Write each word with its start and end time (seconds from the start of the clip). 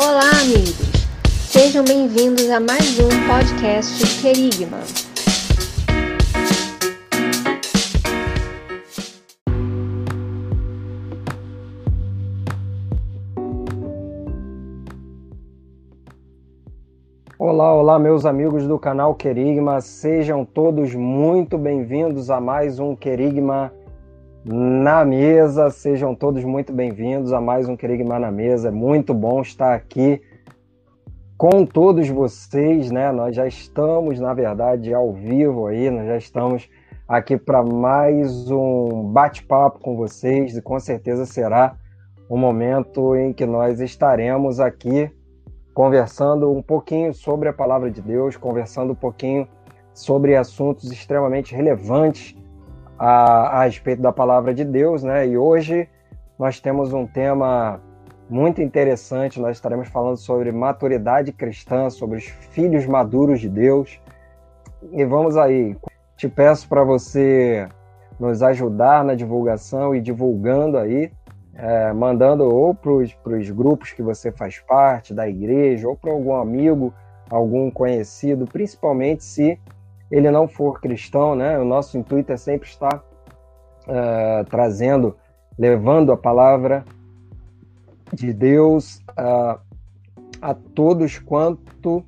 Olá, 0.00 0.30
amigos! 0.42 0.76
Sejam 1.26 1.84
bem-vindos 1.84 2.48
a 2.50 2.60
mais 2.60 3.00
um 3.00 3.08
podcast 3.26 4.20
Querigma. 4.22 4.78
Olá, 17.36 17.74
olá, 17.74 17.98
meus 17.98 18.24
amigos 18.24 18.68
do 18.68 18.78
canal 18.78 19.16
Querigma, 19.16 19.80
sejam 19.80 20.44
todos 20.44 20.94
muito 20.94 21.58
bem-vindos 21.58 22.30
a 22.30 22.40
mais 22.40 22.78
um 22.78 22.94
Querigma 22.94 23.72
na 24.50 25.04
mesa. 25.04 25.68
Sejam 25.68 26.14
todos 26.14 26.42
muito 26.42 26.72
bem-vindos 26.72 27.34
a 27.34 27.40
mais 27.40 27.68
um 27.68 27.76
Querigma 27.76 28.18
na 28.18 28.30
mesa. 28.30 28.68
É 28.68 28.70
muito 28.70 29.12
bom 29.12 29.42
estar 29.42 29.74
aqui 29.74 30.22
com 31.36 31.66
todos 31.66 32.08
vocês, 32.08 32.90
né? 32.90 33.12
Nós 33.12 33.36
já 33.36 33.46
estamos, 33.46 34.18
na 34.18 34.32
verdade, 34.32 34.94
ao 34.94 35.12
vivo 35.12 35.66
aí, 35.66 35.90
nós 35.90 36.06
já 36.06 36.16
estamos 36.16 36.66
aqui 37.06 37.36
para 37.36 37.62
mais 37.62 38.50
um 38.50 39.12
bate-papo 39.12 39.80
com 39.80 39.94
vocês 39.94 40.56
e 40.56 40.62
com 40.62 40.80
certeza 40.80 41.26
será 41.26 41.76
um 42.30 42.38
momento 42.38 43.14
em 43.16 43.34
que 43.34 43.44
nós 43.44 43.80
estaremos 43.80 44.60
aqui 44.60 45.10
conversando 45.74 46.50
um 46.50 46.62
pouquinho 46.62 47.12
sobre 47.12 47.50
a 47.50 47.52
palavra 47.52 47.90
de 47.90 48.00
Deus, 48.00 48.34
conversando 48.34 48.92
um 48.92 48.96
pouquinho 48.96 49.46
sobre 49.92 50.36
assuntos 50.36 50.90
extremamente 50.90 51.54
relevantes 51.54 52.34
a, 52.98 53.60
a 53.60 53.64
respeito 53.64 54.02
da 54.02 54.12
palavra 54.12 54.52
de 54.52 54.64
Deus, 54.64 55.02
né? 55.02 55.26
E 55.26 55.38
hoje 55.38 55.88
nós 56.38 56.60
temos 56.60 56.92
um 56.92 57.06
tema 57.06 57.80
muito 58.28 58.60
interessante. 58.60 59.40
Nós 59.40 59.56
estaremos 59.56 59.88
falando 59.88 60.16
sobre 60.16 60.50
maturidade 60.52 61.32
cristã, 61.32 61.88
sobre 61.88 62.18
os 62.18 62.24
filhos 62.24 62.86
maduros 62.86 63.40
de 63.40 63.48
Deus. 63.48 64.00
E 64.92 65.04
vamos 65.04 65.36
aí. 65.36 65.76
Te 66.16 66.28
peço 66.28 66.68
para 66.68 66.82
você 66.82 67.68
nos 68.18 68.42
ajudar 68.42 69.04
na 69.04 69.14
divulgação 69.14 69.94
e 69.94 70.00
divulgando 70.00 70.76
aí, 70.76 71.12
é, 71.54 71.92
mandando 71.92 72.44
ou 72.44 72.74
para 72.74 72.90
os 72.90 73.50
grupos 73.50 73.92
que 73.92 74.02
você 74.02 74.32
faz 74.32 74.58
parte, 74.58 75.14
da 75.14 75.28
igreja, 75.28 75.88
ou 75.88 75.96
para 75.96 76.10
algum 76.10 76.34
amigo, 76.34 76.92
algum 77.30 77.70
conhecido, 77.70 78.46
principalmente 78.46 79.22
se 79.22 79.58
ele 80.10 80.30
não 80.30 80.48
for 80.48 80.80
cristão, 80.80 81.34
né? 81.34 81.58
O 81.58 81.64
nosso 81.64 81.98
intuito 81.98 82.32
é 82.32 82.36
sempre 82.36 82.68
estar 82.68 82.96
uh, 82.96 84.44
trazendo, 84.48 85.16
levando 85.58 86.12
a 86.12 86.16
palavra 86.16 86.84
de 88.12 88.32
Deus 88.32 89.02
uh, 89.10 89.60
a 90.40 90.54
todos 90.54 91.18
quanto 91.18 92.04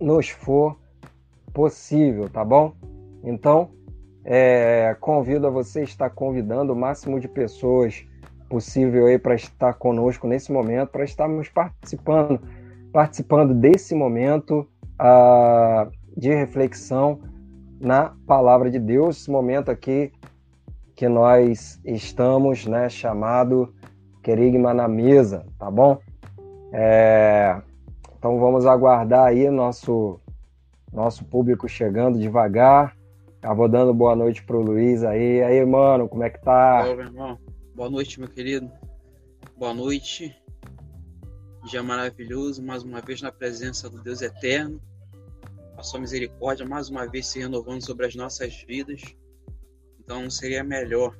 nos 0.00 0.28
for 0.28 0.76
possível, 1.52 2.28
tá 2.28 2.44
bom? 2.44 2.74
Então, 3.22 3.70
é, 4.24 4.96
convido 5.00 5.46
a 5.46 5.50
você 5.50 5.82
estar 5.82 6.10
convidando 6.10 6.72
o 6.72 6.76
máximo 6.76 7.20
de 7.20 7.28
pessoas 7.28 8.06
possível 8.48 9.06
aí 9.06 9.18
para 9.18 9.34
estar 9.34 9.74
conosco 9.74 10.26
nesse 10.26 10.52
momento, 10.52 10.90
para 10.90 11.04
estarmos 11.04 11.48
participando, 11.48 12.40
participando 12.92 13.54
desse 13.54 13.94
momento. 13.94 14.66
Uh, 14.94 15.90
de 16.16 16.32
reflexão 16.32 17.20
na 17.80 18.14
palavra 18.26 18.70
de 18.70 18.78
Deus, 18.78 19.18
esse 19.18 19.30
momento 19.30 19.70
aqui 19.70 20.12
que 20.94 21.08
nós 21.08 21.80
estamos, 21.84 22.66
né, 22.66 22.88
chamado 22.88 23.74
Querigma 24.22 24.72
na 24.72 24.88
mesa, 24.88 25.44
tá 25.58 25.70
bom? 25.70 25.98
É, 26.72 27.60
então 28.16 28.38
vamos 28.38 28.64
aguardar 28.64 29.26
aí 29.26 29.50
nosso 29.50 30.18
nosso 30.92 31.24
público 31.24 31.68
chegando 31.68 32.18
devagar. 32.18 32.96
Já 33.42 33.52
vou 33.52 33.68
dando 33.68 33.92
boa 33.92 34.14
noite 34.14 34.42
pro 34.44 34.62
Luiz 34.62 35.02
aí. 35.02 35.42
Aí, 35.42 35.62
mano, 35.66 36.08
como 36.08 36.22
é 36.22 36.30
que 36.30 36.40
tá? 36.40 36.84
Olá, 36.84 36.96
meu 36.96 37.04
irmão. 37.04 37.38
Boa 37.74 37.90
noite, 37.90 38.18
meu 38.18 38.28
querido. 38.28 38.70
Boa 39.58 39.74
noite. 39.74 40.34
Dia 41.64 41.82
maravilhoso, 41.82 42.62
mais 42.62 42.82
uma 42.84 43.00
vez 43.00 43.20
na 43.20 43.32
presença 43.32 43.90
do 43.90 44.00
Deus 44.00 44.22
eterno 44.22 44.80
a 45.76 45.82
sua 45.82 46.00
misericórdia 46.00 46.66
mais 46.66 46.88
uma 46.88 47.06
vez 47.06 47.26
se 47.26 47.40
renovando 47.40 47.84
sobre 47.84 48.06
as 48.06 48.14
nossas 48.14 48.62
vidas. 48.66 49.02
Então 49.98 50.30
seria 50.30 50.62
melhor 50.62 51.18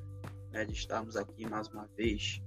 né, 0.51 0.63
de 0.65 0.73
estarmos 0.73 1.15
aqui 1.15 1.47
mais 1.47 1.67
uma 1.67 1.87
vez, 1.97 2.41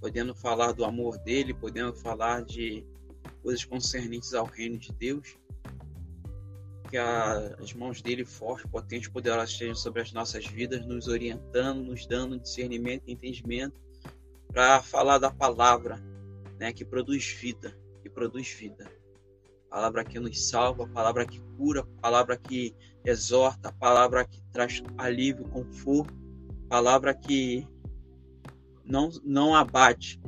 podendo 0.00 0.34
falar 0.34 0.72
do 0.72 0.84
amor 0.84 1.18
dele, 1.18 1.54
podendo 1.54 1.94
falar 1.94 2.42
de 2.42 2.84
coisas 3.42 3.64
concernentes 3.64 4.34
ao 4.34 4.44
reino 4.44 4.78
de 4.78 4.92
Deus. 4.92 5.36
Que 6.90 6.98
a, 6.98 7.56
as 7.58 7.72
mãos 7.72 8.00
dele 8.00 8.24
fortes, 8.24 8.70
potentes, 8.70 9.08
poderosas 9.08 9.50
estejam 9.50 9.74
sobre 9.74 10.02
as 10.02 10.12
nossas 10.12 10.46
vidas, 10.46 10.86
nos 10.86 11.08
orientando, 11.08 11.82
nos 11.82 12.06
dando 12.06 12.38
discernimento 12.38 13.04
e 13.06 13.12
entendimento 13.12 13.80
para 14.48 14.80
falar 14.82 15.18
da 15.18 15.30
palavra, 15.30 16.00
né, 16.58 16.72
que 16.72 16.84
produz 16.84 17.26
vida, 17.26 17.76
que 18.02 18.08
produz 18.08 18.48
vida 18.48 18.95
palavra 19.70 20.04
que 20.04 20.18
nos 20.18 20.48
salva, 20.48 20.86
palavra 20.88 21.26
que 21.26 21.40
cura, 21.56 21.84
palavra 22.00 22.36
que 22.36 22.74
exorta, 23.04 23.72
palavra 23.72 24.24
que 24.24 24.42
traz 24.52 24.82
alívio, 24.98 25.48
conforto, 25.48 26.14
palavra 26.68 27.14
que 27.14 27.66
não, 28.84 29.10
não 29.24 29.54
abate, 29.54 30.20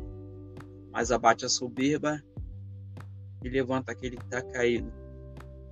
mas 0.91 1.11
abate 1.11 1.45
a 1.45 1.49
soberba 1.49 2.23
e 3.43 3.49
levanta 3.49 3.93
aquele 3.93 4.17
que 4.17 4.25
está 4.25 4.43
caído. 4.43 4.93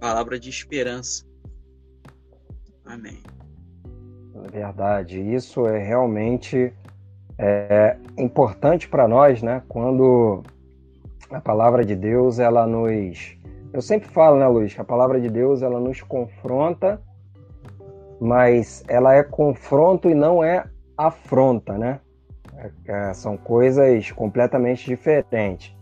Palavra 0.01 0.39
de 0.39 0.51
esperança. 0.51 1.25
Amém. 2.85 3.23
É 4.45 4.51
verdade, 4.51 5.19
isso 5.19 5.67
é 5.67 5.79
realmente 5.79 6.73
é, 7.39 7.99
importante 8.17 8.89
para 8.89 9.09
nós, 9.09 9.43
né? 9.43 9.63
Quando 9.69 10.43
a 11.31 11.41
palavra 11.41 11.85
de 11.85 11.97
Deus 11.97 12.39
ela 12.39 12.67
nos 12.67 13.36
eu 13.77 13.83
sempre 13.83 14.09
falo, 14.09 14.39
né, 14.39 14.47
Luiz, 14.47 14.73
que 14.73 14.81
a 14.81 14.85
palavra 14.85 15.21
de 15.21 15.29
Deus 15.29 15.61
ela 15.61 15.79
nos 15.79 16.01
confronta, 16.01 16.99
mas 18.19 18.83
ela 18.89 19.15
é 19.15 19.23
confronto 19.23 20.09
e 20.09 20.15
não 20.15 20.43
é 20.43 20.65
afronta, 20.97 21.77
né? 21.77 22.01
É, 22.57 22.71
é, 22.87 23.13
são 23.13 23.37
coisas 23.37 24.11
completamente 24.13 24.87
diferentes. 24.87 25.77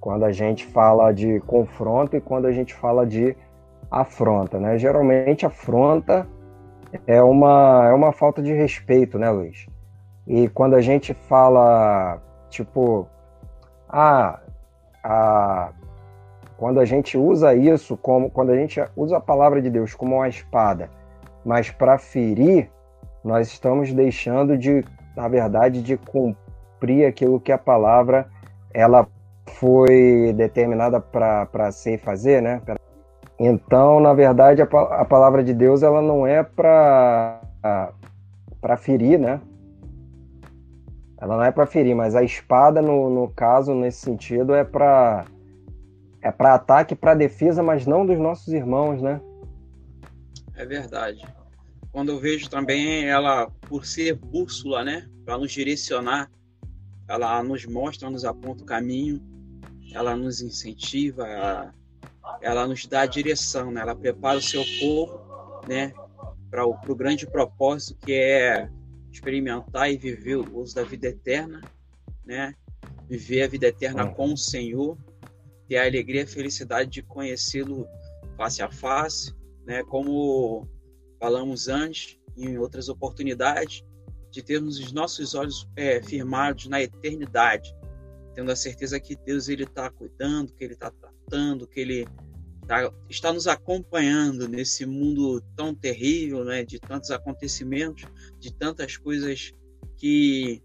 Quando 0.00 0.24
a 0.24 0.30
gente 0.30 0.64
fala 0.66 1.10
de 1.10 1.40
confronto 1.40 2.16
e 2.16 2.20
quando 2.20 2.46
a 2.46 2.52
gente 2.52 2.72
fala 2.72 3.04
de 3.04 3.36
afronta, 3.90 4.60
né? 4.60 4.78
Geralmente 4.78 5.44
afronta 5.44 6.28
é 7.04 7.20
uma, 7.20 7.88
é 7.88 7.92
uma 7.92 8.12
falta 8.12 8.40
de 8.40 8.52
respeito, 8.52 9.18
né, 9.18 9.28
Luiz? 9.28 9.66
E 10.24 10.48
quando 10.50 10.74
a 10.74 10.80
gente 10.80 11.12
fala, 11.12 12.22
tipo, 12.48 13.08
ah, 13.88 14.38
a, 15.02 15.72
quando 16.56 16.80
a 16.80 16.84
gente 16.84 17.18
usa 17.18 17.54
isso 17.54 17.96
como 17.96 18.30
quando 18.30 18.50
a 18.50 18.56
gente 18.56 18.82
usa 18.96 19.16
a 19.16 19.20
palavra 19.20 19.60
de 19.60 19.70
Deus 19.70 19.94
como 19.94 20.16
uma 20.16 20.28
espada, 20.28 20.88
mas 21.44 21.70
para 21.70 21.98
ferir, 21.98 22.70
nós 23.22 23.48
estamos 23.48 23.92
deixando 23.92 24.56
de, 24.56 24.84
na 25.16 25.28
verdade, 25.28 25.82
de 25.82 25.96
cumprir 25.96 27.06
aquilo 27.06 27.40
que 27.40 27.52
a 27.52 27.58
palavra 27.58 28.26
ela 28.72 29.06
foi 29.46 30.32
determinada 30.36 31.00
para 31.00 31.70
ser 31.70 31.98
fazer, 31.98 32.40
né? 32.40 32.60
Então, 33.38 34.00
na 34.00 34.12
verdade, 34.12 34.62
a, 34.62 34.64
a 34.64 35.04
palavra 35.04 35.42
de 35.42 35.52
Deus 35.52 35.82
ela 35.82 36.00
não 36.00 36.26
é 36.26 36.42
para 36.42 37.40
para 38.60 38.76
ferir, 38.76 39.18
né? 39.18 39.40
Ela 41.18 41.36
não 41.36 41.44
é 41.44 41.50
para 41.50 41.66
ferir, 41.66 41.94
mas 41.94 42.14
a 42.14 42.22
espada, 42.22 42.82
no, 42.82 43.08
no 43.08 43.28
caso, 43.28 43.74
nesse 43.74 44.00
sentido, 44.00 44.54
é 44.54 44.64
para 44.64 45.24
é 46.24 46.32
para 46.32 46.54
ataque, 46.54 46.96
para 46.96 47.14
defesa, 47.14 47.62
mas 47.62 47.86
não 47.86 48.06
dos 48.06 48.18
nossos 48.18 48.48
irmãos, 48.48 49.02
né? 49.02 49.20
É 50.54 50.64
verdade. 50.64 51.22
Quando 51.92 52.12
eu 52.12 52.18
vejo 52.18 52.48
também 52.48 53.04
ela, 53.04 53.50
por 53.68 53.84
ser 53.84 54.14
bússola, 54.14 54.82
né, 54.82 55.06
para 55.22 55.36
nos 55.36 55.52
direcionar, 55.52 56.30
ela 57.06 57.42
nos 57.42 57.66
mostra, 57.66 58.08
nos 58.08 58.24
aponta 58.24 58.62
o 58.62 58.66
caminho, 58.66 59.22
ela 59.92 60.16
nos 60.16 60.40
incentiva, 60.40 61.28
ela, 61.28 61.74
ela 62.40 62.66
nos 62.66 62.86
dá 62.86 63.02
a 63.02 63.06
direção, 63.06 63.70
né? 63.70 63.82
Ela 63.82 63.94
prepara 63.94 64.38
o 64.38 64.42
seu 64.42 64.64
povo, 64.80 65.20
né, 65.68 65.92
para 66.50 66.64
o 66.64 66.74
pro 66.80 66.96
grande 66.96 67.26
propósito 67.26 67.98
que 68.00 68.14
é 68.14 68.70
experimentar 69.12 69.92
e 69.92 69.98
viver 69.98 70.36
o 70.36 70.58
uso 70.58 70.74
da 70.74 70.82
vida 70.82 71.08
eterna, 71.08 71.60
né? 72.24 72.54
Viver 73.10 73.42
a 73.42 73.48
vida 73.48 73.66
eterna 73.66 74.06
com 74.06 74.32
o 74.32 74.38
Senhor 74.38 74.96
ter 75.68 75.78
a 75.78 75.86
alegria 75.86 76.22
e 76.22 76.26
felicidade 76.26 76.90
de 76.90 77.02
conhecê-lo 77.02 77.86
face 78.36 78.62
a 78.62 78.70
face, 78.70 79.34
né? 79.66 79.82
Como 79.84 80.68
falamos 81.18 81.68
antes, 81.68 82.18
em 82.36 82.58
outras 82.58 82.88
oportunidades, 82.88 83.84
de 84.30 84.42
termos 84.42 84.78
os 84.78 84.92
nossos 84.92 85.34
olhos 85.34 85.68
é, 85.76 86.02
firmados 86.02 86.66
na 86.66 86.82
eternidade, 86.82 87.74
tendo 88.34 88.50
a 88.50 88.56
certeza 88.56 88.98
que 88.98 89.14
Deus 89.14 89.48
ele 89.48 89.62
está 89.62 89.88
cuidando, 89.88 90.52
que 90.52 90.64
ele 90.64 90.74
está 90.74 90.90
tratando, 90.90 91.68
que 91.68 91.80
ele 91.80 92.06
tá, 92.66 92.92
está 93.08 93.32
nos 93.32 93.46
acompanhando 93.46 94.48
nesse 94.48 94.84
mundo 94.84 95.40
tão 95.56 95.72
terrível, 95.74 96.44
né, 96.44 96.64
de 96.64 96.80
tantos 96.80 97.10
acontecimentos, 97.10 98.04
de 98.40 98.52
tantas 98.52 98.96
coisas 98.96 99.52
que 99.96 100.60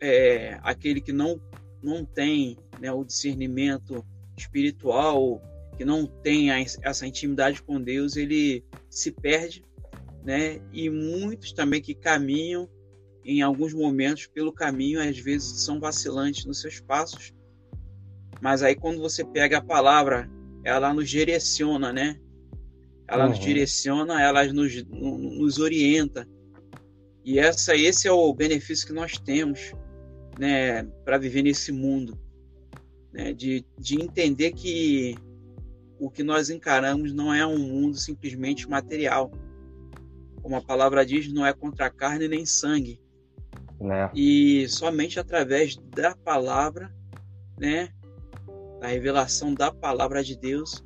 é, 0.00 0.58
aquele 0.62 1.00
que 1.00 1.12
não 1.12 1.40
não 1.82 2.02
tem 2.02 2.56
né, 2.80 2.90
o 2.90 3.04
discernimento 3.04 4.02
espiritual, 4.36 5.42
que 5.76 5.84
não 5.84 6.06
tem 6.06 6.50
essa 6.82 7.06
intimidade 7.06 7.62
com 7.62 7.80
Deus, 7.80 8.16
ele 8.16 8.64
se 8.88 9.10
perde, 9.10 9.62
né? 10.24 10.60
E 10.72 10.88
muitos 10.88 11.52
também 11.52 11.80
que 11.80 11.94
caminham 11.94 12.68
em 13.24 13.42
alguns 13.42 13.72
momentos 13.72 14.26
pelo 14.26 14.52
caminho, 14.52 15.00
às 15.00 15.18
vezes 15.18 15.62
são 15.62 15.80
vacilantes 15.80 16.44
nos 16.44 16.60
seus 16.60 16.80
passos. 16.80 17.32
Mas 18.40 18.62
aí 18.62 18.74
quando 18.74 19.00
você 19.00 19.24
pega 19.24 19.58
a 19.58 19.64
palavra 19.64 20.30
ela 20.64 20.92
nos 20.94 21.08
direciona, 21.08 21.92
né? 21.92 22.18
Ela 23.06 23.24
uhum. 23.24 23.30
nos 23.30 23.38
direciona, 23.38 24.20
ela 24.22 24.44
nos, 24.52 24.82
nos 24.86 25.58
orienta. 25.58 26.26
E 27.22 27.38
essa, 27.38 27.76
esse 27.76 28.08
é 28.08 28.12
o 28.12 28.32
benefício 28.32 28.86
que 28.86 28.92
nós 28.92 29.18
temos, 29.18 29.72
né, 30.38 30.82
para 31.04 31.18
viver 31.18 31.42
nesse 31.42 31.70
mundo, 31.70 32.18
né, 33.14 33.32
de, 33.32 33.64
de 33.78 33.94
entender 34.02 34.52
que 34.52 35.14
o 36.00 36.10
que 36.10 36.24
nós 36.24 36.50
encaramos 36.50 37.12
não 37.14 37.32
é 37.32 37.46
um 37.46 37.58
mundo 37.58 37.96
simplesmente 37.96 38.68
material. 38.68 39.30
Como 40.42 40.56
a 40.56 40.60
palavra 40.60 41.06
diz, 41.06 41.32
não 41.32 41.46
é 41.46 41.52
contra 41.52 41.88
carne 41.88 42.26
nem 42.26 42.44
sangue. 42.44 43.00
Né? 43.80 44.10
E 44.14 44.68
somente 44.68 45.20
através 45.20 45.76
da 45.94 46.16
palavra, 46.16 46.92
né, 47.58 47.88
a 48.82 48.88
revelação 48.88 49.54
da 49.54 49.72
palavra 49.72 50.22
de 50.22 50.36
Deus, 50.36 50.84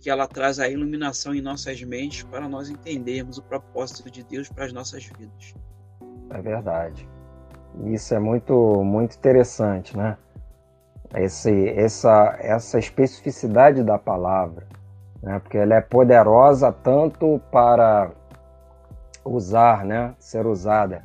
que 0.00 0.08
ela 0.08 0.26
traz 0.26 0.58
a 0.58 0.68
iluminação 0.68 1.34
em 1.34 1.42
nossas 1.42 1.80
mentes 1.82 2.24
para 2.24 2.48
nós 2.48 2.70
entendermos 2.70 3.38
o 3.38 3.42
propósito 3.42 4.10
de 4.10 4.24
Deus 4.24 4.48
para 4.48 4.64
as 4.64 4.72
nossas 4.72 5.04
vidas. 5.04 5.54
É 6.30 6.40
verdade. 6.40 7.06
Isso 7.86 8.14
é 8.14 8.18
muito 8.18 8.82
muito 8.82 9.16
interessante, 9.16 9.96
né? 9.96 10.16
Esse, 11.14 11.68
essa, 11.70 12.36
essa 12.40 12.78
especificidade 12.78 13.82
da 13.82 13.98
palavra, 13.98 14.66
né? 15.22 15.38
porque 15.38 15.58
ela 15.58 15.74
é 15.74 15.80
poderosa 15.80 16.72
tanto 16.72 17.40
para 17.50 18.10
usar, 19.24 19.84
né? 19.84 20.14
ser 20.18 20.46
usada 20.46 21.02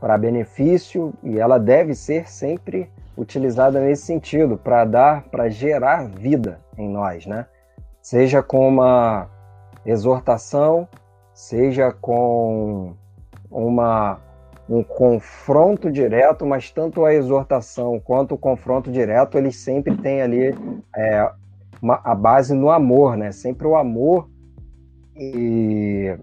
para 0.00 0.18
benefício 0.18 1.14
e 1.22 1.38
ela 1.38 1.58
deve 1.58 1.94
ser 1.94 2.28
sempre 2.28 2.90
utilizada 3.16 3.80
nesse 3.80 4.04
sentido, 4.04 4.56
para 4.56 4.84
dar, 4.84 5.22
para 5.24 5.48
gerar 5.48 6.06
vida 6.08 6.60
em 6.76 6.88
nós, 6.88 7.26
né? 7.26 7.46
Seja 8.02 8.42
com 8.42 8.68
uma 8.68 9.28
exortação, 9.86 10.88
seja 11.32 11.90
com 11.90 12.94
uma 13.50 14.18
um 14.68 14.82
confronto 14.82 15.90
direto, 15.90 16.46
mas 16.46 16.70
tanto 16.70 17.04
a 17.04 17.12
exortação 17.12 18.00
quanto 18.00 18.34
o 18.34 18.38
confronto 18.38 18.90
direto, 18.90 19.36
eles 19.36 19.56
sempre 19.56 19.96
têm 19.96 20.22
ali 20.22 20.54
é, 20.96 21.30
uma, 21.82 22.00
a 22.02 22.14
base 22.14 22.54
no 22.54 22.70
amor, 22.70 23.16
né? 23.16 23.30
Sempre 23.30 23.66
o 23.66 23.76
amor 23.76 24.28
e 25.16 26.16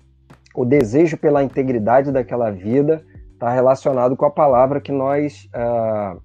o 0.56 0.66
desejo 0.66 1.18
pela 1.18 1.44
integridade 1.44 2.12
daquela 2.12 2.50
vida 2.52 3.04
está 3.34 3.50
relacionado 3.50 4.16
com 4.16 4.26
a 4.26 4.32
palavra 4.32 4.82
que 4.82 4.92
nós 4.92 5.50
uh, 5.56 6.22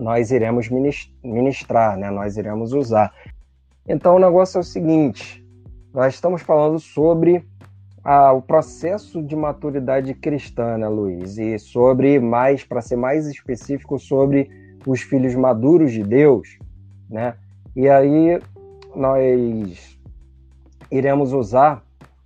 nós 0.00 0.30
iremos 0.30 0.68
ministrar, 1.22 1.96
né? 1.98 2.10
nós 2.10 2.36
iremos 2.36 2.72
usar. 2.72 3.12
Então 3.86 4.16
o 4.16 4.18
negócio 4.18 4.58
é 4.58 4.60
o 4.60 4.64
seguinte: 4.64 5.44
nós 5.92 6.14
estamos 6.14 6.42
falando 6.42 6.78
sobre 6.78 7.44
o 8.04 8.42
processo 8.42 9.22
de 9.22 9.36
maturidade 9.36 10.12
cristã, 10.14 10.76
né, 10.76 10.88
Luiz? 10.88 11.38
E 11.38 11.58
sobre 11.58 12.18
mais, 12.18 12.64
para 12.64 12.80
ser 12.80 12.96
mais 12.96 13.26
específico, 13.26 13.98
sobre 13.98 14.50
os 14.86 15.00
filhos 15.02 15.34
maduros 15.34 15.92
de 15.92 16.02
Deus, 16.02 16.58
né? 17.08 17.34
E 17.76 17.88
aí 17.88 18.40
nós 18.94 19.98
iremos 20.90 21.32
usar 21.32 21.84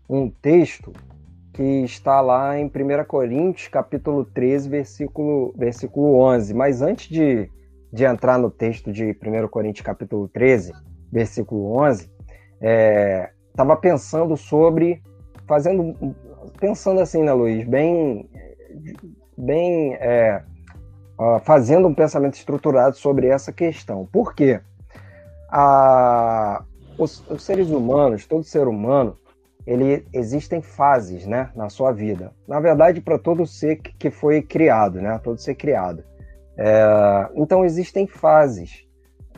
um 0.09 0.31
texto 0.31 0.93
que 1.53 1.85
está 1.85 2.21
lá 2.21 2.59
em 2.59 2.67
1 2.67 2.71
Coríntios, 3.07 3.69
capítulo 3.69 4.25
13, 4.25 4.69
versículo, 4.69 5.55
versículo 5.57 6.19
11. 6.19 6.55
Mas 6.55 6.83
antes 6.83 7.09
de 7.09 7.51
de 7.93 8.05
entrar 8.05 8.39
no 8.39 8.51
texto 8.51 8.93
de 8.93 9.17
1 9.23 9.49
Coríntios 9.49 9.85
capítulo 9.85 10.29
13, 10.29 10.73
versículo 11.11 11.79
11, 11.79 12.11
estava 13.51 13.73
é, 13.73 13.77
pensando 13.77 14.37
sobre, 14.37 15.03
fazendo, 15.47 16.15
pensando 16.59 17.01
assim, 17.01 17.23
né, 17.23 17.33
Luiz, 17.33 17.67
bem, 17.67 18.29
bem, 19.37 19.95
é, 19.95 20.43
fazendo 21.43 21.89
um 21.89 21.95
pensamento 21.95 22.35
estruturado 22.35 22.97
sobre 22.97 23.29
essa 23.29 23.53
questão. 23.53 24.07
Por 24.07 24.35
quê? 24.35 24.61
A, 25.49 26.65
os, 26.99 27.25
os 27.31 27.43
seres 27.43 27.71
humanos, 27.71 28.27
todo 28.27 28.43
ser 28.45 28.67
humano, 28.67 29.17
ele 29.67 30.07
existem 30.13 30.63
fases, 30.63 31.27
né, 31.27 31.51
na 31.55 31.69
sua 31.69 31.93
vida. 31.93 32.33
Na 32.47 32.61
verdade, 32.61 33.01
para 33.01 33.19
todo 33.19 33.47
ser 33.47 33.77
que 33.77 34.11
foi 34.11 34.41
criado, 34.41 35.01
né, 35.01 35.21
todo 35.23 35.41
ser 35.41 35.55
criado. 35.55 36.05
É, 36.57 37.29
então 37.35 37.65
existem 37.65 38.07
fases 38.07 38.87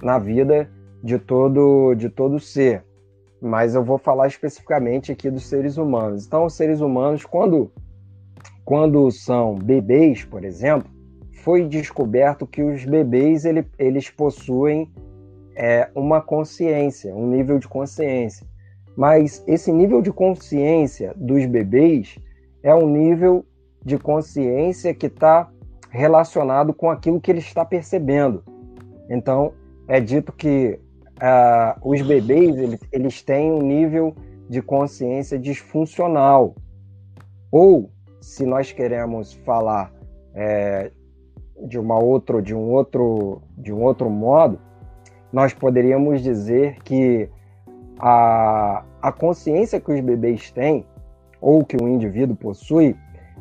na 0.02 0.18
vida 0.18 0.70
de 1.02 1.18
todo 1.18 1.94
de 1.94 2.08
todo 2.08 2.38
ser, 2.38 2.84
mas 3.40 3.74
eu 3.74 3.84
vou 3.84 3.98
falar 3.98 4.26
especificamente 4.26 5.12
aqui 5.12 5.30
dos 5.30 5.46
seres 5.46 5.76
humanos. 5.76 6.26
Então, 6.26 6.44
os 6.44 6.54
seres 6.54 6.80
humanos, 6.80 7.24
quando 7.24 7.70
quando 8.64 9.10
são 9.10 9.54
bebês, 9.54 10.26
por 10.26 10.44
exemplo, 10.44 10.90
foi 11.42 11.66
descoberto 11.66 12.46
que 12.46 12.62
os 12.62 12.84
bebês 12.84 13.46
ele, 13.46 13.66
eles 13.78 14.10
possuem 14.10 14.92
é, 15.56 15.88
uma 15.94 16.20
consciência, 16.20 17.14
um 17.14 17.26
nível 17.26 17.58
de 17.58 17.66
consciência. 17.66 18.46
Mas 18.94 19.42
esse 19.46 19.72
nível 19.72 20.02
de 20.02 20.12
consciência 20.12 21.14
dos 21.16 21.46
bebês 21.46 22.18
é 22.62 22.74
um 22.74 22.86
nível 22.86 23.46
de 23.82 23.96
consciência 23.96 24.92
que 24.92 25.06
está 25.06 25.50
relacionado 25.88 26.74
com 26.74 26.90
aquilo 26.90 27.20
que 27.20 27.30
ele 27.30 27.38
está 27.38 27.64
percebendo. 27.64 28.44
Então, 29.08 29.54
é 29.86 29.98
dito 29.98 30.30
que 30.30 30.78
uh, 31.18 31.78
os 31.82 32.00
bebês 32.02 32.56
eles, 32.56 32.80
eles 32.92 33.22
têm 33.22 33.52
um 33.52 33.62
nível 33.62 34.14
de 34.48 34.62
consciência 34.62 35.38
disfuncional. 35.38 36.54
Ou, 37.50 37.90
se 38.20 38.46
nós 38.46 38.72
queremos 38.72 39.34
falar 39.44 39.92
é, 40.34 40.90
de 41.66 41.78
uma 41.78 41.98
outro, 41.98 42.40
de 42.40 42.54
um 42.54 42.70
outro, 42.70 43.42
de 43.56 43.72
um 43.72 43.82
outro 43.82 44.08
modo, 44.08 44.58
nós 45.32 45.52
poderíamos 45.52 46.22
dizer 46.22 46.82
que 46.82 47.28
a, 47.98 48.84
a 49.02 49.12
consciência 49.12 49.80
que 49.80 49.92
os 49.92 50.00
bebês 50.00 50.50
têm 50.50 50.86
ou 51.40 51.64
que 51.64 51.76
o 51.76 51.88
indivíduo 51.88 52.36
possui 52.36 52.96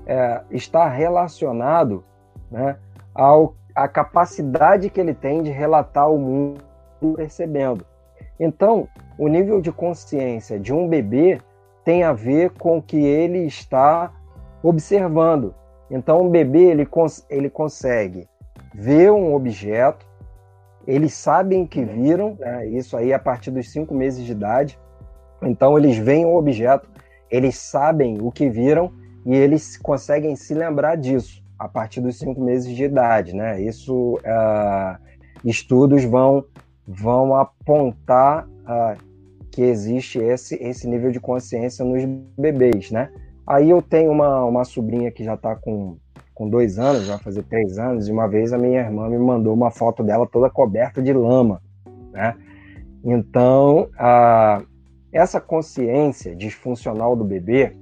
é, 0.05 0.41
está 0.51 0.87
relacionado 0.87 2.03
né, 2.51 2.77
ao, 3.13 3.55
a 3.75 3.87
capacidade 3.87 4.89
que 4.89 4.99
ele 4.99 5.13
tem 5.13 5.41
de 5.41 5.51
relatar 5.51 6.09
o 6.09 6.17
mundo 6.17 6.66
percebendo. 6.99 7.85
Então, 8.39 8.87
o 9.17 9.27
nível 9.27 9.61
de 9.61 9.71
consciência 9.71 10.59
de 10.59 10.73
um 10.73 10.87
bebê 10.87 11.39
tem 11.83 12.03
a 12.03 12.13
ver 12.13 12.51
com 12.51 12.77
o 12.77 12.81
que 12.81 12.97
ele 12.97 13.45
está 13.45 14.13
observando. 14.61 15.55
Então, 15.89 16.21
um 16.21 16.29
bebê 16.29 16.65
ele, 16.65 16.85
cons 16.85 17.25
ele 17.29 17.49
consegue 17.49 18.27
ver 18.73 19.11
um 19.11 19.33
objeto, 19.33 20.05
eles 20.85 21.13
sabem 21.13 21.65
que 21.65 21.83
viram, 21.83 22.35
né? 22.39 22.67
isso 22.67 22.95
aí 22.95 23.13
a 23.13 23.19
partir 23.19 23.51
dos 23.51 23.71
cinco 23.71 23.93
meses 23.93 24.25
de 24.25 24.31
idade. 24.31 24.79
Então, 25.41 25.77
eles 25.77 25.97
veem 25.97 26.25
o 26.25 26.35
objeto, 26.35 26.89
eles 27.29 27.57
sabem 27.57 28.17
o 28.21 28.31
que 28.31 28.49
viram 28.49 28.91
e 29.25 29.35
eles 29.35 29.77
conseguem 29.77 30.35
se 30.35 30.53
lembrar 30.53 30.95
disso 30.95 31.43
a 31.59 31.67
partir 31.67 32.01
dos 32.01 32.17
cinco 32.17 32.41
meses 32.41 32.73
de 32.73 32.83
idade, 32.83 33.35
né? 33.35 33.59
Isso, 33.61 34.15
uh, 34.15 34.97
estudos 35.43 36.03
vão, 36.03 36.45
vão 36.87 37.35
apontar 37.35 38.47
uh, 38.47 38.97
que 39.51 39.61
existe 39.61 40.19
esse, 40.19 40.55
esse 40.55 40.87
nível 40.87 41.11
de 41.11 41.19
consciência 41.19 41.83
nos 41.83 42.03
bebês, 42.37 42.91
né? 42.91 43.11
Aí 43.45 43.69
eu 43.69 43.81
tenho 43.81 44.11
uma, 44.11 44.45
uma 44.45 44.63
sobrinha 44.63 45.11
que 45.11 45.23
já 45.23 45.33
está 45.33 45.55
com, 45.55 45.97
com 46.33 46.49
dois 46.49 46.79
anos, 46.79 47.07
vai 47.07 47.17
fazer 47.17 47.43
três 47.43 47.77
anos, 47.77 48.07
e 48.07 48.11
uma 48.11 48.27
vez 48.27 48.53
a 48.53 48.57
minha 48.57 48.79
irmã 48.79 49.09
me 49.09 49.17
mandou 49.17 49.53
uma 49.53 49.71
foto 49.71 50.03
dela 50.03 50.27
toda 50.27 50.49
coberta 50.49 51.01
de 51.01 51.11
lama, 51.11 51.61
né? 52.11 52.35
Então, 53.03 53.89
uh, 53.93 54.65
essa 55.11 55.39
consciência 55.39 56.35
disfuncional 56.35 57.15
do 57.15 57.23
bebê, 57.23 57.75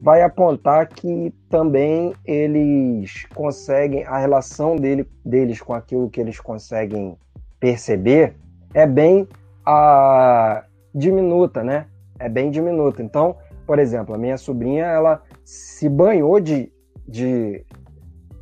vai 0.00 0.22
apontar 0.22 0.88
que 0.88 1.32
também 1.48 2.12
eles 2.24 3.24
conseguem, 3.34 4.04
a 4.04 4.18
relação 4.18 4.74
dele, 4.74 5.08
deles 5.24 5.60
com 5.60 5.72
aquilo 5.72 6.10
que 6.10 6.20
eles 6.20 6.40
conseguem 6.40 7.16
perceber 7.62 8.34
é 8.74 8.84
bem 8.84 9.28
a, 9.64 10.64
diminuta, 10.92 11.62
né? 11.62 11.86
É 12.18 12.28
bem 12.28 12.50
diminuta. 12.50 13.00
Então, 13.00 13.36
por 13.64 13.78
exemplo, 13.78 14.12
a 14.12 14.18
minha 14.18 14.36
sobrinha, 14.36 14.84
ela 14.84 15.22
se 15.44 15.88
banhou 15.88 16.40
de, 16.40 16.72
de, 17.06 17.64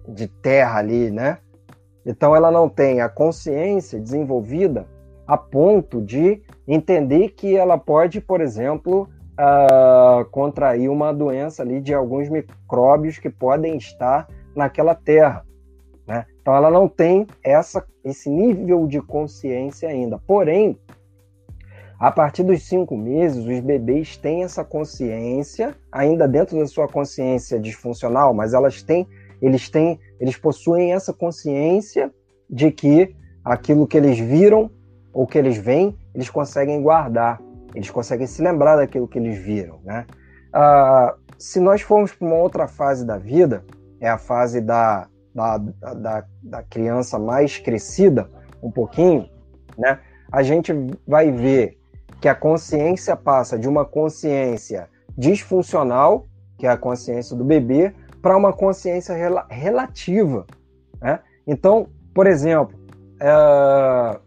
de 0.09 0.27
terra 0.27 0.79
ali, 0.79 1.11
né? 1.11 1.37
Então, 2.07 2.35
ela 2.35 2.51
não 2.51 2.67
tem 2.67 3.03
a 3.03 3.11
consciência 3.11 4.01
desenvolvida 4.01 4.87
a 5.27 5.37
ponto 5.37 6.01
de 6.01 6.41
entender 6.67 7.29
que 7.29 7.55
ela 7.55 7.77
pode, 7.77 8.23
por 8.23 8.41
exemplo, 8.41 9.07
uh, 9.39 10.25
contrair 10.31 10.89
uma 10.89 11.13
doença 11.13 11.63
ali 11.63 11.79
de 11.83 11.93
alguns 11.93 12.31
micróbios 12.31 13.19
que 13.19 13.29
podem 13.29 13.77
estar 13.77 14.27
naquela 14.57 14.95
terra. 14.95 15.45
Então 16.41 16.55
ela 16.55 16.71
não 16.71 16.89
tem 16.89 17.27
essa, 17.45 17.85
esse 18.05 18.31
nível 18.31 18.87
de 18.87 19.01
consciência 19.01 19.89
ainda. 19.89 20.19
Porém, 20.19 20.79
a 21.99 22.11
partir 22.11 22.43
dos 22.43 22.63
cinco 22.63 22.97
meses, 22.97 23.45
os 23.45 23.61
bebês 23.61 24.17
têm 24.17 24.43
essa 24.43 24.65
consciência, 24.65 25.77
ainda 25.93 26.27
dentro 26.27 26.59
da 26.59 26.67
sua 26.67 26.89
consciência 26.89 27.61
disfuncional, 27.61 28.33
mas 28.33 28.55
elas 28.55 28.83
têm, 28.83 29.07
eles 29.43 29.69
têm, 29.69 30.01
eles 30.19 30.37
possuem 30.37 30.95
essa 30.95 31.13
consciência 31.13 32.11
de 32.49 32.71
que 32.71 33.15
aquilo 33.45 33.87
que 33.87 33.99
eles 33.99 34.19
viram 34.19 34.71
ou 35.13 35.27
que 35.27 35.37
eles 35.37 35.59
veem, 35.59 35.95
eles 36.15 36.31
conseguem 36.31 36.81
guardar. 36.81 37.41
Eles 37.75 37.91
conseguem 37.91 38.27
se 38.27 38.43
lembrar 38.43 38.77
daquilo 38.77 39.07
que 39.07 39.19
eles 39.19 39.39
viram, 39.39 39.79
né? 39.85 40.07
Ah, 40.53 41.15
se 41.39 41.61
nós 41.61 41.83
formos 41.83 42.13
para 42.13 42.27
uma 42.27 42.37
outra 42.37 42.67
fase 42.67 43.05
da 43.05 43.17
vida, 43.19 43.65
é 44.01 44.09
a 44.09 44.19
fase 44.19 44.61
da, 44.61 45.07
da, 45.35 45.59
da, 45.59 46.25
da 46.43 46.63
criança 46.63 47.19
mais 47.19 47.59
crescida, 47.59 48.31
um 48.63 48.71
pouquinho, 48.71 49.29
né? 49.79 50.01
A 50.31 50.43
gente 50.43 50.73
vai 51.07 51.31
ver 51.31 51.79
que 52.21 52.29
a 52.29 52.35
consciência 52.35 53.17
passa 53.17 53.59
de 53.59 53.69
uma 53.69 53.85
consciência 53.85 54.89
disfuncional, 55.17 56.27
que 56.57 56.67
é 56.67 56.71
a 56.71 56.77
consciência 56.77 57.35
do 57.37 57.45
bebê, 57.45 57.95
para 58.23 58.37
uma 58.37 58.53
consciência 58.53 59.15
rel 59.15 59.43
relativa. 59.49 60.47
Né? 61.01 61.19
Então, 61.47 61.89
por 62.15 62.27
exemplo, 62.27 62.79
é, 63.21 64.21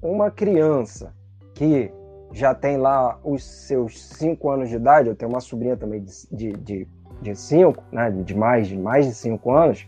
uma 0.00 0.30
criança 0.30 1.12
que 1.54 1.92
já 2.32 2.54
tem 2.54 2.76
lá 2.76 3.18
os 3.22 3.44
seus 3.44 4.02
cinco 4.02 4.50
anos 4.50 4.68
de 4.68 4.76
idade, 4.76 5.08
eu 5.08 5.16
tenho 5.16 5.30
uma 5.30 5.40
sobrinha 5.40 5.76
também 5.76 6.04
de, 6.30 6.52
de, 6.52 6.88
de 7.20 7.36
cinco, 7.36 7.82
né, 7.92 8.10
de 8.10 8.34
mais 8.34 8.68
de 8.68 8.78
mais 8.78 9.06
de 9.06 9.14
cinco 9.14 9.52
anos, 9.52 9.86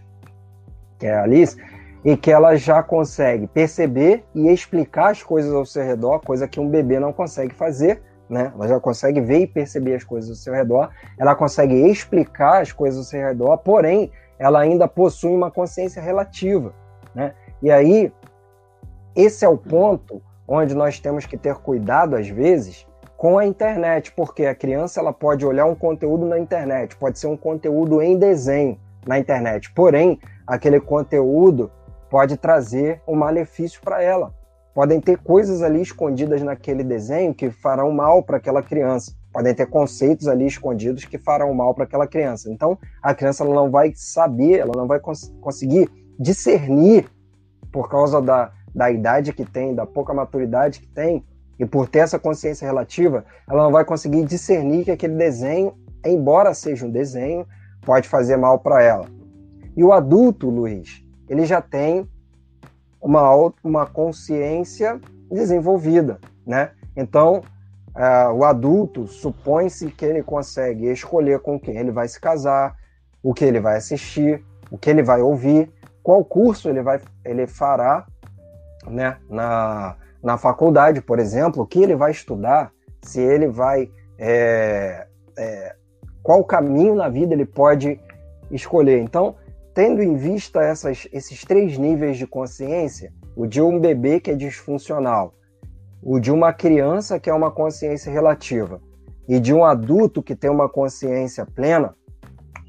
que 1.04 1.08
é 1.08 1.14
a 1.14 1.23
Alice, 1.23 1.54
e 2.02 2.16
que 2.16 2.30
ela 2.30 2.56
já 2.56 2.82
consegue 2.82 3.46
perceber 3.46 4.25
e 4.34 4.49
explicar 4.49 5.11
as 5.11 5.23
coisas 5.23 5.52
ao 5.52 5.66
seu 5.66 5.84
redor, 5.84 6.20
coisa 6.20 6.49
que 6.49 6.58
um 6.58 6.66
bebê 6.66 6.99
não 6.99 7.12
consegue 7.12 7.54
fazer, 7.54 8.02
né? 8.26 8.50
Ela 8.54 8.68
já 8.68 8.80
consegue 8.80 9.20
ver 9.20 9.40
e 9.40 9.46
perceber 9.46 9.96
as 9.96 10.02
coisas 10.02 10.30
ao 10.30 10.37
seu 10.37 10.54
redor, 10.54 10.88
ela 11.18 11.34
consegue 11.34 11.75
explicar 11.75 12.62
as 12.62 12.73
coisas 12.73 12.99
ao 12.99 13.04
seu 13.04 13.20
redor, 13.20 13.58
porém, 13.58 14.11
ela 14.38 14.61
ainda 14.61 14.88
possui 14.88 15.34
uma 15.34 15.50
consciência 15.50 16.00
relativa, 16.00 16.73
né? 17.14 17.34
E 17.61 17.70
aí, 17.70 18.11
esse 19.14 19.44
é 19.44 19.49
o 19.49 19.58
ponto 19.58 20.23
onde 20.49 20.75
nós 20.75 20.99
temos 20.99 21.26
que 21.26 21.37
ter 21.37 21.54
cuidado 21.56 22.16
às 22.16 22.28
vezes 22.28 22.87
com 23.14 23.38
a 23.38 23.44
internet, 23.44 24.11
porque 24.12 24.46
a 24.46 24.54
criança 24.54 25.00
ela 25.00 25.12
pode 25.12 25.44
olhar 25.44 25.66
um 25.66 25.75
conteúdo 25.75 26.25
na 26.25 26.38
internet, 26.38 26.96
pode 26.96 27.18
ser 27.18 27.26
um 27.26 27.37
conteúdo 27.37 28.00
em 28.00 28.18
desenho 28.18 28.78
na 29.06 29.18
internet, 29.18 29.70
porém 29.75 30.18
aquele 30.46 30.80
conteúdo 30.80 31.70
pode 32.10 32.36
trazer 32.36 33.02
um 33.06 33.14
malefício 33.14 33.80
para 33.82 34.02
ela. 34.02 34.34
Podem 34.74 35.00
ter 35.00 35.18
coisas 35.18 35.62
ali 35.62 35.80
escondidas 35.80 36.42
naquele 36.42 36.82
desenho 36.82 37.32
que 37.32 37.50
farão 37.50 37.92
mal 37.92 38.22
para 38.22 38.38
aquela 38.38 38.62
criança. 38.62 39.12
Podem 39.32 39.54
ter 39.54 39.66
conceitos 39.66 40.28
ali 40.28 40.46
escondidos 40.46 41.04
que 41.04 41.18
farão 41.18 41.52
mal 41.54 41.74
para 41.74 41.84
aquela 41.84 42.06
criança. 42.06 42.50
Então, 42.50 42.78
a 43.02 43.14
criança 43.14 43.44
não 43.44 43.70
vai 43.70 43.92
saber, 43.94 44.58
ela 44.58 44.72
não 44.76 44.86
vai 44.86 44.98
cons 45.00 45.32
conseguir 45.40 45.88
discernir 46.18 47.08
por 47.72 47.88
causa 47.88 48.20
da, 48.20 48.52
da 48.74 48.90
idade 48.90 49.32
que 49.32 49.44
tem, 49.44 49.74
da 49.74 49.86
pouca 49.86 50.14
maturidade 50.14 50.80
que 50.80 50.86
tem, 50.88 51.24
e 51.58 51.64
por 51.64 51.88
ter 51.88 52.00
essa 52.00 52.18
consciência 52.18 52.66
relativa, 52.66 53.24
ela 53.48 53.64
não 53.64 53.72
vai 53.72 53.84
conseguir 53.84 54.24
discernir 54.24 54.84
que 54.84 54.90
aquele 54.90 55.14
desenho, 55.14 55.74
embora 56.04 56.52
seja 56.52 56.86
um 56.86 56.90
desenho, 56.90 57.46
pode 57.84 58.08
fazer 58.08 58.36
mal 58.36 58.58
para 58.58 58.82
ela. 58.82 59.06
E 59.76 59.83
o 59.83 59.93
adulto, 59.93 60.49
Luiz, 60.49 61.04
ele 61.28 61.45
já 61.45 61.61
tem 61.61 62.09
uma, 63.00 63.52
uma 63.62 63.87
consciência 63.87 65.00
desenvolvida, 65.31 66.19
né? 66.47 66.71
Então, 66.97 67.43
uh, 67.95 68.33
o 68.33 68.45
adulto 68.45 69.07
supõe-se 69.07 69.90
que 69.90 70.04
ele 70.04 70.23
consegue 70.23 70.90
escolher 70.90 71.40
com 71.40 71.59
quem 71.59 71.76
ele 71.76 71.90
vai 71.90 72.09
se 72.09 72.21
casar, 72.21 72.76
o 73.23 73.35
que 73.35 73.45
ele 73.45 73.61
vai 73.61 73.76
assistir, 73.76 74.45
o 74.71 74.78
que 74.78 74.90
ele 74.90 75.02
vai 75.02 75.21
ouvir, 75.21 75.71
qual 76.02 76.25
curso 76.25 76.69
ele 76.69 76.83
vai 76.83 77.00
ele 77.25 77.47
fará 77.47 78.07
né, 78.87 79.16
na, 79.28 79.97
na 80.23 80.38
faculdade, 80.38 81.00
por 81.00 81.19
exemplo, 81.19 81.62
o 81.62 81.66
que 81.66 81.83
ele 81.83 81.97
vai 81.97 82.11
estudar, 82.11 82.73
se 83.02 83.21
ele 83.21 83.49
vai. 83.49 83.90
É, 84.19 85.07
é, 85.37 85.75
qual 86.23 86.45
caminho 86.45 86.95
na 86.95 87.09
vida 87.09 87.35
ele 87.35 87.45
pode 87.45 88.00
escolher. 88.50 89.00
Então, 89.00 89.35
tendo 89.75 90.02
em 90.02 90.16
vista 90.16 90.62
essas, 90.62 91.09
esses 91.12 91.43
três 91.43 91.76
níveis 91.76 92.16
de 92.16 92.26
consciência, 92.26 93.12
o 93.37 93.47
de 93.47 93.61
um 93.61 93.78
bebê 93.78 94.21
que 94.21 94.31
é 94.31 94.35
disfuncional, 94.35 95.35
o 96.00 96.21
de 96.21 96.31
uma 96.31 96.52
criança 96.52 97.19
que 97.19 97.28
é 97.28 97.35
uma 97.35 97.50
consciência 97.50 98.11
relativa 98.11 98.81
e 99.28 99.40
de 99.40 99.52
um 99.52 99.64
adulto 99.64 100.23
que 100.23 100.37
tem 100.37 100.50
uma 100.50 100.69
consciência 100.69 101.45
plena, 101.45 101.95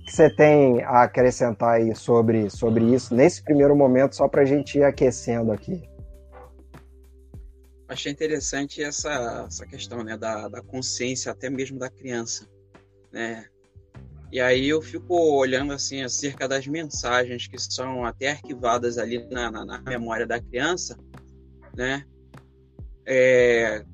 que 0.06 0.12
você 0.12 0.30
tem 0.30 0.82
a 0.84 1.04
acrescentar 1.04 1.76
aí 1.76 1.96
sobre, 1.96 2.50
sobre 2.50 2.86
isso 2.94 3.14
nesse 3.14 3.44
primeiro 3.44 3.76
momento, 3.76 4.16
só 4.16 4.28
para 4.28 4.42
a 4.42 4.46
gente 4.46 4.80
ir 4.80 4.84
aquecendo 4.84 5.52
aqui? 5.52 5.84
achei 7.88 8.12
interessante 8.12 8.82
essa, 8.82 9.46
essa 9.48 9.66
questão 9.66 10.04
né, 10.04 10.18
da, 10.18 10.48
da 10.48 10.62
consciência 10.62 11.32
até 11.32 11.50
mesmo 11.50 11.78
da 11.78 11.90
criança. 11.90 12.48
Né? 13.12 13.46
E 14.36 14.42
aí 14.42 14.68
eu 14.68 14.82
fico 14.82 15.16
olhando 15.16 15.72
assim 15.72 16.02
acerca 16.02 16.46
das 16.46 16.68
mensagens 16.68 17.48
que 17.48 17.58
são 17.58 18.04
até 18.04 18.32
arquivadas 18.32 18.98
ali 18.98 19.26
na, 19.30 19.50
na, 19.50 19.64
na 19.64 19.82
memória 19.84 20.28
da 20.28 20.42
criança, 20.42 21.00
né? 21.74 22.06
É, 23.06 23.86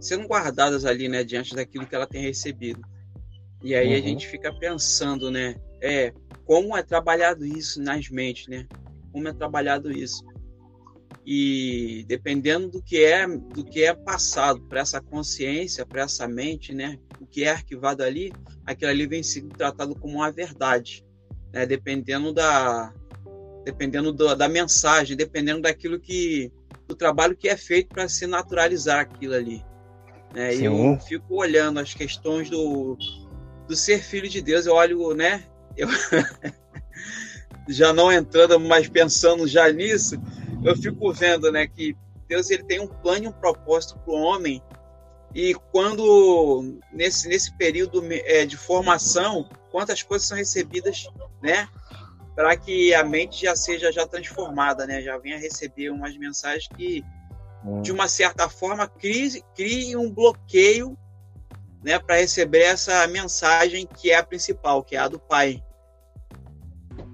sendo 0.00 0.26
guardadas 0.26 0.86
ali, 0.86 1.10
né, 1.10 1.22
diante 1.22 1.54
daquilo 1.54 1.86
que 1.86 1.94
ela 1.94 2.06
tem 2.06 2.22
recebido. 2.22 2.80
E 3.62 3.74
aí 3.74 3.88
uhum. 3.88 3.94
a 3.96 4.00
gente 4.00 4.26
fica 4.26 4.50
pensando, 4.58 5.30
né, 5.30 5.56
é, 5.78 6.10
como 6.46 6.74
é 6.74 6.82
trabalhado 6.82 7.44
isso 7.44 7.78
nas 7.78 8.08
mentes, 8.08 8.48
né? 8.48 8.66
Como 9.12 9.28
é 9.28 9.32
trabalhado 9.34 9.92
isso 9.92 10.24
e 11.24 12.04
dependendo 12.08 12.68
do 12.68 12.82
que 12.82 13.02
é 13.04 13.26
do 13.26 13.64
que 13.64 13.84
é 13.84 13.94
passado 13.94 14.60
para 14.62 14.80
essa 14.80 15.00
consciência, 15.00 15.86
para 15.86 16.02
essa 16.02 16.26
mente, 16.26 16.74
né, 16.74 16.98
o 17.20 17.26
que 17.26 17.44
é 17.44 17.50
arquivado 17.50 18.02
ali, 18.02 18.32
aquilo 18.66 18.90
ali 18.90 19.06
vem 19.06 19.22
sendo 19.22 19.48
tratado 19.50 19.94
como 19.94 20.16
uma 20.16 20.32
verdade, 20.32 21.04
né, 21.52 21.64
dependendo 21.64 22.32
da 22.32 22.92
dependendo 23.64 24.12
do, 24.12 24.34
da 24.34 24.48
mensagem, 24.48 25.16
dependendo 25.16 25.62
daquilo 25.62 26.00
que 26.00 26.50
do 26.88 26.96
trabalho 26.96 27.36
que 27.36 27.48
é 27.48 27.56
feito 27.56 27.88
para 27.88 28.08
se 28.08 28.26
naturalizar 28.26 29.00
aquilo 29.00 29.34
ali. 29.34 29.64
Né? 30.34 30.56
E 30.56 30.64
eu 30.64 30.98
fico 31.06 31.36
olhando 31.36 31.78
as 31.78 31.94
questões 31.94 32.50
do, 32.50 32.98
do 33.68 33.76
ser 33.76 34.02
filho 34.02 34.28
de 34.28 34.42
Deus, 34.42 34.66
eu 34.66 34.74
olho, 34.74 35.14
né, 35.14 35.44
eu 35.76 35.88
já 37.68 37.92
não 37.92 38.10
entrando, 38.10 38.58
mas 38.58 38.88
pensando 38.88 39.46
já 39.46 39.70
nisso, 39.70 40.20
eu 40.64 40.76
fico 40.76 41.12
vendo, 41.12 41.50
né, 41.50 41.66
que 41.66 41.96
Deus 42.28 42.50
ele 42.50 42.62
tem 42.62 42.80
um 42.80 42.86
plano 42.86 43.24
e 43.24 43.28
um 43.28 43.32
propósito 43.32 43.98
para 43.98 44.14
o 44.14 44.16
homem 44.16 44.62
e 45.34 45.54
quando 45.72 46.78
nesse 46.92 47.28
nesse 47.28 47.56
período 47.56 48.02
é, 48.10 48.44
de 48.44 48.56
formação, 48.56 49.48
quantas 49.70 50.02
coisas 50.02 50.28
são 50.28 50.36
recebidas, 50.36 51.08
né, 51.42 51.68
para 52.34 52.56
que 52.56 52.94
a 52.94 53.02
mente 53.02 53.42
já 53.42 53.56
seja 53.56 53.90
já 53.90 54.06
transformada, 54.06 54.86
né, 54.86 55.02
já 55.02 55.16
venha 55.18 55.38
receber 55.38 55.90
umas 55.90 56.16
mensagens 56.16 56.68
que 56.68 57.04
hum. 57.64 57.80
de 57.80 57.90
uma 57.90 58.08
certa 58.08 58.48
forma 58.48 58.86
crie, 58.86 59.42
crie 59.54 59.96
um 59.96 60.10
bloqueio, 60.10 60.96
né, 61.82 61.98
para 61.98 62.16
receber 62.16 62.62
essa 62.62 63.06
mensagem 63.08 63.86
que 63.86 64.10
é 64.10 64.16
a 64.16 64.22
principal, 64.22 64.84
que 64.84 64.94
é 64.94 64.98
a 64.98 65.08
do 65.08 65.18
Pai, 65.18 65.62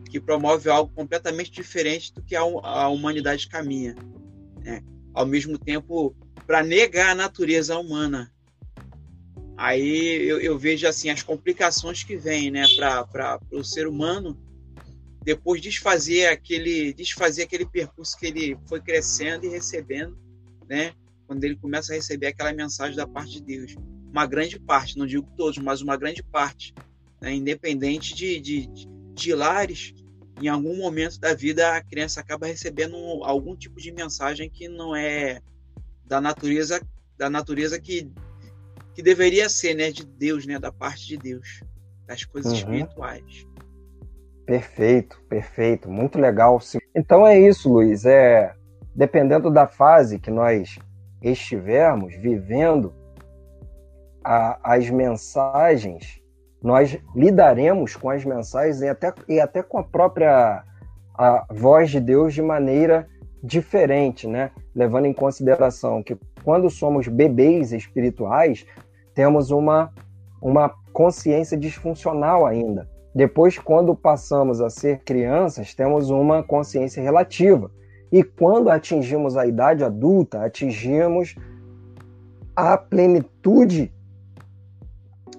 que 0.09 0.21
promove 0.21 0.69
algo 0.69 0.93
completamente 0.95 1.50
diferente 1.50 2.12
do 2.12 2.23
que 2.23 2.35
a, 2.35 2.41
a 2.41 2.88
humanidade 2.88 3.49
caminha. 3.49 3.95
Né? 4.62 4.83
Ao 5.15 5.27
mesmo 5.27 5.59
tempo, 5.59 6.17
para 6.47 6.62
negar 6.62 7.11
a 7.11 7.15
natureza 7.15 7.79
humana. 7.79 8.33
Aí 9.57 10.23
eu, 10.23 10.41
eu, 10.41 10.59
vejo 10.59 10.87
assim 10.87 11.11
as 11.11 11.23
complicações 11.23 12.05
que 12.05 12.17
vêm, 12.17 12.50
né, 12.50 12.65
para 12.77 13.41
o 13.50 13.65
ser 13.65 13.88
humano 13.88 14.38
depois 15.29 15.61
desfazer 15.61 16.27
aquele 16.29 16.95
desfazer 16.95 17.43
aquele 17.43 17.67
percurso 17.67 18.17
que 18.19 18.27
ele 18.27 18.57
foi 18.67 18.81
crescendo 18.81 19.45
e 19.45 19.49
recebendo, 19.50 20.19
né? 20.67 20.93
Quando 21.27 21.45
ele 21.45 21.55
começa 21.55 21.93
a 21.93 21.97
receber 21.97 22.29
aquela 22.29 22.50
mensagem 22.53 22.97
da 22.97 23.07
parte 23.07 23.33
de 23.33 23.43
Deus, 23.43 23.77
uma 24.11 24.25
grande 24.25 24.59
parte, 24.59 24.97
não 24.97 25.07
digo 25.07 25.29
todos, 25.37 25.59
mas 25.59 25.83
uma 25.83 25.99
grande 25.99 26.23
parte, 26.23 26.75
né? 27.21 27.35
independente 27.35 28.15
de, 28.15 28.41
de, 28.41 28.67
de 28.69 28.88
lares, 29.26 29.94
em 30.40 30.48
algum 30.48 30.76
momento 30.76 31.18
da 31.18 31.34
vida 31.34 31.76
a 31.76 31.82
criança 31.82 32.20
acaba 32.20 32.46
recebendo 32.46 32.96
algum 33.25 33.56
tipo 33.56 33.80
de 33.80 33.90
mensagem 33.92 34.48
que 34.48 34.68
não 34.68 34.94
é 34.94 35.40
da 36.04 36.20
natureza 36.20 36.80
da 37.16 37.28
natureza 37.28 37.80
que 37.80 38.10
que 38.94 39.02
deveria 39.02 39.48
ser, 39.48 39.75
né, 39.75 39.92
de 39.92 40.04
Deus, 40.04 40.44
né, 40.44 40.58
da 40.58 40.72
parte 40.72 41.06
de 41.06 41.16
Deus, 41.16 41.60
das 42.04 42.25
coisas 42.25 42.50
uhum. 42.50 42.58
espirituais. 42.58 43.46
Perfeito, 44.44 45.22
perfeito, 45.28 45.88
muito 45.88 46.18
legal. 46.18 46.58
Então 46.96 47.25
é 47.25 47.38
isso, 47.38 47.72
Luiz. 47.72 48.04
É 48.04 48.56
dependendo 48.98 49.48
da 49.48 49.68
fase 49.68 50.18
que 50.18 50.28
nós 50.28 50.76
estivermos 51.22 52.16
vivendo, 52.16 52.92
a, 54.25 54.75
as 54.75 54.90
mensagens, 54.90 56.20
nós 56.62 56.99
lidaremos 57.15 57.95
com 57.95 58.11
as 58.11 58.25
mensagens 58.25 58.81
e 58.81 58.88
até, 58.88 59.12
e 59.29 59.41
até 59.41 59.62
com 59.62 59.79
a 59.79 59.83
própria 59.83 60.65
a 61.17 61.45
voz 61.50 61.91
de 61.91 62.00
Deus 62.00 62.33
de 62.33 62.41
maneira 62.41 63.09
diferente, 63.43 64.27
né? 64.27 64.50
Levando 64.75 65.07
em 65.07 65.12
consideração 65.12 66.03
que 66.03 66.17
quando 66.45 66.71
somos 66.71 67.09
bebês 67.09 67.73
espirituais, 67.73 68.65
temos 69.15 69.50
uma, 69.50 69.93
uma 70.41 70.73
consciência 70.93 71.57
disfuncional 71.57 72.47
ainda. 72.47 72.88
Depois, 73.15 73.59
quando 73.59 73.97
passamos 73.97 74.61
a 74.61 74.71
ser 74.71 75.00
crianças, 75.00 75.75
temos 75.75 76.09
uma 76.09 76.43
consciência 76.43 77.03
relativa. 77.03 77.71
E 78.12 78.23
quando 78.23 78.71
atingimos 78.71 79.37
a 79.37 79.45
idade 79.45 79.83
adulta, 79.83 80.45
atingimos 80.45 81.35
a 82.55 82.77
plenitude 82.77 83.93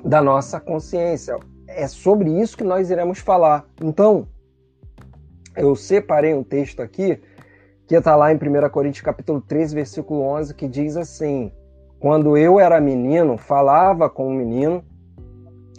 da 0.04 0.22
nossa 0.22 0.60
consciência. 0.60 1.38
É 1.68 1.88
sobre 1.88 2.30
isso 2.40 2.58
que 2.58 2.64
nós 2.64 2.90
iremos 2.90 3.20
falar. 3.20 3.66
Então, 3.82 4.28
eu 5.56 5.76
separei 5.76 6.34
um 6.34 6.44
texto 6.44 6.82
aqui 6.82 7.20
que 7.88 7.96
está 7.96 8.16
lá 8.16 8.32
em 8.32 8.36
1 8.36 8.70
Coríntios 8.70 9.04
capítulo 9.04 9.42
13, 9.42 9.76
versículo 9.76 10.22
11, 10.22 10.54
que 10.54 10.68
diz 10.68 10.96
assim: 10.96 11.52
quando 12.00 12.38
eu 12.38 12.60
era 12.60 12.80
menino, 12.80 13.38
falava 13.38 14.10
com 14.10 14.30
um 14.30 14.34
menino, 14.34 14.84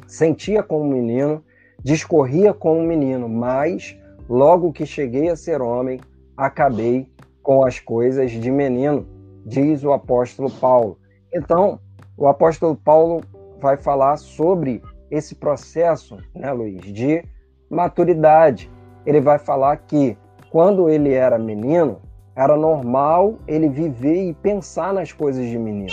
sentia 0.06 0.62
como 0.62 0.84
um 0.84 0.88
menino, 0.88 1.42
discorria 1.82 2.52
com 2.52 2.78
um 2.78 2.86
menino, 2.86 3.28
mas 3.28 3.96
logo 4.28 4.72
que 4.72 4.84
cheguei 4.84 5.28
a 5.28 5.36
ser 5.36 5.62
homem, 5.62 6.00
acabei 6.36 7.08
com 7.42 7.64
as 7.64 7.80
coisas 7.80 8.30
de 8.30 8.50
menino, 8.50 9.06
diz 9.46 9.82
o 9.82 9.92
apóstolo 9.92 10.50
Paulo. 10.50 10.98
Então, 11.32 11.80
o 12.16 12.26
apóstolo 12.26 12.76
Paulo 12.76 13.22
vai 13.60 13.76
falar 13.76 14.16
sobre 14.16 14.82
esse 15.10 15.34
processo, 15.34 16.18
né, 16.34 16.52
Luiz, 16.52 16.80
de 16.80 17.24
maturidade. 17.68 18.70
Ele 19.04 19.20
vai 19.20 19.38
falar 19.38 19.76
que 19.76 20.16
quando 20.50 20.88
ele 20.88 21.12
era 21.12 21.38
menino, 21.38 22.00
era 22.34 22.56
normal 22.56 23.36
ele 23.46 23.68
viver 23.68 24.28
e 24.28 24.34
pensar 24.34 24.92
nas 24.92 25.12
coisas 25.12 25.44
de 25.46 25.58
menino, 25.58 25.92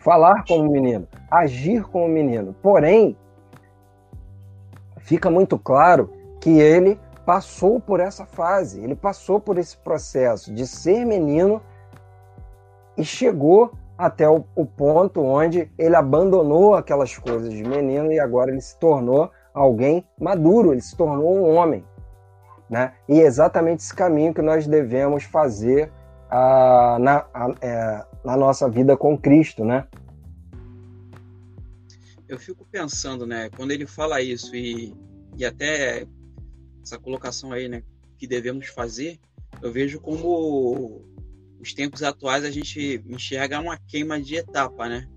falar 0.00 0.44
como 0.46 0.70
menino, 0.70 1.06
agir 1.30 1.84
como 1.84 2.08
menino. 2.08 2.54
Porém, 2.62 3.16
fica 4.98 5.30
muito 5.30 5.58
claro 5.58 6.10
que 6.40 6.58
ele 6.58 6.98
passou 7.24 7.80
por 7.80 8.00
essa 8.00 8.26
fase, 8.26 8.82
ele 8.82 8.94
passou 8.94 9.40
por 9.40 9.56
esse 9.56 9.76
processo 9.78 10.52
de 10.52 10.66
ser 10.66 11.04
menino 11.06 11.60
e 12.96 13.04
chegou 13.04 13.72
até 13.96 14.28
o, 14.28 14.44
o, 14.54 14.66
ponto 14.66 15.20
onde 15.22 15.70
ele 15.78 15.94
abandonou 15.94 16.74
aquelas 16.74 17.16
coisas 17.16 17.50
de 17.50 17.62
menino 17.62 18.12
e 18.12 18.18
agora 18.18 18.50
ele 18.50 18.60
se 18.60 18.78
tornou 18.78 19.30
alguém 19.52 20.04
maduro, 20.20 20.72
ele 20.72 20.80
se 20.80 20.96
tornou 20.96 21.36
um 21.36 21.54
homem. 21.54 21.84
Né? 22.68 22.94
E 23.08 23.20
é 23.20 23.24
exatamente 23.24 23.80
esse 23.80 23.94
caminho 23.94 24.34
que 24.34 24.42
nós 24.42 24.66
devemos 24.66 25.24
fazer 25.24 25.92
ah, 26.30 26.96
na, 27.00 27.26
é, 27.60 28.04
na 28.24 28.36
nossa 28.36 28.68
vida 28.68 28.96
com 28.96 29.16
Cristo, 29.16 29.64
né? 29.64 29.86
Eu 32.26 32.38
fico 32.38 32.66
pensando, 32.70 33.26
né, 33.26 33.50
quando 33.54 33.70
ele 33.70 33.86
fala 33.86 34.20
isso 34.20 34.56
e, 34.56 34.94
e 35.36 35.44
até 35.44 36.06
essa 36.82 36.98
colocação 36.98 37.52
aí, 37.52 37.68
né, 37.68 37.82
que 38.16 38.26
devemos 38.26 38.66
fazer, 38.68 39.20
eu 39.62 39.70
vejo 39.70 40.00
como 40.00 41.04
os 41.60 41.72
tempos 41.72 42.02
atuais 42.02 42.44
a 42.44 42.50
gente 42.50 43.02
enxerga 43.08 43.60
uma 43.60 43.78
queima 43.78 44.20
de 44.20 44.36
etapa, 44.36 44.88
né? 44.88 45.08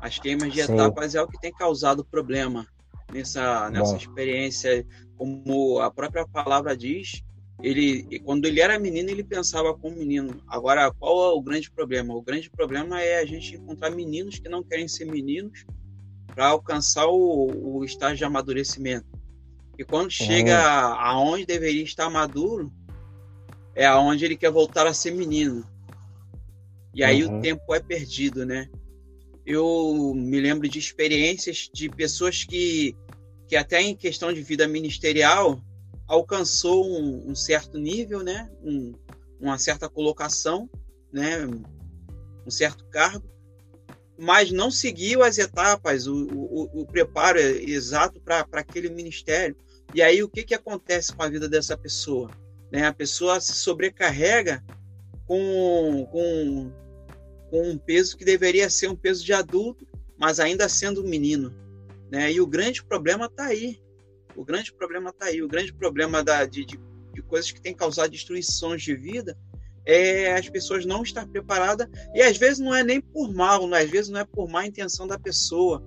As 0.00 0.18
queimas 0.18 0.52
de 0.52 0.62
Sim. 0.62 0.72
etapas 0.72 1.14
é 1.14 1.22
o 1.22 1.28
que 1.28 1.40
tem 1.40 1.52
causado 1.52 2.04
problema 2.04 2.66
nessa, 3.12 3.70
nessa 3.70 3.96
experiência 3.96 4.86
como 5.16 5.78
a 5.80 5.90
própria 5.90 6.26
palavra 6.26 6.76
diz, 6.76 7.22
ele 7.62 8.20
quando 8.20 8.46
ele 8.46 8.60
era 8.60 8.78
menino 8.78 9.10
ele 9.10 9.22
pensava 9.22 9.76
como 9.76 9.96
menino. 9.96 10.42
Agora 10.48 10.90
qual 10.92 11.30
é 11.30 11.34
o 11.34 11.42
grande 11.42 11.70
problema? 11.70 12.14
O 12.14 12.22
grande 12.22 12.48
problema 12.50 13.02
é 13.02 13.18
a 13.18 13.26
gente 13.26 13.56
encontrar 13.56 13.90
meninos 13.90 14.38
que 14.38 14.48
não 14.48 14.62
querem 14.62 14.88
ser 14.88 15.04
meninos 15.04 15.66
para 16.34 16.48
alcançar 16.48 17.06
o, 17.06 17.76
o, 17.76 17.84
estágio 17.84 18.18
de 18.18 18.24
amadurecimento. 18.24 19.06
E 19.78 19.84
quando 19.84 20.10
chega 20.10 20.58
aonde 20.58 21.44
deveria 21.44 21.82
estar 21.82 22.08
maduro, 22.08 22.72
é 23.74 23.86
aonde 23.86 24.24
ele 24.24 24.36
quer 24.36 24.50
voltar 24.50 24.86
a 24.86 24.94
ser 24.94 25.12
menino. 25.12 25.64
E 26.94 27.04
aí 27.04 27.24
uhum. 27.24 27.38
o 27.38 27.42
tempo 27.42 27.74
é 27.74 27.80
perdido, 27.80 28.44
né? 28.44 28.68
Eu 29.46 30.12
me 30.14 30.40
lembro 30.40 30.68
de 30.68 30.78
experiências 30.78 31.70
de 31.72 31.88
pessoas 31.88 32.44
que 32.44 32.96
que 33.48 33.56
até 33.56 33.82
em 33.82 33.96
questão 33.96 34.32
de 34.32 34.42
vida 34.42 34.68
ministerial 34.68 35.60
alcançou 36.06 36.86
um, 36.86 37.30
um 37.30 37.34
certo 37.34 37.78
nível, 37.78 38.22
né? 38.22 38.48
Um, 38.62 38.92
uma 39.40 39.58
certa 39.58 39.88
colocação, 39.88 40.70
né? 41.12 41.48
um 42.46 42.50
certo 42.50 42.84
cargo, 42.86 43.28
mas 44.18 44.50
não 44.50 44.70
seguiu 44.70 45.22
as 45.22 45.38
etapas, 45.38 46.06
o, 46.06 46.14
o, 46.14 46.82
o 46.82 46.86
preparo 46.86 47.38
exato 47.38 48.20
para 48.20 48.46
aquele 48.52 48.90
ministério. 48.90 49.56
E 49.94 50.02
aí 50.02 50.22
o 50.22 50.28
que, 50.28 50.42
que 50.42 50.54
acontece 50.54 51.14
com 51.14 51.22
a 51.22 51.28
vida 51.28 51.48
dessa 51.48 51.76
pessoa? 51.76 52.30
Né? 52.70 52.86
A 52.86 52.92
pessoa 52.92 53.40
se 53.40 53.52
sobrecarrega 53.52 54.64
com, 55.26 56.06
com, 56.10 56.72
com 57.50 57.70
um 57.70 57.78
peso 57.78 58.16
que 58.16 58.24
deveria 58.24 58.70
ser 58.70 58.88
um 58.88 58.96
peso 58.96 59.24
de 59.24 59.32
adulto, 59.32 59.86
mas 60.18 60.40
ainda 60.40 60.68
sendo 60.68 61.02
um 61.02 61.08
menino. 61.08 61.54
Né? 62.10 62.32
E 62.32 62.40
o 62.40 62.46
grande 62.46 62.82
problema 62.84 63.26
está 63.26 63.46
aí. 63.46 63.80
O 64.36 64.44
grande 64.44 64.72
problema 64.72 65.10
está 65.10 65.26
aí. 65.26 65.42
O 65.42 65.48
grande 65.48 65.72
problema 65.72 66.22
da, 66.22 66.44
de, 66.44 66.64
de, 66.64 66.80
de 67.12 67.22
coisas 67.22 67.50
que 67.50 67.60
têm 67.60 67.74
causado 67.74 68.10
destruições 68.10 68.82
de 68.82 68.94
vida 68.94 69.36
é 69.84 70.32
as 70.34 70.48
pessoas 70.48 70.84
não 70.84 71.02
estar 71.02 71.26
preparadas. 71.26 71.88
E 72.14 72.22
às 72.22 72.36
vezes 72.36 72.58
não 72.58 72.74
é 72.74 72.82
nem 72.82 73.00
por 73.00 73.32
mal, 73.32 73.66
né? 73.66 73.78
às 73.78 73.90
vezes 73.90 74.10
não 74.10 74.20
é 74.20 74.24
por 74.24 74.48
má 74.48 74.66
intenção 74.66 75.06
da 75.06 75.18
pessoa, 75.18 75.82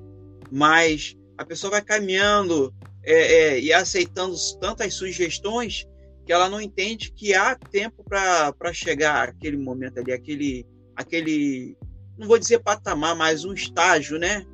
mas 0.51 1.15
a 1.37 1.45
pessoa 1.45 1.71
vai 1.71 1.81
caminhando 1.81 2.73
é, 3.03 3.13
é, 3.13 3.59
e 3.59 3.73
aceitando 3.73 4.35
tantas 4.59 4.93
sugestões 4.93 5.85
que 6.25 6.31
ela 6.31 6.49
não 6.49 6.61
entende 6.61 7.11
que 7.11 7.33
há 7.33 7.55
tempo 7.55 8.03
para 8.03 8.73
chegar 8.73 9.29
aquele 9.29 9.57
momento 9.57 9.99
ali, 9.99 10.11
aquele, 10.11 10.65
aquele, 10.95 11.77
não 12.17 12.27
vou 12.27 12.39
dizer 12.39 12.59
patamar, 12.59 13.15
mas 13.15 13.45
um 13.45 13.53
estágio, 13.53 14.17
né? 14.17 14.45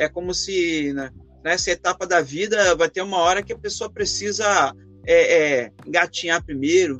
é 0.00 0.08
como 0.08 0.32
se 0.32 0.92
né, 0.92 1.10
nessa 1.44 1.70
etapa 1.70 2.06
da 2.06 2.20
vida 2.20 2.74
vai 2.74 2.88
ter 2.88 3.02
uma 3.02 3.18
hora 3.18 3.42
que 3.42 3.52
a 3.52 3.58
pessoa 3.58 3.90
precisa 3.90 4.74
é, 5.06 5.36
é, 5.36 5.72
engatinhar 5.86 6.44
primeiro. 6.44 6.98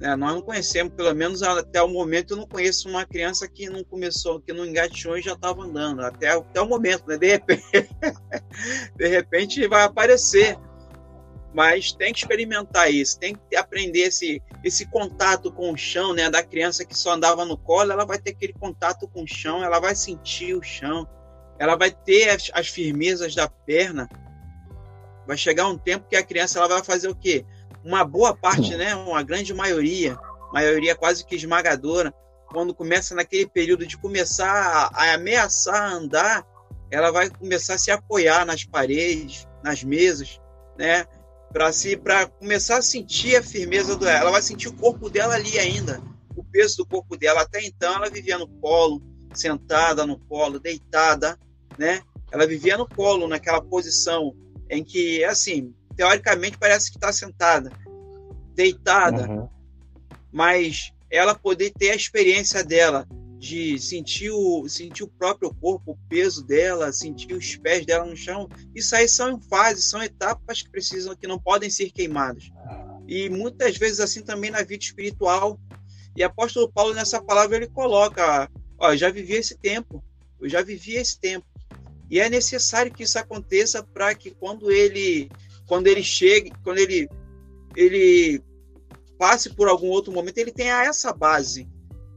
Né? 0.00 0.16
Nós 0.16 0.34
não 0.34 0.42
conhecemos, 0.42 0.94
pelo 0.94 1.14
menos 1.14 1.42
até 1.42 1.82
o 1.82 1.88
momento, 1.88 2.32
eu 2.32 2.38
não 2.38 2.46
conheço 2.46 2.88
uma 2.88 3.04
criança 3.04 3.46
que 3.46 3.68
não 3.68 3.84
começou, 3.84 4.40
que 4.40 4.52
não 4.52 4.66
engatinhou 4.66 5.18
e 5.18 5.22
já 5.22 5.34
estava 5.34 5.62
andando, 5.62 6.00
até, 6.00 6.28
até 6.28 6.60
o 6.60 6.66
momento, 6.66 7.06
né? 7.06 7.16
De 7.16 7.26
repente, 7.28 7.62
de 8.96 9.08
repente 9.08 9.68
vai 9.68 9.84
aparecer. 9.84 10.58
Mas 11.54 11.92
tem 11.92 12.12
que 12.12 12.20
experimentar 12.20 12.90
isso, 12.90 13.18
tem 13.18 13.34
que 13.34 13.56
aprender 13.56 14.00
esse, 14.00 14.42
esse 14.64 14.86
contato 14.86 15.52
com 15.52 15.70
o 15.70 15.76
chão, 15.76 16.14
né? 16.14 16.30
Da 16.30 16.42
criança 16.42 16.84
que 16.84 16.96
só 16.96 17.12
andava 17.12 17.44
no 17.44 17.58
colo, 17.58 17.92
ela 17.92 18.06
vai 18.06 18.18
ter 18.18 18.30
aquele 18.30 18.54
contato 18.54 19.06
com 19.08 19.22
o 19.22 19.28
chão, 19.28 19.62
ela 19.62 19.78
vai 19.78 19.94
sentir 19.94 20.54
o 20.54 20.62
chão, 20.62 21.06
ela 21.58 21.76
vai 21.76 21.90
ter 21.90 22.30
as, 22.30 22.50
as 22.54 22.68
firmezas 22.68 23.34
da 23.34 23.48
perna. 23.48 24.08
Vai 25.26 25.36
chegar 25.36 25.68
um 25.68 25.76
tempo 25.76 26.08
que 26.08 26.16
a 26.16 26.22
criança 26.22 26.58
ela 26.58 26.68
vai 26.68 26.82
fazer 26.82 27.08
o 27.08 27.14
quê? 27.14 27.44
Uma 27.84 28.04
boa 28.04 28.34
parte, 28.34 28.74
né? 28.74 28.94
Uma 28.94 29.22
grande 29.22 29.52
maioria, 29.52 30.18
maioria 30.52 30.96
quase 30.96 31.24
que 31.24 31.34
esmagadora, 31.34 32.14
quando 32.46 32.74
começa 32.74 33.14
naquele 33.14 33.46
período 33.46 33.86
de 33.86 33.96
começar 33.98 34.50
a, 34.50 34.90
a 34.94 35.14
ameaçar 35.14 35.92
andar, 35.92 36.46
ela 36.90 37.10
vai 37.10 37.30
começar 37.30 37.74
a 37.74 37.78
se 37.78 37.90
apoiar 37.90 38.44
nas 38.44 38.64
paredes, 38.64 39.48
nas 39.62 39.82
mesas, 39.82 40.40
né? 40.78 41.06
Para 41.52 41.72
se 41.72 41.96
para 41.96 42.26
começar 42.26 42.78
a 42.78 42.82
sentir 42.82 43.36
a 43.36 43.42
firmeza 43.42 43.96
do 43.96 44.08
ela 44.08 44.30
vai 44.30 44.42
sentir 44.42 44.68
o 44.68 44.72
corpo 44.72 45.10
dela 45.10 45.34
ali 45.34 45.58
ainda, 45.58 46.00
o 46.34 46.42
peso 46.42 46.78
do 46.78 46.86
corpo 46.86 47.16
dela. 47.16 47.42
Até 47.42 47.62
então 47.62 47.94
ela 47.94 48.08
vivia 48.08 48.38
no 48.38 48.48
colo, 48.48 49.02
sentada 49.34 50.06
no 50.06 50.18
colo, 50.18 50.58
deitada, 50.58 51.38
né? 51.78 52.02
Ela 52.30 52.46
vivia 52.46 52.78
no 52.78 52.88
colo, 52.88 53.28
naquela 53.28 53.60
posição 53.60 54.34
em 54.70 54.82
que, 54.82 55.22
assim, 55.24 55.74
teoricamente 55.94 56.56
parece 56.56 56.90
que 56.90 56.96
está 56.96 57.12
sentada, 57.12 57.70
deitada, 58.54 59.28
uhum. 59.28 59.48
mas 60.32 60.92
ela 61.10 61.34
poder 61.34 61.70
ter 61.78 61.90
a 61.90 61.94
experiência 61.94 62.64
dela 62.64 63.06
de 63.42 63.76
sentir 63.76 64.30
o, 64.30 64.68
sentir 64.68 65.02
o 65.02 65.08
próprio 65.08 65.52
corpo, 65.52 65.90
o 65.90 65.98
peso 66.08 66.46
dela, 66.46 66.92
sentir 66.92 67.34
os 67.34 67.56
pés 67.56 67.84
dela 67.84 68.06
no 68.06 68.16
chão. 68.16 68.48
Isso 68.72 68.94
aí 68.94 69.08
são 69.08 69.40
fases, 69.40 69.90
são 69.90 70.00
etapas 70.00 70.62
que 70.62 70.70
precisam, 70.70 71.16
que 71.16 71.26
não 71.26 71.40
podem 71.40 71.68
ser 71.68 71.90
queimadas. 71.90 72.52
E 73.08 73.28
muitas 73.28 73.76
vezes 73.76 73.98
assim 73.98 74.22
também 74.22 74.52
na 74.52 74.62
vida 74.62 74.84
espiritual. 74.84 75.58
E 76.14 76.22
apóstolo 76.22 76.70
Paulo 76.70 76.94
nessa 76.94 77.20
palavra 77.20 77.56
ele 77.56 77.66
coloca, 77.66 78.48
ó, 78.78 78.94
já 78.94 79.10
vivi 79.10 79.32
esse 79.32 79.58
tempo, 79.58 80.04
eu 80.40 80.48
já 80.48 80.62
vivi 80.62 80.94
esse 80.94 81.18
tempo. 81.18 81.44
E 82.08 82.20
é 82.20 82.30
necessário 82.30 82.92
que 82.92 83.02
isso 83.02 83.18
aconteça 83.18 83.82
para 83.82 84.14
que 84.14 84.30
quando 84.30 84.70
ele 84.70 85.28
quando 85.66 85.88
ele 85.88 86.04
chegue, 86.04 86.52
quando 86.62 86.78
ele 86.78 87.08
ele 87.74 88.40
passe 89.18 89.50
por 89.50 89.66
algum 89.66 89.88
outro 89.88 90.12
momento, 90.12 90.38
ele 90.38 90.52
tenha 90.52 90.84
essa 90.84 91.12
base, 91.12 91.68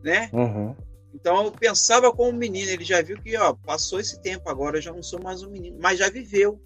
né? 0.04 0.30
Uhum. 0.32 0.76
Então 1.16 1.46
eu 1.46 1.52
pensava 1.52 2.12
como 2.12 2.38
menino, 2.38 2.70
ele 2.70 2.84
já 2.84 3.02
viu 3.02 3.18
que 3.18 3.38
ó, 3.38 3.56
passou 3.66 4.02
esse 4.02 4.22
tempo, 4.22 4.50
agora 4.50 4.78
eu 4.78 4.82
já 4.82 4.92
não 4.92 5.02
sou 5.02 5.22
mais 5.24 5.42
um 5.42 5.50
menino, 5.50 5.78
mas 5.82 5.98
já 5.98 6.10
viveu. 6.10 6.60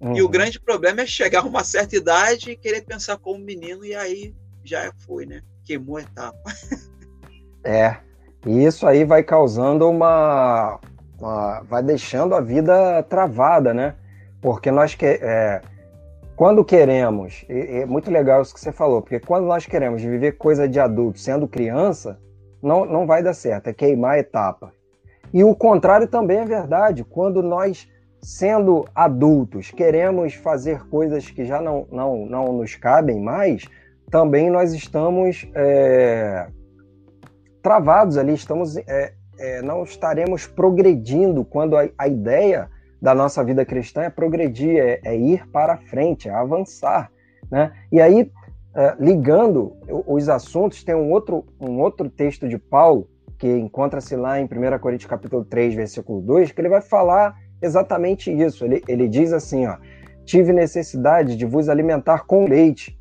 Uhum. 0.00 0.14
E 0.14 0.20
o 0.20 0.26
uhum. 0.26 0.30
grande 0.30 0.60
problema 0.60 1.00
é 1.00 1.06
chegar 1.06 1.40
a 1.40 1.46
uma 1.46 1.64
certa 1.64 1.96
idade 1.96 2.50
e 2.50 2.56
querer 2.56 2.82
pensar 2.82 3.16
como 3.16 3.42
menino, 3.42 3.84
e 3.84 3.94
aí 3.94 4.34
já 4.62 4.92
foi, 5.06 5.24
né? 5.24 5.40
Queimou 5.64 5.96
a 5.96 6.02
etapa. 6.02 6.38
é, 7.64 7.96
e 8.46 8.64
isso 8.64 8.86
aí 8.86 9.02
vai 9.02 9.22
causando 9.22 9.88
uma, 9.88 10.78
uma. 11.18 11.62
vai 11.62 11.82
deixando 11.82 12.34
a 12.34 12.42
vida 12.42 13.02
travada, 13.04 13.72
né? 13.72 13.94
Porque 14.42 14.70
nós 14.70 14.94
que. 14.94 15.06
É, 15.06 15.62
quando 16.36 16.64
queremos, 16.64 17.44
é 17.48 17.86
muito 17.86 18.10
legal 18.10 18.42
isso 18.42 18.52
que 18.52 18.60
você 18.60 18.72
falou, 18.72 19.00
porque 19.00 19.20
quando 19.20 19.46
nós 19.46 19.66
queremos 19.66 20.02
viver 20.02 20.32
coisa 20.32 20.68
de 20.68 20.80
adulto 20.80 21.20
sendo 21.20 21.46
criança, 21.46 22.18
não, 22.64 22.84
não 22.86 23.06
vai 23.06 23.22
dar 23.22 23.34
certo, 23.34 23.68
é 23.68 23.72
queimar 23.72 24.12
a 24.12 24.18
etapa. 24.18 24.72
E 25.32 25.44
o 25.44 25.54
contrário 25.54 26.08
também 26.08 26.38
é 26.38 26.44
verdade. 26.44 27.04
Quando 27.04 27.42
nós, 27.42 27.88
sendo 28.22 28.86
adultos, 28.94 29.70
queremos 29.70 30.34
fazer 30.34 30.86
coisas 30.88 31.28
que 31.28 31.44
já 31.44 31.60
não, 31.60 31.86
não, 31.90 32.24
não 32.24 32.52
nos 32.52 32.74
cabem 32.74 33.20
mais, 33.20 33.68
também 34.10 34.50
nós 34.50 34.72
estamos 34.72 35.46
é, 35.54 36.46
travados 37.62 38.16
ali, 38.16 38.32
estamos, 38.34 38.76
é, 38.76 39.12
é, 39.38 39.62
não 39.62 39.82
estaremos 39.82 40.46
progredindo 40.46 41.44
quando 41.44 41.76
a, 41.76 41.88
a, 41.98 42.08
ideia 42.08 42.70
da 43.02 43.14
nossa 43.14 43.42
vida 43.42 43.64
cristã 43.64 44.02
é 44.02 44.10
progredir, 44.10 44.78
é, 44.78 45.00
é 45.04 45.16
ir 45.16 45.46
para 45.48 45.76
frente, 45.76 46.28
é 46.28 46.32
avançar. 46.32 47.10
Né? 47.50 47.72
E 47.90 48.00
aí 48.00 48.30
uh, 48.74 49.02
ligando 49.02 49.76
os 50.06 50.28
assuntos, 50.28 50.84
tem 50.84 50.94
um 50.94 51.10
outro, 51.10 51.44
um 51.60 51.80
outro 51.80 52.08
texto 52.08 52.48
de 52.48 52.58
Paulo, 52.58 53.08
que 53.38 53.48
encontra-se 53.48 54.16
lá 54.16 54.40
em 54.40 54.44
1 54.44 54.78
Coríntios 54.78 55.08
capítulo 55.08 55.44
3, 55.44 55.74
versículo 55.74 56.20
2, 56.20 56.52
que 56.52 56.60
ele 56.60 56.68
vai 56.68 56.80
falar 56.80 57.34
exatamente 57.60 58.30
isso. 58.30 58.64
Ele, 58.64 58.82
ele 58.86 59.08
diz 59.08 59.32
assim, 59.32 59.66
ó, 59.66 59.76
tive 60.24 60.52
necessidade 60.52 61.36
de 61.36 61.44
vos 61.44 61.68
alimentar 61.68 62.24
com 62.26 62.46
leite, 62.46 62.98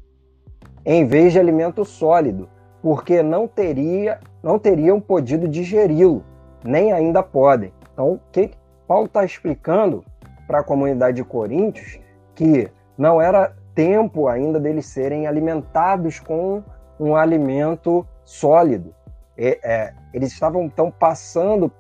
em 0.86 1.06
vez 1.06 1.34
de 1.34 1.40
alimento 1.40 1.86
sólido, 1.86 2.50
porque 2.82 3.24
não 3.24 3.48
teria 3.48 4.20
não 4.44 4.60
teriam 4.60 5.00
podido 5.00 5.48
digeri-lo, 5.48 6.22
nem 6.66 6.92
ainda 6.92 7.24
podem. 7.24 7.72
Então, 7.94 8.14
o 8.14 8.20
que 8.32 8.52
Paulo 8.86 9.06
está 9.06 9.24
explicando 9.24 10.04
para 10.46 10.60
a 10.60 10.64
comunidade 10.64 11.16
de 11.16 11.24
Coríntios 11.24 12.00
que 12.36 12.70
não 12.98 13.22
era 13.22 13.56
tempo 13.76 14.28
ainda 14.28 14.60
deles 14.60 14.86
serem 14.86 15.28
alimentados 15.28 16.20
com 16.20 16.64
um 17.00 17.16
alimento 17.16 18.06
sólido. 18.24 18.94
É, 19.38 19.60
é, 19.64 19.94
eles 20.14 20.32
estavam 20.32 20.64
então 20.64 20.92
passando 20.92 21.72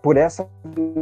por 0.00 0.16
essa 0.16 0.48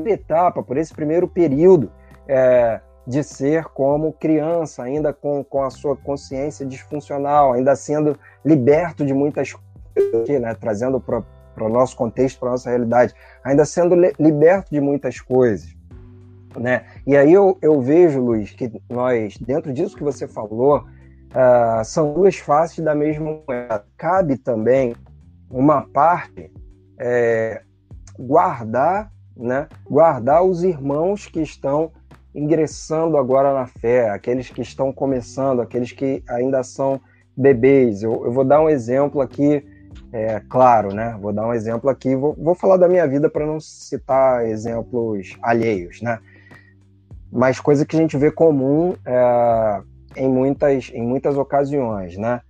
etapa, 0.07 0.62
por 0.62 0.77
esse 0.77 0.95
primeiro 0.95 1.29
período 1.29 1.91
é, 2.27 2.81
de 3.07 3.23
ser 3.23 3.65
como 3.65 4.12
criança, 4.12 4.83
ainda 4.83 5.12
com, 5.12 5.45
com 5.45 5.62
a 5.62 5.71
sua 5.71 5.97
consciência 5.97 6.65
disfuncional, 6.65 7.53
ainda 7.53 7.75
sendo 7.77 8.19
liberto 8.45 9.05
de 9.05 9.12
muitas 9.12 9.53
coisas, 9.53 10.41
né, 10.41 10.55
trazendo 10.55 11.01
para 11.01 11.23
o 11.61 11.69
nosso 11.69 11.97
contexto, 11.97 12.38
para 12.38 12.49
a 12.49 12.53
nossa 12.53 12.71
realidade, 12.71 13.15
ainda 13.45 13.65
sendo 13.65 13.95
liberto 14.19 14.71
de 14.71 14.81
muitas 14.81 15.21
coisas. 15.21 15.77
Né? 16.57 16.85
E 17.07 17.17
aí 17.17 17.33
eu, 17.33 17.59
eu 17.62 17.81
vejo, 17.81 18.21
Luiz, 18.21 18.53
que 18.53 18.71
nós, 18.88 19.37
dentro 19.38 19.73
disso 19.73 19.97
que 19.97 20.03
você 20.03 20.29
falou, 20.29 20.79
uh, 20.79 21.85
são 21.85 22.12
duas 22.12 22.37
faces 22.37 22.85
da 22.85 22.95
mesma 22.95 23.41
moeda. 23.47 23.85
Cabe 23.97 24.37
também 24.37 24.95
uma 25.51 25.83
parte 25.83 26.51
é, 26.99 27.62
guardar, 28.19 29.11
né? 29.37 29.69
guardar 29.88 30.45
os 30.45 30.62
irmãos 30.62 31.27
que 31.27 31.41
estão 31.41 31.91
ingressando 32.35 33.17
agora 33.17 33.53
na 33.53 33.67
fé, 33.67 34.09
aqueles 34.09 34.49
que 34.49 34.62
estão 34.62 34.93
começando, 34.93 35.61
aqueles 35.61 35.93
que 35.93 36.23
ainda 36.29 36.62
são 36.62 37.01
bebês. 37.37 38.03
Eu, 38.03 38.25
eu 38.25 38.33
vou 38.33 38.45
dar 38.45 38.61
um 38.61 38.69
exemplo 38.69 39.21
aqui, 39.21 39.65
é, 40.12 40.41
claro, 40.49 40.95
né? 40.95 41.17
Vou 41.21 41.33
dar 41.33 41.47
um 41.47 41.53
exemplo 41.53 41.91
aqui, 41.91 42.17
vou, 42.17 42.35
vou 42.35 42.55
falar 42.55 42.79
da 42.79 42.88
minha 42.88 43.07
vida 43.07 43.29
para 43.29 43.45
não 43.45 43.61
citar 43.61 44.47
exemplos 44.47 45.37
alheios, 45.43 46.01
né? 46.01 46.19
Mas 47.33 47.59
coisa 47.59 47.87
que 47.87 47.97
a 47.97 47.99
gente 47.99 48.16
vê 48.18 48.31
comum 48.31 48.95
é, 49.07 49.81
em, 50.16 50.29
muitas, 50.29 50.90
em 50.92 51.03
muitas 51.03 51.38
ocasiões, 51.38 52.18
né? 52.18 52.42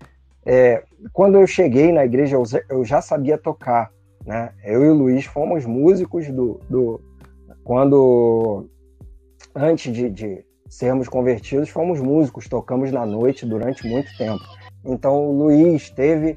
É, 0.45 0.83
quando 1.13 1.39
eu 1.39 1.47
cheguei 1.47 1.93
na 1.93 2.05
igreja, 2.05 2.37
eu 2.69 2.85
já 2.85 3.01
sabia 3.01 3.39
tocar, 3.39 3.93
né? 4.27 4.51
Eu 4.65 4.85
e 4.85 4.89
o 4.89 4.95
Luiz 4.95 5.25
fomos 5.25 5.65
músicos 5.65 6.29
do... 6.29 6.61
do 6.69 7.01
quando, 7.63 8.67
antes 9.55 9.95
de, 9.95 10.11
de 10.11 10.45
sermos 10.69 11.09
convertidos, 11.09 11.69
fomos 11.69 12.01
músicos, 12.01 12.49
tocamos 12.49 12.91
na 12.91 13.07
noite 13.07 13.47
durante 13.47 13.87
muito 13.87 14.11
tempo. 14.19 14.43
Então, 14.85 15.29
o 15.29 15.45
Luiz 15.45 15.91
teve 15.91 16.37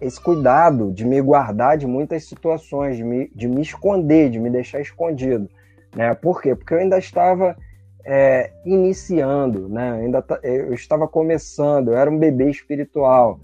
esse 0.00 0.20
cuidado 0.20 0.90
de 0.90 1.04
me 1.04 1.20
guardar 1.20 1.78
de 1.78 1.86
muitas 1.86 2.24
situações, 2.24 2.96
de 2.96 3.04
me, 3.04 3.30
de 3.32 3.46
me 3.46 3.62
esconder, 3.62 4.30
de 4.30 4.40
me 4.40 4.50
deixar 4.50 4.80
escondido. 4.80 5.48
Né? 5.94 6.12
Por 6.14 6.42
quê? 6.42 6.56
Porque 6.56 6.74
eu 6.74 6.78
ainda 6.78 6.98
estava 6.98 7.56
é, 8.04 8.50
iniciando, 8.64 9.68
né? 9.68 9.92
Ainda 9.92 10.24
eu 10.42 10.74
estava 10.74 11.08
começando, 11.08 11.88
eu 11.88 11.96
era 11.96 12.10
um 12.10 12.18
bebê 12.18 12.50
espiritual. 12.50 13.40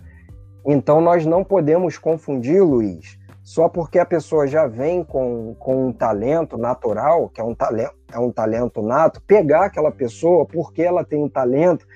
Então 0.67 1.01
nós 1.01 1.25
não 1.25 1.43
podemos 1.43 1.97
confundir, 1.97 2.63
Luiz, 2.63 3.19
só 3.43 3.69
porque 3.69 3.99
a 3.99 4.05
pessoa 4.05 4.47
já 4.47 4.67
vem 4.67 5.03
com, 5.03 5.55
com 5.59 5.87
um 5.89 5.93
talento 5.93 6.59
natural, 6.59 7.29
que 7.31 7.41
é 7.41 7.45
um 7.45 7.55
talento, 7.55 7.95
é 8.13 8.19
um 8.19 8.31
talento 8.31 8.83
nato, 8.83 9.23
pegar 9.23 9.65
aquela 9.65 9.91
pessoa 9.91 10.45
porque 10.45 10.83
ela 10.83 11.05
tem 11.05 11.23
um 11.23 11.29
talento 11.29 11.87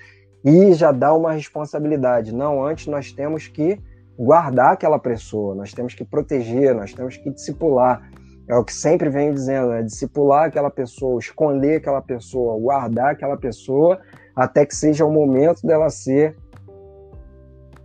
e 0.45 0.73
já 0.73 0.91
dá 0.91 1.13
uma 1.15 1.33
responsabilidade. 1.33 2.35
Não, 2.35 2.65
antes 2.65 2.87
nós 2.87 3.13
temos 3.13 3.47
que 3.47 3.79
guardar 4.19 4.73
aquela 4.73 4.99
pessoa, 4.99 5.55
nós 5.55 5.73
temos 5.73 5.95
que 5.95 6.05
proteger, 6.05 6.75
nós 6.75 6.93
temos 6.93 7.17
que 7.17 7.31
discipular. 7.31 8.11
É 8.47 8.55
o 8.57 8.65
que 8.65 8.75
sempre 8.75 9.09
venho 9.09 9.33
dizendo, 9.33 9.73
é 9.73 9.83
discipular 9.83 10.47
aquela 10.47 10.71
pessoa, 10.71 11.19
esconder 11.19 11.77
aquela 11.77 12.03
pessoa, 12.03 12.61
guardar 12.61 13.13
aquela 13.13 13.37
pessoa, 13.37 14.01
até 14.37 14.67
que 14.67 14.77
seja 14.77 15.05
o 15.05 15.13
momento 15.13 15.67
dela 15.67 15.89
ser. 15.89 16.37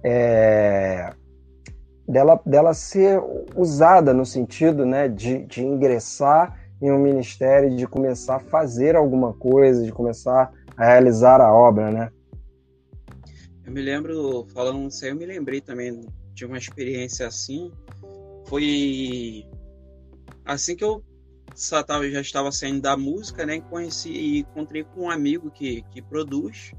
É, 0.03 1.13
dela, 2.07 2.41
dela 2.45 2.73
ser 2.73 3.21
usada 3.55 4.13
no 4.13 4.25
sentido 4.25 4.85
né, 4.85 5.07
de, 5.07 5.45
de 5.45 5.63
ingressar 5.63 6.57
em 6.81 6.91
um 6.91 6.97
ministério, 6.97 7.75
de 7.75 7.85
começar 7.85 8.37
a 8.37 8.39
fazer 8.39 8.95
alguma 8.95 9.33
coisa, 9.33 9.83
de 9.83 9.91
começar 9.91 10.51
a 10.75 10.85
realizar 10.85 11.41
a 11.41 11.53
obra, 11.53 11.91
né? 11.91 12.11
Eu 13.65 13.71
me 13.71 13.81
lembro, 13.81 14.47
falando 14.53 14.87
isso 14.87 15.03
aí, 15.05 15.11
eu 15.11 15.15
me 15.15 15.25
lembrei 15.25 15.61
também 15.61 16.01
de 16.33 16.45
uma 16.45 16.57
experiência 16.57 17.27
assim. 17.27 17.71
Foi 18.47 19.45
assim 20.53 20.75
que 20.75 20.83
eu 20.83 21.03
já 22.11 22.21
estava 22.21 22.51
saindo 22.51 22.81
da 22.81 22.95
música, 22.95 23.45
né, 23.45 23.59
conheci 23.59 24.11
e 24.11 24.39
encontrei 24.39 24.83
com 24.83 25.03
um 25.03 25.09
amigo 25.09 25.51
que, 25.51 25.81
que 25.91 26.01
produz, 26.01 26.71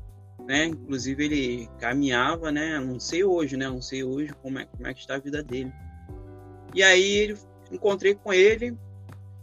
né, 0.47 0.67
inclusive 0.67 1.25
ele 1.25 1.69
caminhava, 1.79 2.51
né, 2.51 2.79
não 2.81 2.99
sei 2.99 3.25
hoje, 3.25 3.57
né, 3.57 3.69
não 3.69 3.83
sei 3.83 4.05
hoje 4.05 4.33
como 4.43 4.59
é, 4.59 4.65
como 4.65 4.87
é 4.87 4.95
que 4.95 5.01
está 5.01 5.17
a 5.17 5.19
vida 5.19 5.43
dele. 5.43 5.73
E 6.75 6.83
aí 6.83 7.37
encontrei 7.71 8.15
com 8.15 8.33
ele 8.33 8.77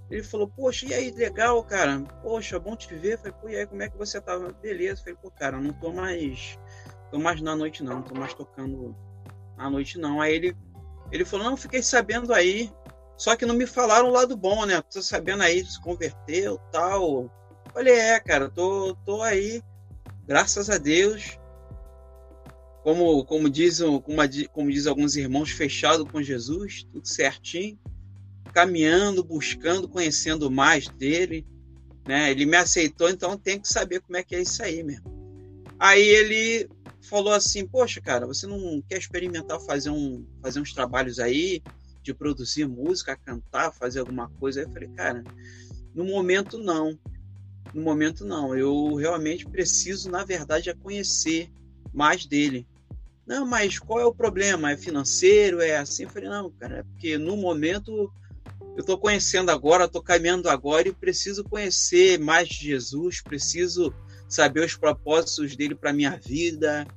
Ele 0.10 0.24
falou, 0.24 0.48
poxa, 0.48 0.86
e 0.86 0.94
aí, 0.94 1.12
legal, 1.12 1.62
cara? 1.64 2.00
Poxa, 2.24 2.60
bom 2.60 2.76
te 2.76 2.94
ver. 2.96 3.18
falei, 3.18 3.34
pô, 3.34 3.50
e 3.50 3.58
aí, 3.58 3.68
como 3.68 3.82
é 3.82 3.90
que 3.90 3.98
você 3.98 4.22
tava? 4.22 4.54
Beleza. 4.54 5.02
falei, 5.02 5.18
pô, 5.22 5.30
cara, 5.30 5.60
não 5.60 5.74
tô 5.74 5.92
mais. 5.92 6.58
Tô 7.12 7.20
mais 7.20 7.42
na 7.42 7.56
noite, 7.56 7.84
não. 7.84 7.96
Não 7.96 8.04
tô 8.04 8.16
mais 8.16 8.34
tocando 8.34 8.96
à 9.58 9.70
noite, 9.70 10.00
não. 10.00 10.22
Aí 10.22 10.34
ele, 10.34 10.58
ele 11.12 11.26
falou, 11.26 11.46
não, 11.46 11.58
fiquei 11.58 11.84
sabendo 11.84 12.34
aí. 12.34 12.72
Só 13.18 13.36
que 13.36 13.46
não 13.46 13.56
me 13.56 13.66
falaram 13.66 14.10
o 14.10 14.12
lado 14.12 14.38
bom, 14.38 14.66
né? 14.66 14.82
Tô 14.82 15.02
sabendo 15.02 15.44
aí, 15.44 15.66
se 15.66 15.82
converteu 15.82 16.60
tal. 16.72 17.32
Falei, 17.74 17.96
é, 17.96 18.20
cara, 18.20 18.50
tô, 18.50 18.96
tô 19.06 19.22
aí, 19.22 19.62
graças 20.26 20.70
a 20.70 20.78
Deus. 20.78 21.40
Como, 22.84 23.26
como, 23.26 23.50
diz, 23.50 23.80
como, 23.80 24.02
como 24.54 24.72
diz 24.72 24.88
alguns 24.88 25.16
irmãos, 25.16 25.50
fechado 25.50 26.06
com 26.06 26.22
Jesus, 26.22 26.84
tudo 26.92 27.08
certinho 27.08 27.78
caminhando, 28.58 29.24
buscando, 29.24 29.88
conhecendo 29.88 30.50
mais 30.50 30.88
dele, 30.88 31.46
né? 32.08 32.32
Ele 32.32 32.44
me 32.46 32.58
aceitou, 32.58 33.08
então 33.08 33.38
tem 33.38 33.60
que 33.60 33.68
saber 33.68 34.02
como 34.02 34.18
é 34.18 34.24
que 34.24 34.36
é 34.36 34.42
isso 34.42 34.64
aí 34.64 34.84
mesmo. 34.84 35.06
Aí 35.80 36.02
ele 36.02 36.68
falou 37.02 37.34
assim: 37.34 37.68
"Poxa, 37.68 38.02
cara, 38.02 38.26
você 38.26 38.48
não 38.48 38.82
quer 38.90 38.98
experimentar 38.98 39.60
fazer 39.60 39.92
um 39.92 40.26
fazer 40.42 40.60
uns 40.60 40.74
trabalhos 40.74 41.20
aí 41.20 41.62
de 42.08 42.18
produzir 42.18 42.68
música, 42.68 43.16
cantar, 43.16 43.72
fazer 43.72 44.00
alguma 44.00 44.30
coisa?" 44.30 44.60
Aí 44.60 44.66
eu 44.66 44.72
falei: 44.72 44.90
"Cara, 44.90 45.24
no 45.94 46.06
momento 46.06 46.58
não. 46.58 46.98
No 47.74 47.82
momento 47.82 48.26
não. 48.26 48.56
Eu 48.56 48.96
realmente 48.96 49.46
preciso, 49.46 50.10
na 50.10 50.24
verdade, 50.24 50.70
é 50.70 50.74
conhecer 50.74 51.52
mais 51.94 52.26
dele. 52.26 52.68
Não, 53.26 53.46
mas 53.46 53.78
qual 53.78 54.00
é 54.00 54.06
o 54.06 54.14
problema? 54.14 54.72
É 54.72 54.78
financeiro? 54.78 55.60
É 55.60 55.78
assim? 55.78 56.04
Eu 56.04 56.10
falei, 56.10 56.30
não, 56.30 56.50
cara, 56.52 56.78
é 56.78 56.84
porque 56.84 57.18
no 57.18 57.36
momento 57.36 58.14
eu 58.76 58.82
estou 58.82 58.98
conhecendo 58.98 59.50
agora, 59.50 59.86
estou 59.86 60.02
caminhando 60.02 60.48
agora 60.50 60.88
e 60.88 60.94
preciso 60.94 61.44
conhecer 61.44 62.20
mais 62.20 62.48
de 62.48 62.68
Jesus, 62.68 63.22
preciso 63.22 63.94
saber 64.30 64.64
os 64.64 64.78
propósitos 64.78 65.56
dele 65.56 65.76
para 65.76 65.92
minha 65.92 66.16
vida. 66.16 66.88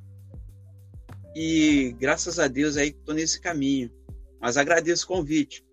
E 1.35 1.97
graças 1.99 2.39
a 2.39 2.47
Deus 2.47 2.77
aí 2.77 2.89
estou 2.89 3.15
nesse 3.15 3.41
caminho. 3.41 3.91
Mas 4.41 4.57
agradeço 4.57 5.05
o 5.05 5.09
convite. 5.09 5.65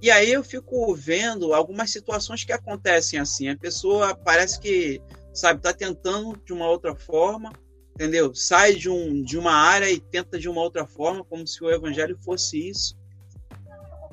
E 0.00 0.10
aí 0.10 0.32
eu 0.32 0.42
fico 0.42 0.94
vendo 0.94 1.54
algumas 1.54 1.90
situações 1.90 2.44
que 2.44 2.52
acontecem 2.52 3.18
assim. 3.18 3.48
A 3.48 3.56
pessoa 3.56 4.16
parece 4.16 4.58
que, 4.58 5.00
sabe, 5.32 5.60
está 5.60 5.72
tentando 5.72 6.36
de 6.44 6.52
uma 6.52 6.68
outra 6.68 6.94
forma, 6.96 7.52
entendeu? 7.94 8.34
Sai 8.34 8.74
de, 8.74 8.88
um, 8.88 9.22
de 9.22 9.38
uma 9.38 9.52
área 9.52 9.88
e 9.88 10.00
tenta 10.00 10.38
de 10.38 10.48
uma 10.48 10.60
outra 10.60 10.86
forma, 10.86 11.24
como 11.24 11.46
se 11.46 11.62
o 11.62 11.70
evangelho 11.70 12.18
fosse 12.24 12.68
isso 12.68 13.00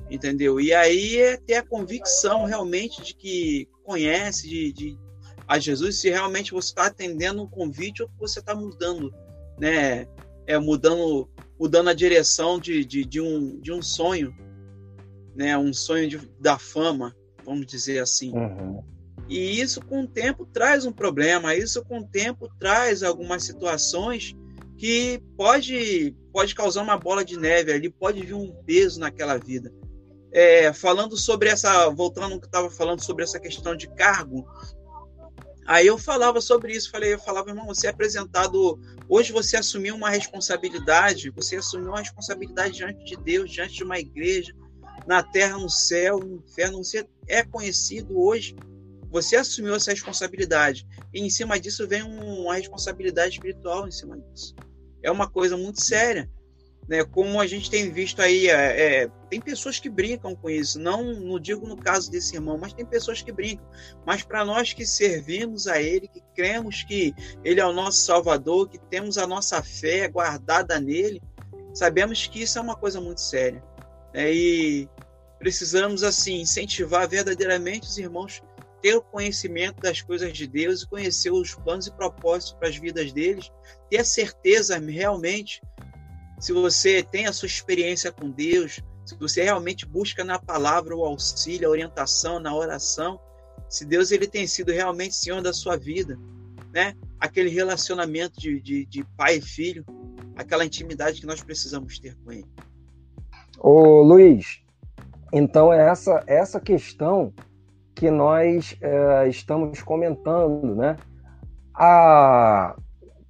entendeu? 0.10 0.60
E 0.60 0.74
aí 0.74 1.18
é 1.18 1.38
ter 1.38 1.56
a 1.56 1.66
convicção 1.66 2.46
realmente 2.46 3.02
de 3.04 3.14
que 3.14 3.68
conhece 3.84 4.48
de, 4.48 4.74
de 4.74 5.00
a 5.48 5.58
Jesus, 5.58 6.00
se 6.00 6.10
realmente 6.10 6.52
você 6.52 6.70
está 6.70 6.88
atendendo 6.88 7.42
um 7.42 7.48
convite 7.48 8.04
ou 8.04 8.10
você 8.20 8.40
está 8.40 8.54
mudando, 8.54 9.14
né? 9.60 10.08
É 10.46 10.58
mudando, 10.60 11.30
mudando 11.60 11.90
a 11.90 11.94
direção 11.94 12.60
de, 12.60 12.86
de, 12.86 13.04
de, 13.04 13.20
um, 13.20 13.60
de 13.60 13.72
um 13.72 13.82
sonho, 13.82 14.36
né? 15.36 15.58
Um 15.58 15.74
sonho 15.74 16.08
de, 16.08 16.18
da 16.40 16.58
fama, 16.58 17.16
vamos 17.46 17.66
dizer 17.66 18.00
assim. 18.00 18.32
Uhum. 18.32 18.84
E 19.28 19.60
isso 19.60 19.82
com 19.82 20.04
o 20.04 20.08
tempo 20.08 20.46
traz 20.46 20.86
um 20.86 20.92
problema, 20.92 21.56
isso 21.56 21.84
com 21.84 22.00
o 22.00 22.08
tempo 22.08 22.50
traz 22.60 23.04
algumas 23.04 23.44
situações 23.44 24.36
que 24.78 25.22
pode 25.36 26.16
pode 26.32 26.56
causar 26.56 26.82
uma 26.82 26.98
bola 26.98 27.24
de 27.24 27.38
neve 27.38 27.72
ali, 27.72 27.90
pode 27.90 28.26
vir 28.26 28.34
um 28.34 28.52
peso 28.66 29.00
naquela 29.00 29.38
vida 29.38 29.72
é, 30.32 30.72
falando 30.74 31.18
sobre 31.18 31.50
essa, 31.50 31.90
voltando 31.90 32.34
ao 32.34 32.40
que 32.40 32.46
estava 32.46 32.70
falando 32.70 33.04
sobre 33.04 33.24
essa 33.24 33.40
questão 33.40 33.76
de 33.76 33.88
cargo, 33.88 34.48
aí 35.70 35.86
eu 35.86 36.00
falava 36.00 36.42
sobre 36.42 36.74
isso, 36.74 36.90
falei, 36.90 37.14
eu 37.14 37.20
falava, 37.20 37.52
irmão, 37.52 37.68
você 37.68 37.86
é 37.86 37.92
apresentado, 37.92 38.80
hoje 39.08 39.32
você 39.32 39.56
assumiu 39.56 39.96
uma 39.96 40.10
responsabilidade, 40.10 41.30
você 41.30 41.58
assumiu 41.58 41.90
uma 41.90 42.00
responsabilidade 42.00 42.78
diante 42.78 43.06
de 43.06 43.16
Deus, 43.16 43.52
diante 43.52 43.76
de 43.76 43.84
uma 43.84 44.00
igreja, 44.00 44.52
na 45.06 45.22
terra, 45.22 45.60
no 45.60 45.70
céu, 45.70 46.18
no 46.18 46.38
inferno, 46.38 46.84
você 46.84 47.08
é 47.28 47.44
conhecido 47.44 48.20
hoje, 48.20 48.56
você 49.12 49.36
assumiu 49.36 49.76
essa 49.76 49.92
responsabilidade, 49.92 50.88
e 51.14 51.22
em 51.22 51.30
cima 51.30 51.60
disso 51.60 51.88
vem 51.88 52.02
uma 52.02 52.56
responsabilidade 52.56 53.36
espiritual 53.36 53.88
em 53.88 53.92
cima 53.92 54.18
disso. 54.18 54.56
É 55.04 55.12
uma 55.12 55.30
coisa 55.30 55.56
muito 55.56 55.84
séria 55.84 56.28
né? 56.90 57.04
Como 57.04 57.40
a 57.40 57.46
gente 57.46 57.70
tem 57.70 57.92
visto 57.92 58.20
aí, 58.20 58.48
é, 58.48 59.04
é, 59.04 59.12
tem 59.30 59.40
pessoas 59.40 59.80
que 59.80 59.88
brincam 59.88 60.36
com 60.36 60.50
isso. 60.50 60.80
Não, 60.80 61.04
não 61.14 61.40
digo 61.40 61.68
no 61.68 61.78
caso 61.78 62.10
desse 62.10 62.36
irmão, 62.36 62.58
mas 62.58 62.74
tem 62.74 62.84
pessoas 62.84 63.22
que 63.22 63.32
brincam. 63.32 63.66
Mas 64.04 64.24
para 64.24 64.44
nós 64.44 64.74
que 64.74 64.84
servimos 64.88 65.68
a 65.68 65.80
Ele, 65.80 66.08
que 66.08 66.24
cremos 66.36 66.82
que 66.82 67.14
Ele 67.44 67.60
é 67.60 67.66
o 67.66 67.72
nosso 67.72 68.00
Salvador, 68.00 68.68
que 68.68 68.80
temos 68.80 69.20
a 69.20 69.28
nossa 69.28 69.62
fé 69.62 70.08
guardada 70.08 70.80
nele, 70.80 71.22
sabemos 71.76 72.26
que 72.26 72.42
isso 72.42 72.58
é 72.58 72.62
uma 72.62 72.76
coisa 72.76 73.00
muito 73.00 73.22
séria. 73.22 73.64
Né? 74.12 74.34
E 74.34 74.90
precisamos 75.38 76.02
assim 76.02 76.42
incentivar 76.42 77.08
verdadeiramente 77.08 77.88
os 77.88 78.00
irmãos 78.00 78.42
ter 78.82 78.96
o 78.96 79.02
conhecimento 79.02 79.82
das 79.82 80.02
coisas 80.02 80.34
de 80.34 80.48
Deus 80.48 80.82
e 80.82 80.88
conhecer 80.88 81.32
os 81.32 81.54
planos 81.54 81.86
e 81.86 81.92
propósitos 81.92 82.54
para 82.54 82.70
as 82.70 82.78
vidas 82.78 83.12
deles, 83.12 83.52
ter 83.90 83.98
a 83.98 84.06
certeza 84.06 84.80
realmente 84.80 85.62
se 86.40 86.54
você 86.54 87.04
tem 87.04 87.28
a 87.28 87.34
sua 87.34 87.48
experiência 87.48 88.12
com 88.12 88.30
Deus, 88.30 88.82
se 89.06 89.16
você 89.16 89.44
realmente 89.44 89.86
busca 89.86 90.24
na 90.24 90.40
palavra 90.40 90.96
o 90.96 91.04
auxílio, 91.04 91.68
a 91.68 91.72
orientação, 91.72 92.40
na 92.40 92.56
oração, 92.56 93.20
se 93.68 93.86
Deus 93.86 94.12
ele 94.12 94.28
tem 94.28 94.48
sido 94.48 94.72
realmente 94.72 95.16
Senhor 95.16 95.42
da 95.42 95.52
sua 95.52 95.76
vida, 95.76 96.18
né? 96.74 96.96
Aquele 97.20 97.50
relacionamento 97.50 98.40
de, 98.40 98.60
de, 98.62 98.86
de 98.86 99.04
pai 99.18 99.38
e 99.38 99.42
filho, 99.42 99.86
aquela 100.36 100.66
intimidade 100.66 101.20
que 101.20 101.28
nós 101.28 101.44
precisamos 101.44 102.00
ter 102.00 102.16
com 102.24 102.32
Ele. 102.32 102.46
Ô 103.60 104.02
Luiz, 104.02 104.62
então 105.34 105.74
é 105.74 105.90
essa, 105.90 106.24
essa 106.26 106.60
questão 106.60 107.34
que 107.94 108.10
nós 108.10 108.78
é, 108.80 109.28
estamos 109.28 109.82
comentando, 109.82 110.74
né? 110.76 110.96
A 111.74 112.76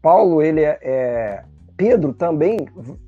Paulo 0.02 0.42
ele 0.42 0.62
é, 0.62 0.80
é 0.82 1.44
Pedro 1.80 2.12
também 2.14 2.58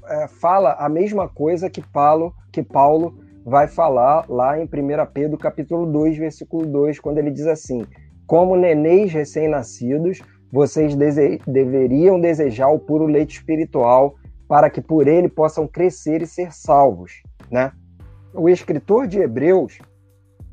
é, 0.07 0.29
fala 0.29 0.75
a 0.79 0.87
mesma 0.87 1.27
coisa 1.27 1.69
que 1.69 1.81
Paulo, 1.81 2.33
que 2.53 2.63
Paulo 2.63 3.19
vai 3.45 3.67
falar 3.67 4.25
lá 4.29 4.57
em 4.57 4.63
1 4.63 4.67
Pedro 5.13 5.37
capítulo 5.37 5.85
2, 5.91 6.17
versículo 6.17 6.65
2, 6.65 6.97
quando 7.01 7.17
ele 7.17 7.31
diz 7.31 7.47
assim: 7.47 7.85
Como 8.25 8.55
nenéis 8.55 9.11
recém-nascidos, 9.11 10.21
vocês 10.49 10.95
dese 10.95 11.41
deveriam 11.45 12.17
desejar 12.17 12.69
o 12.69 12.79
puro 12.79 13.07
leite 13.07 13.39
espiritual, 13.39 14.15
para 14.47 14.69
que 14.69 14.79
por 14.79 15.05
ele 15.05 15.27
possam 15.27 15.67
crescer 15.67 16.21
e 16.21 16.25
ser 16.25 16.53
salvos, 16.53 17.23
né? 17.51 17.73
O 18.33 18.47
escritor 18.47 19.05
de 19.05 19.19
Hebreus, 19.19 19.79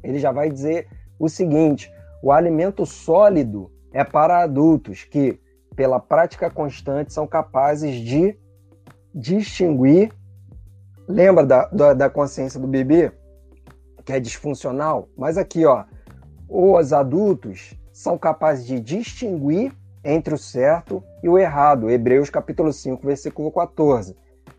ele 0.03 0.19
já 0.19 0.33
vai 0.33 0.51
dizer 0.51 0.89
o 1.21 1.29
seguinte: 1.29 1.89
o 2.21 2.33
alimento 2.33 2.85
sólido 2.85 3.71
é 3.93 4.03
para 4.03 4.43
adultos 4.43 5.05
que 5.05 5.39
pela 5.79 6.01
prática 6.01 6.51
constante, 6.51 7.13
são 7.13 7.25
capazes 7.25 7.95
de 8.01 8.37
distinguir. 9.15 10.13
Lembra 11.07 11.47
da, 11.47 11.67
da, 11.67 11.95
da 11.95 12.11
consciência 12.11 12.59
do 12.59 12.67
bebê, 12.67 13.13
que 14.05 14.13
é 14.13 14.19
disfuncional? 14.19 15.09
Mas 15.17 15.39
aqui, 15.39 15.65
ó, 15.65 15.85
os 16.49 16.93
adultos 16.93 17.79
são 17.93 18.19
capazes 18.19 18.67
de 18.67 18.81
distinguir 18.81 19.73
entre 20.03 20.35
o 20.35 20.39
certo 20.39 21.01
e 21.23 21.29
o 21.29 21.39
errado. 21.39 21.89
Hebreus 21.89 22.29
capítulo 22.29 22.73
5, 22.73 23.07
versículo 23.07 23.53
14. 23.53 24.17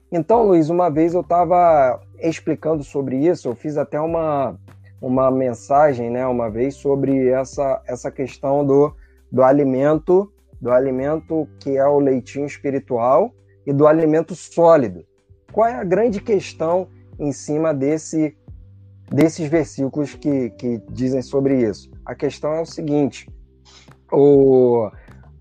Então, 0.10 0.44
Luiz, 0.44 0.70
uma 0.70 0.90
vez 0.90 1.14
eu 1.14 1.20
estava 1.20 2.00
explicando 2.18 2.82
sobre 2.82 3.18
isso, 3.18 3.50
eu 3.50 3.56
fiz 3.56 3.76
até 3.76 4.00
uma, 4.00 4.58
uma 5.02 5.30
mensagem, 5.30 6.10
né, 6.10 6.26
uma 6.26 6.50
vez, 6.50 6.76
sobre 6.76 7.28
essa, 7.28 7.82
essa 7.86 8.10
questão 8.10 8.66
do, 8.66 8.96
do 9.30 9.44
alimento 9.44 10.32
do 10.62 10.72
alimento 10.72 11.48
que 11.60 11.78
é 11.78 11.86
o 11.88 12.00
leitinho 12.00 12.46
espiritual 12.46 13.34
e 13.66 13.74
do 13.74 13.88
alimento 13.88 14.36
sólido. 14.36 15.06
Qual 15.52 15.68
é 15.68 15.76
a 15.76 15.84
grande 15.84 16.20
questão 16.22 16.88
em 17.20 17.32
cima 17.32 17.74
desse, 17.74 18.38
desses 19.12 19.48
versículos 19.48 20.16
que, 20.16 20.50
que 20.52 20.82
dizem 20.90 21.22
sobre 21.22 21.62
isso? 21.62 21.90
A 22.06 22.14
questão 22.14 22.54
é 22.54 22.62
o 22.62 22.66
seguinte: 22.66 23.30
o, 24.12 24.90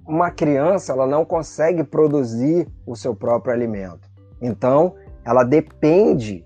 uma 0.06 0.30
criança 0.30 0.92
ela 0.92 1.06
não 1.06 1.24
consegue 1.24 1.84
produzir 1.84 2.66
o 2.86 2.96
seu 2.96 3.14
próprio 3.14 3.52
alimento. 3.52 4.08
Então, 4.40 4.94
ela 5.24 5.44
depende 5.44 6.44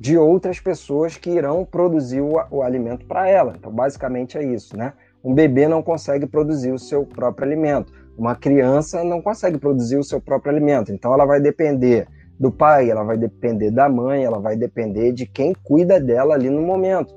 de 0.00 0.16
outras 0.16 0.58
pessoas 0.58 1.16
que 1.16 1.30
irão 1.30 1.64
produzir 1.64 2.20
o, 2.20 2.32
o 2.50 2.62
alimento 2.62 3.06
para 3.06 3.28
ela. 3.28 3.54
Então, 3.56 3.70
basicamente 3.70 4.38
é 4.38 4.42
isso, 4.42 4.76
né? 4.76 4.94
Um 5.22 5.34
bebê 5.34 5.68
não 5.68 5.82
consegue 5.82 6.26
produzir 6.26 6.72
o 6.72 6.78
seu 6.78 7.06
próprio 7.06 7.46
alimento. 7.46 7.92
Uma 8.22 8.36
criança 8.36 9.02
não 9.02 9.20
consegue 9.20 9.58
produzir 9.58 9.96
o 9.96 10.04
seu 10.04 10.20
próprio 10.20 10.52
alimento, 10.52 10.92
então 10.92 11.12
ela 11.12 11.24
vai 11.24 11.40
depender 11.40 12.06
do 12.38 12.52
pai, 12.52 12.88
ela 12.88 13.02
vai 13.02 13.16
depender 13.16 13.72
da 13.72 13.88
mãe, 13.88 14.22
ela 14.22 14.38
vai 14.38 14.54
depender 14.54 15.10
de 15.10 15.26
quem 15.26 15.52
cuida 15.52 15.98
dela 15.98 16.32
ali 16.32 16.48
no 16.48 16.62
momento. 16.62 17.12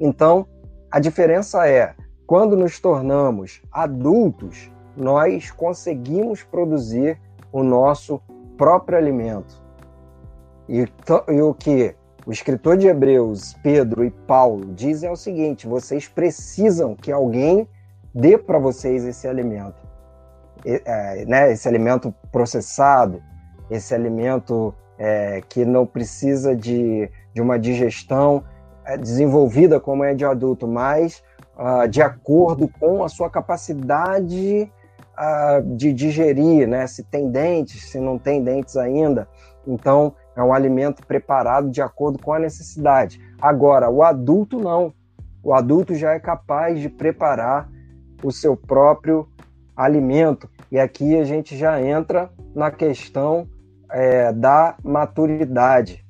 Então, 0.00 0.48
a 0.90 0.98
diferença 0.98 1.68
é, 1.68 1.94
quando 2.26 2.56
nos 2.56 2.80
tornamos 2.80 3.62
adultos, 3.70 4.72
nós 4.96 5.52
conseguimos 5.52 6.42
produzir 6.42 7.16
o 7.52 7.62
nosso 7.62 8.20
próprio 8.58 8.98
alimento. 8.98 9.62
E, 10.68 10.80
e, 11.28 11.40
o 11.42 11.54
que 11.54 11.94
o 12.26 12.32
escritor 12.32 12.76
de 12.76 12.88
Hebreus, 12.88 13.54
Pedro 13.62 14.04
e 14.04 14.10
Paulo 14.10 14.74
dizem 14.74 15.10
é 15.10 15.12
o 15.12 15.16
seguinte: 15.16 15.68
vocês 15.68 16.08
precisam 16.08 16.96
que 16.96 17.12
alguém 17.12 17.68
dê 18.12 18.36
para 18.36 18.58
vocês 18.58 19.04
esse 19.04 19.28
alimento, 19.28 19.89
é, 20.64 21.24
né, 21.26 21.52
esse 21.52 21.68
alimento 21.68 22.14
processado, 22.30 23.22
esse 23.70 23.94
alimento 23.94 24.74
é, 24.98 25.42
que 25.48 25.64
não 25.64 25.86
precisa 25.86 26.54
de, 26.54 27.10
de 27.32 27.40
uma 27.40 27.58
digestão 27.58 28.44
é, 28.84 28.96
desenvolvida 28.96 29.78
como 29.80 30.04
é 30.04 30.14
de 30.14 30.24
adulto, 30.24 30.66
mas 30.66 31.22
uh, 31.56 31.86
de 31.88 32.00
acordo 32.00 32.68
com 32.68 33.04
a 33.04 33.08
sua 33.08 33.28
capacidade 33.28 34.70
uh, 35.18 35.76
de 35.76 35.92
digerir, 35.92 36.66
né? 36.66 36.86
Se 36.86 37.04
tem 37.04 37.30
dentes, 37.30 37.90
se 37.90 38.00
não 38.00 38.18
tem 38.18 38.42
dentes 38.42 38.76
ainda. 38.76 39.28
Então, 39.66 40.14
é 40.34 40.42
um 40.42 40.52
alimento 40.52 41.06
preparado 41.06 41.70
de 41.70 41.82
acordo 41.82 42.18
com 42.18 42.32
a 42.32 42.38
necessidade. 42.38 43.20
Agora, 43.40 43.90
o 43.90 44.02
adulto 44.02 44.58
não. 44.58 44.92
O 45.42 45.54
adulto 45.54 45.94
já 45.94 46.12
é 46.12 46.20
capaz 46.20 46.80
de 46.80 46.88
preparar 46.88 47.68
o 48.22 48.30
seu 48.30 48.56
próprio 48.56 49.28
alimento. 49.76 50.48
E 50.70 50.78
aqui 50.78 51.16
a 51.16 51.24
gente 51.24 51.56
já 51.56 51.80
entra 51.80 52.30
na 52.54 52.70
questão 52.70 53.48
é, 53.90 54.32
da 54.32 54.76
maturidade, 54.82 56.04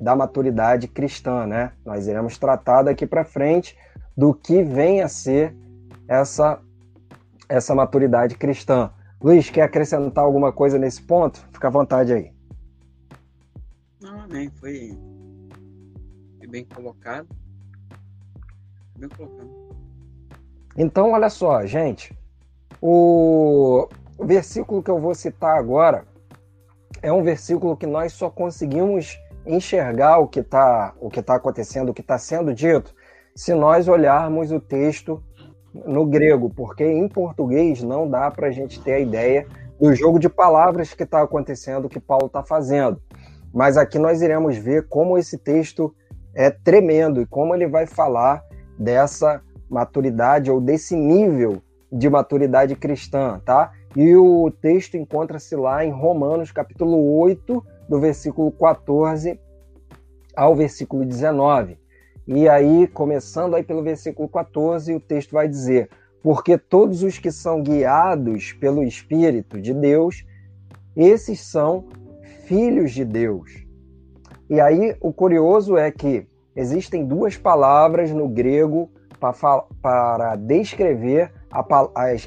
da 0.00 0.16
maturidade 0.16 0.88
cristã, 0.88 1.46
né? 1.46 1.72
Nós 1.84 2.06
iremos 2.06 2.38
tratar 2.38 2.82
daqui 2.82 3.06
para 3.06 3.24
frente 3.24 3.76
do 4.16 4.34
que 4.34 4.62
vem 4.62 5.02
a 5.02 5.08
ser 5.08 5.54
essa 6.08 6.60
essa 7.48 7.74
maturidade 7.74 8.34
cristã. 8.34 8.90
Luiz, 9.22 9.50
quer 9.50 9.62
acrescentar 9.62 10.24
alguma 10.24 10.50
coisa 10.52 10.78
nesse 10.78 11.02
ponto? 11.02 11.38
Fica 11.52 11.68
à 11.68 11.70
vontade 11.70 12.12
aí. 12.12 12.32
Não, 14.00 14.22
amém. 14.22 14.50
Foi, 14.50 14.98
foi 16.38 16.48
bem 16.48 16.64
colocado. 16.64 17.28
Bem 18.98 19.08
colocado. 19.10 19.50
Então, 20.76 21.12
olha 21.12 21.28
só, 21.28 21.64
gente. 21.66 22.16
O, 22.80 23.88
versículo 24.20 24.82
que 24.82 24.90
eu 24.90 24.98
vou 24.98 25.14
citar 25.14 25.56
agora 25.56 26.04
é 27.02 27.12
um 27.12 27.22
versículo 27.22 27.76
que 27.76 27.86
nós 27.86 28.12
só 28.12 28.30
conseguimos 28.30 29.18
enxergar 29.44 30.18
o 30.18 30.28
que 30.28 30.40
está 30.40 30.94
o 31.00 31.10
que 31.10 31.20
tá 31.20 31.34
acontecendo, 31.34 31.88
o 31.88 31.94
que 31.94 32.00
está 32.00 32.16
sendo 32.16 32.54
dito, 32.54 32.94
se 33.34 33.54
nós 33.54 33.88
olharmos 33.88 34.52
o 34.52 34.60
texto 34.60 35.22
no 35.74 36.06
grego, 36.06 36.50
porque 36.50 36.84
em 36.84 37.08
português 37.08 37.82
não 37.82 38.08
dá 38.08 38.30
para 38.30 38.48
a 38.48 38.50
gente 38.50 38.80
ter 38.80 38.92
a 38.92 39.00
ideia 39.00 39.46
do 39.80 39.92
jogo 39.94 40.18
de 40.18 40.28
palavras 40.28 40.94
que 40.94 41.02
está 41.02 41.22
acontecendo, 41.22 41.88
que 41.88 41.98
Paulo 41.98 42.26
está 42.26 42.42
fazendo. 42.44 43.00
Mas 43.52 43.76
aqui 43.76 43.98
nós 43.98 44.22
iremos 44.22 44.56
ver 44.56 44.86
como 44.88 45.18
esse 45.18 45.36
texto 45.36 45.94
é 46.34 46.50
tremendo 46.50 47.20
e 47.20 47.26
como 47.26 47.54
ele 47.54 47.66
vai 47.66 47.86
falar 47.86 48.44
dessa 48.78 49.42
maturidade 49.68 50.50
ou 50.50 50.60
desse 50.60 50.94
nível 50.94 51.62
de 51.92 52.08
maturidade 52.08 52.74
cristã, 52.74 53.40
tá? 53.44 53.72
E 53.94 54.16
o 54.16 54.50
texto 54.50 54.96
encontra-se 54.96 55.54
lá 55.54 55.84
em 55.84 55.90
Romanos, 55.90 56.50
capítulo 56.50 57.18
8, 57.18 57.62
do 57.86 58.00
versículo 58.00 58.50
14 58.50 59.38
ao 60.34 60.56
versículo 60.56 61.04
19. 61.04 61.78
E 62.26 62.48
aí, 62.48 62.86
começando 62.86 63.54
aí 63.54 63.62
pelo 63.62 63.82
versículo 63.82 64.28
14, 64.28 64.94
o 64.94 65.00
texto 65.00 65.32
vai 65.32 65.46
dizer: 65.46 65.90
Porque 66.22 66.56
todos 66.56 67.02
os 67.02 67.18
que 67.18 67.30
são 67.30 67.62
guiados 67.62 68.52
pelo 68.54 68.82
Espírito 68.82 69.60
de 69.60 69.74
Deus, 69.74 70.24
esses 70.96 71.40
são 71.40 71.88
filhos 72.46 72.92
de 72.92 73.04
Deus. 73.04 73.66
E 74.48 74.60
aí 74.60 74.96
o 75.00 75.12
curioso 75.12 75.76
é 75.76 75.90
que 75.90 76.26
existem 76.56 77.04
duas 77.04 77.36
palavras 77.36 78.10
no 78.10 78.28
grego 78.28 78.90
para, 79.20 79.64
para 79.82 80.36
descrever 80.36 81.32
a, 81.52 81.60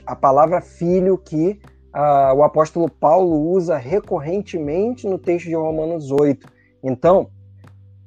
a, 0.05 0.15
palavra 0.15 0.61
filho 0.61 1.17
que 1.17 1.59
uh, 1.95 2.35
o 2.35 2.43
apóstolo 2.43 2.87
Paulo 2.87 3.49
usa 3.49 3.75
recorrentemente 3.75 5.07
no 5.07 5.17
texto 5.17 5.47
de 5.47 5.55
Romanos 5.55 6.11
8. 6.11 6.47
Então, 6.83 7.29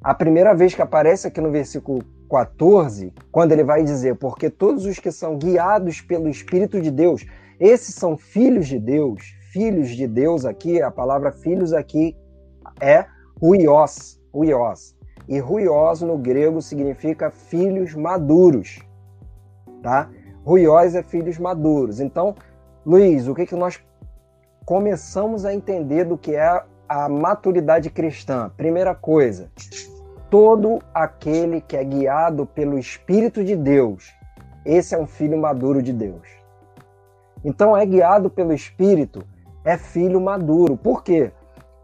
a 0.03 0.15
primeira 0.15 0.55
vez 0.55 0.75
que 0.75 0.83
aparece 0.83 1.27
aqui 1.27 1.41
no 1.41 1.51
versículo 1.51 2.05
14, 2.31 3.13
quando 3.33 3.53
ele 3.53 3.65
vai 3.65 3.83
dizer, 3.83 4.15
porque 4.17 4.49
todos 4.49 4.87
os 4.87 4.99
que 5.01 5.11
são 5.11 5.37
guiados 5.37 6.01
pelo 6.01 6.29
Espírito 6.29 6.81
de 6.81 6.91
Deus, 6.91 7.27
esses 7.59 7.97
são 7.97 8.17
filhos 8.17 8.69
de 8.69 8.79
Deus, 8.79 9.35
filhos 9.53 9.89
de 9.89 10.07
Deus 10.07 10.45
aqui, 10.45 10.81
a 10.81 10.91
palavra 10.91 11.33
filhos 11.33 11.73
aqui 11.73 12.17
é 12.81 13.07
huios, 13.43 14.21
huios. 14.33 14.97
E 15.29 15.43
huios 15.43 16.01
no 16.01 16.17
grego 16.17 16.63
significa 16.63 17.31
filhos 17.31 17.95
maduros, 17.95 18.79
tá? 19.83 20.09
Huios 20.47 20.95
é 20.95 21.03
filhos 21.03 21.39
maduros. 21.39 22.01
Então, 22.01 22.35
Luiz, 22.85 23.29
o 23.29 23.35
que, 23.35 23.47
que 23.47 23.55
nós 23.55 23.81
começamos 24.65 25.45
a 25.45 25.53
entender 25.53 26.05
do 26.05 26.17
que 26.17 26.35
é 26.35 26.63
a 26.89 27.09
maturidade 27.09 27.91
cristã? 27.91 28.51
Primeira 28.57 28.95
coisa, 28.95 29.51
todo 30.31 30.81
aquele 30.95 31.61
que 31.61 31.77
é 31.77 31.85
guiado 31.85 32.47
pelo 32.47 32.79
Espírito 32.79 33.45
de 33.45 33.57
Deus, 33.57 34.15
esse 34.65 34.95
é 34.95 34.99
um 34.99 35.07
filho 35.07 35.39
maduro 35.39 35.83
de 35.83 35.93
Deus. 35.93 36.29
Então, 37.45 37.77
é 37.77 37.85
guiado 37.87 38.29
pelo 38.29 38.53
Espírito 38.53 39.25
é 39.65 39.77
filho 39.77 40.21
maduro. 40.21 40.77
Por 40.77 41.03
quê? 41.03 41.31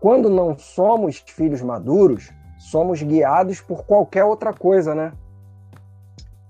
Quando 0.01 0.31
não 0.31 0.57
somos 0.57 1.19
filhos 1.19 1.61
maduros, 1.61 2.33
somos 2.59 3.03
guiados 3.03 3.61
por 3.61 3.85
qualquer 3.85 4.25
outra 4.25 4.53
coisa, 4.53 4.95
né? 4.95 5.13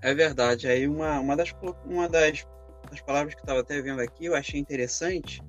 É 0.01 0.13
verdade. 0.13 0.67
Aí 0.67 0.87
uma, 0.87 1.19
uma, 1.19 1.35
das, 1.35 1.53
uma 1.85 2.07
das, 2.07 2.45
das 2.89 3.01
palavras 3.01 3.33
que 3.33 3.39
eu 3.39 3.43
estava 3.43 3.59
até 3.61 3.81
vendo 3.81 4.01
aqui, 4.01 4.25
eu 4.25 4.35
achei 4.35 4.59
interessante, 4.59 5.41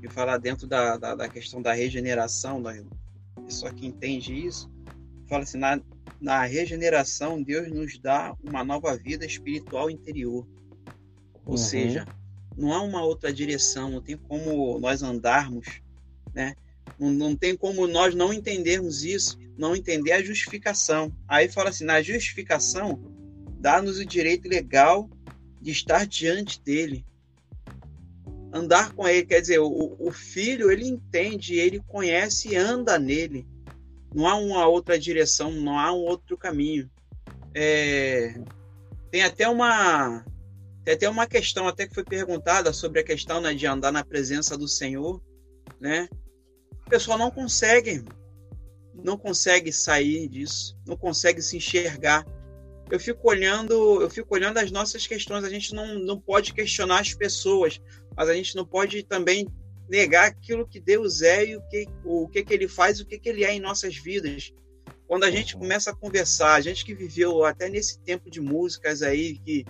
de 0.00 0.08
falar 0.08 0.38
dentro 0.38 0.66
da, 0.66 0.96
da, 0.96 1.14
da, 1.14 1.28
questão 1.28 1.60
da 1.60 1.72
regeneração, 1.72 2.62
da 2.62 2.74
pessoa 3.44 3.72
que 3.72 3.86
entende 3.86 4.32
isso, 4.46 4.70
fala 5.28 5.42
assim, 5.42 5.58
na, 5.58 5.80
na 6.20 6.44
regeneração, 6.44 7.42
Deus 7.42 7.70
nos 7.70 7.98
dá 7.98 8.34
uma 8.42 8.64
nova 8.64 8.96
vida 8.96 9.26
espiritual 9.26 9.90
interior. 9.90 10.46
Ou 11.44 11.52
uhum. 11.52 11.56
seja, 11.56 12.06
não 12.56 12.72
há 12.72 12.82
uma 12.82 13.02
outra 13.02 13.32
direção, 13.32 13.90
não 13.90 14.00
tem 14.00 14.16
como 14.16 14.78
nós 14.78 15.02
andarmos, 15.02 15.80
né? 16.34 16.54
Não, 16.98 17.10
não 17.10 17.36
tem 17.36 17.56
como 17.56 17.86
nós 17.86 18.14
não 18.14 18.32
entendermos 18.32 19.04
isso, 19.04 19.38
não 19.56 19.76
entender 19.76 20.12
a 20.12 20.22
justificação. 20.22 21.12
Aí 21.26 21.48
fala 21.48 21.70
assim, 21.70 21.84
na 21.84 22.02
justificação, 22.02 23.00
dá-nos 23.58 23.98
o 23.98 24.04
direito 24.04 24.48
legal 24.48 25.08
de 25.60 25.70
estar 25.70 26.06
diante 26.06 26.62
dele. 26.62 27.04
Andar 28.52 28.94
com 28.94 29.06
ele, 29.06 29.26
quer 29.26 29.40
dizer, 29.40 29.58
o, 29.58 29.96
o 29.98 30.10
filho, 30.10 30.70
ele 30.70 30.86
entende, 30.86 31.56
ele 31.56 31.80
conhece 31.80 32.50
e 32.50 32.56
anda 32.56 32.98
nele. 32.98 33.46
Não 34.14 34.26
há 34.26 34.36
uma 34.36 34.66
outra 34.66 34.98
direção, 34.98 35.50
não 35.52 35.78
há 35.78 35.92
um 35.92 35.98
outro 35.98 36.36
caminho. 36.38 36.90
É, 37.54 38.40
tem 39.10 39.22
até 39.22 39.48
uma 39.48 40.24
tem 40.84 40.94
até 40.94 41.08
uma 41.08 41.26
questão 41.26 41.68
até 41.68 41.86
que 41.86 41.94
foi 41.94 42.04
perguntada 42.04 42.72
sobre 42.72 43.00
a 43.00 43.04
questão 43.04 43.40
né, 43.40 43.52
de 43.52 43.66
andar 43.66 43.92
na 43.92 44.02
presença 44.02 44.56
do 44.56 44.66
Senhor, 44.66 45.22
né? 45.78 46.08
O 46.86 46.88
pessoal 46.88 47.18
não 47.18 47.30
consegue, 47.30 48.02
não 48.94 49.18
consegue 49.18 49.70
sair 49.70 50.26
disso, 50.28 50.78
não 50.86 50.96
consegue 50.96 51.42
se 51.42 51.58
enxergar. 51.58 52.24
Eu 52.90 52.98
fico 52.98 53.28
olhando, 53.28 54.00
eu 54.00 54.08
fico 54.08 54.34
olhando 54.34 54.58
as 54.58 54.70
nossas 54.70 55.06
questões. 55.06 55.44
A 55.44 55.50
gente 55.50 55.74
não, 55.74 55.98
não 55.98 56.20
pode 56.20 56.54
questionar 56.54 57.00
as 57.00 57.14
pessoas, 57.14 57.80
mas 58.16 58.28
a 58.28 58.34
gente 58.34 58.56
não 58.56 58.64
pode 58.64 59.02
também 59.02 59.46
negar 59.88 60.26
aquilo 60.26 60.66
que 60.66 60.80
Deus 60.80 61.22
é 61.22 61.46
e 61.46 61.56
o 61.56 61.62
que, 61.68 61.86
o 62.04 62.28
que, 62.28 62.42
que 62.42 62.54
Ele 62.54 62.68
faz, 62.68 63.00
o 63.00 63.06
que, 63.06 63.18
que 63.18 63.28
Ele 63.28 63.44
é 63.44 63.52
em 63.52 63.60
nossas 63.60 63.96
vidas. 63.96 64.52
Quando 65.06 65.24
a 65.24 65.30
gente 65.30 65.56
começa 65.56 65.90
a 65.90 65.94
conversar, 65.94 66.54
a 66.54 66.60
gente 66.60 66.84
que 66.84 66.94
viveu 66.94 67.44
até 67.44 67.68
nesse 67.68 67.98
tempo 68.00 68.30
de 68.30 68.40
músicas 68.40 69.02
aí, 69.02 69.38
que 69.38 69.64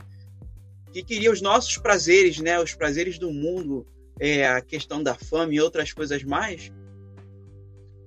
que 0.93 1.03
queria 1.03 1.31
os 1.31 1.41
nossos 1.41 1.77
prazeres, 1.77 2.39
né, 2.39 2.61
os 2.61 2.75
prazeres 2.75 3.19
do 3.19 3.31
mundo, 3.31 3.87
é, 4.19 4.47
a 4.47 4.61
questão 4.61 5.03
da 5.03 5.15
fama 5.15 5.55
e 5.55 5.61
outras 5.61 5.93
coisas 5.93 6.23
mais, 6.25 6.73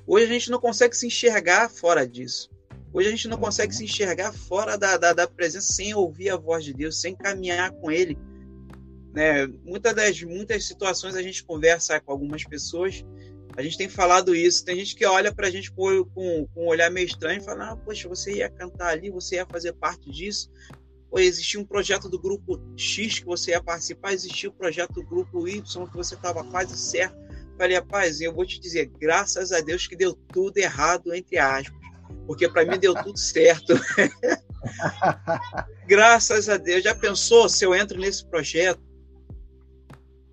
hoje 0.06 0.26
a 0.26 0.30
gente 0.30 0.52
não 0.52 0.60
consegue 0.60 0.96
se 0.96 1.08
enxergar 1.08 1.70
fora 1.70 2.08
disso. 2.08 2.50
Hoje 2.94 3.08
a 3.08 3.12
gente 3.12 3.28
não 3.28 3.38
consegue 3.38 3.74
se 3.74 3.86
enxergar 3.86 4.34
fora 4.34 4.78
da, 4.78 4.98
da, 4.98 5.14
da 5.14 5.28
presença 5.28 5.72
sem 5.74 5.94
ouvir 5.94 6.30
a 6.30 6.38
voz 6.38 6.66
de 6.66 6.74
Deus, 6.74 7.00
sem 7.00 7.16
caminhar 7.16 7.72
com 7.72 7.90
Ele. 7.90 8.18
Né? 9.14 9.48
Muitas 9.64 9.94
das 9.94 10.22
muitas 10.24 10.66
situações 10.66 11.16
a 11.16 11.22
gente 11.22 11.44
conversa 11.44 12.00
com 12.00 12.12
algumas 12.12 12.44
pessoas 12.46 13.04
A 13.58 13.62
gente 13.62 13.78
tem 13.78 13.90
falado 13.90 14.36
isso. 14.36 14.64
Tem 14.64 14.76
gente 14.76 14.96
que 14.96 15.06
olha 15.06 15.34
para 15.34 15.48
a 15.48 15.52
gente 15.52 15.72
com, 15.72 16.04
com, 16.06 16.48
com, 16.54 16.66
um 16.66 16.68
olhar 16.68 16.90
meio 16.90 17.06
estranho 17.06 17.42
e 17.42 17.44
fala: 17.44 17.72
ah, 17.72 17.76
Poxa, 17.76 18.10
você 18.10 18.36
ia 18.36 18.50
cantar 18.50 18.88
ali, 18.88 19.10
você 19.10 19.36
ia 19.36 19.46
fazer 19.46 19.74
parte 19.74 20.10
disso. 20.10 20.50
Ou 21.10 21.20
existia 21.20 21.60
um 21.60 21.66
projeto 21.66 22.08
do 22.08 22.18
grupo 22.18 22.62
X 22.78 23.20
que 23.20 23.26
você 23.26 23.52
ia 23.52 23.62
participar, 23.62 24.14
existia 24.14 24.50
o 24.50 24.54
um 24.54 24.56
projeto 24.56 24.94
do 24.94 25.06
grupo 25.06 25.46
Y 25.46 25.62
que 25.62 25.98
você 25.98 26.16
estava 26.16 26.44
quase 26.46 26.78
certo. 26.78 27.18
Falei, 27.58 27.76
rapaz, 27.76 28.22
eu 28.22 28.34
vou 28.34 28.46
te 28.46 28.60
dizer, 28.60 28.86
graças 28.98 29.52
a 29.52 29.60
Deus 29.60 29.86
que 29.86 29.96
deu 29.96 30.14
tudo 30.14 30.58
errado, 30.58 31.14
entre 31.14 31.38
aspas. 31.38 31.81
Porque 32.26 32.48
para 32.48 32.66
mim 32.66 32.80
deu 32.80 32.94
tudo 32.96 33.18
certo. 33.18 33.74
graças 35.92 36.48
a 36.50 36.58
Deus. 36.58 36.84
Já 36.84 36.96
pensou 36.96 37.50
se 37.50 37.66
eu 37.66 37.76
entro 37.76 38.00
nesse 38.00 38.26
projeto? 38.26 38.82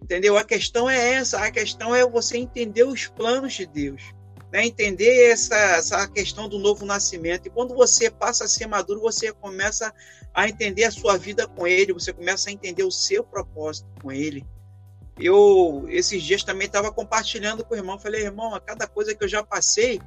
Entendeu? 0.02 0.36
A 0.38 0.44
questão 0.44 0.88
é 0.88 1.14
essa, 1.14 1.38
a 1.38 1.50
questão 1.50 1.94
é 1.94 2.06
você 2.08 2.38
entender 2.38 2.84
os 2.84 3.08
planos 3.08 3.52
de 3.52 3.66
Deus, 3.66 4.02
né? 4.50 4.64
entender 4.64 5.30
essa, 5.30 5.54
essa 5.54 6.08
questão 6.08 6.48
do 6.48 6.58
novo 6.58 6.86
nascimento. 6.86 7.46
E 7.46 7.50
quando 7.50 7.74
você 7.74 8.10
passa 8.10 8.44
a 8.44 8.48
ser 8.48 8.66
maduro, 8.66 9.00
você 9.00 9.32
começa 9.32 9.92
a 10.32 10.48
entender 10.48 10.84
a 10.84 10.90
sua 10.90 11.18
vida 11.18 11.46
com 11.46 11.66
Ele, 11.66 11.92
você 11.92 12.12
começa 12.12 12.48
a 12.48 12.52
entender 12.52 12.84
o 12.84 12.90
seu 12.90 13.22
propósito 13.22 13.88
com 14.00 14.10
Ele. 14.10 14.46
Eu, 15.18 15.84
esses 15.88 16.22
dias 16.22 16.44
também 16.44 16.68
estava 16.68 16.92
compartilhando 16.92 17.64
com 17.64 17.74
o 17.74 17.76
irmão, 17.76 17.98
falei, 17.98 18.22
irmão, 18.22 18.54
a 18.54 18.60
cada 18.60 18.86
coisa 18.86 19.14
que 19.14 19.24
eu 19.24 19.28
já 19.28 19.42
passei, 19.42 20.00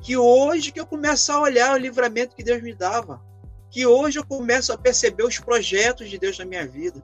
que 0.00 0.16
hoje 0.16 0.72
que 0.72 0.80
eu 0.80 0.86
começo 0.86 1.30
a 1.32 1.40
olhar 1.40 1.74
o 1.74 1.78
livramento 1.78 2.34
que 2.34 2.42
Deus 2.42 2.62
me 2.62 2.74
dava, 2.74 3.20
que 3.70 3.86
hoje 3.86 4.18
eu 4.18 4.26
começo 4.26 4.72
a 4.72 4.78
perceber 4.78 5.24
os 5.24 5.38
projetos 5.38 6.08
de 6.08 6.18
Deus 6.18 6.38
na 6.38 6.44
minha 6.44 6.66
vida 6.66 7.02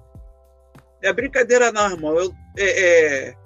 é 1.03 1.13
brincadeira 1.13 1.73
não, 1.73 1.91
irmão. 1.91 2.19
Eu, 2.19 2.33
é, 2.57 3.29
é, 3.29 3.37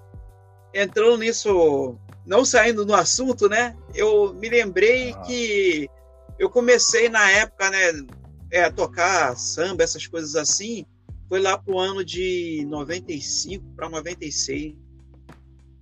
entrando 0.74 1.18
nisso, 1.18 1.96
não 2.26 2.44
saindo 2.44 2.84
do 2.84 2.94
assunto, 2.94 3.48
né? 3.48 3.76
Eu 3.94 4.32
me 4.34 4.48
lembrei 4.48 5.12
ah. 5.12 5.20
que 5.20 5.88
eu 6.38 6.48
comecei 6.48 7.08
na 7.08 7.30
época, 7.30 7.70
né? 7.70 8.06
É, 8.52 8.64
a 8.64 8.72
tocar 8.72 9.36
samba, 9.36 9.82
essas 9.82 10.06
coisas 10.06 10.34
assim. 10.34 10.84
Foi 11.28 11.40
lá 11.40 11.56
pro 11.56 11.78
ano 11.78 12.04
de 12.04 12.66
95 12.68 13.64
para 13.76 13.88
96. 13.88 14.74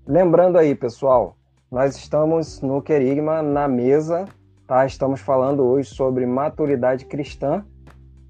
Lembrando 0.07 0.59
aí, 0.59 0.75
pessoal, 0.75 1.38
nós 1.71 1.97
estamos 1.97 2.61
no 2.61 2.81
Querigma 2.83 3.43
na 3.43 3.69
mesa, 3.69 4.25
tá? 4.67 4.87
Estamos 4.87 5.21
falando 5.21 5.65
hoje 5.65 5.91
sobre 5.91 6.27
maturidade 6.27 7.05
cristã. 7.05 7.65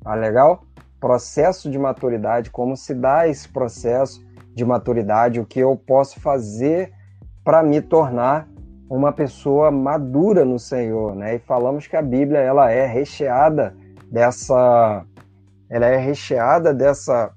Tá 0.02 0.14
legal? 0.14 0.62
processo 1.00 1.70
de 1.70 1.78
maturidade, 1.78 2.50
como 2.50 2.76
se 2.76 2.94
dá 2.94 3.28
esse 3.28 3.48
processo 3.48 4.24
de 4.54 4.64
maturidade, 4.64 5.40
o 5.40 5.46
que 5.46 5.60
eu 5.60 5.76
posso 5.76 6.20
fazer 6.20 6.92
para 7.44 7.62
me 7.62 7.80
tornar 7.80 8.48
uma 8.90 9.12
pessoa 9.12 9.70
madura 9.70 10.44
no 10.44 10.58
Senhor, 10.58 11.14
né? 11.14 11.36
E 11.36 11.38
falamos 11.38 11.86
que 11.86 11.96
a 11.96 12.02
Bíblia 12.02 12.40
ela 12.40 12.70
é 12.70 12.86
recheada 12.86 13.74
dessa 14.10 15.04
ela 15.68 15.86
é 15.86 15.96
recheada 15.96 16.72
dessa 16.72 17.30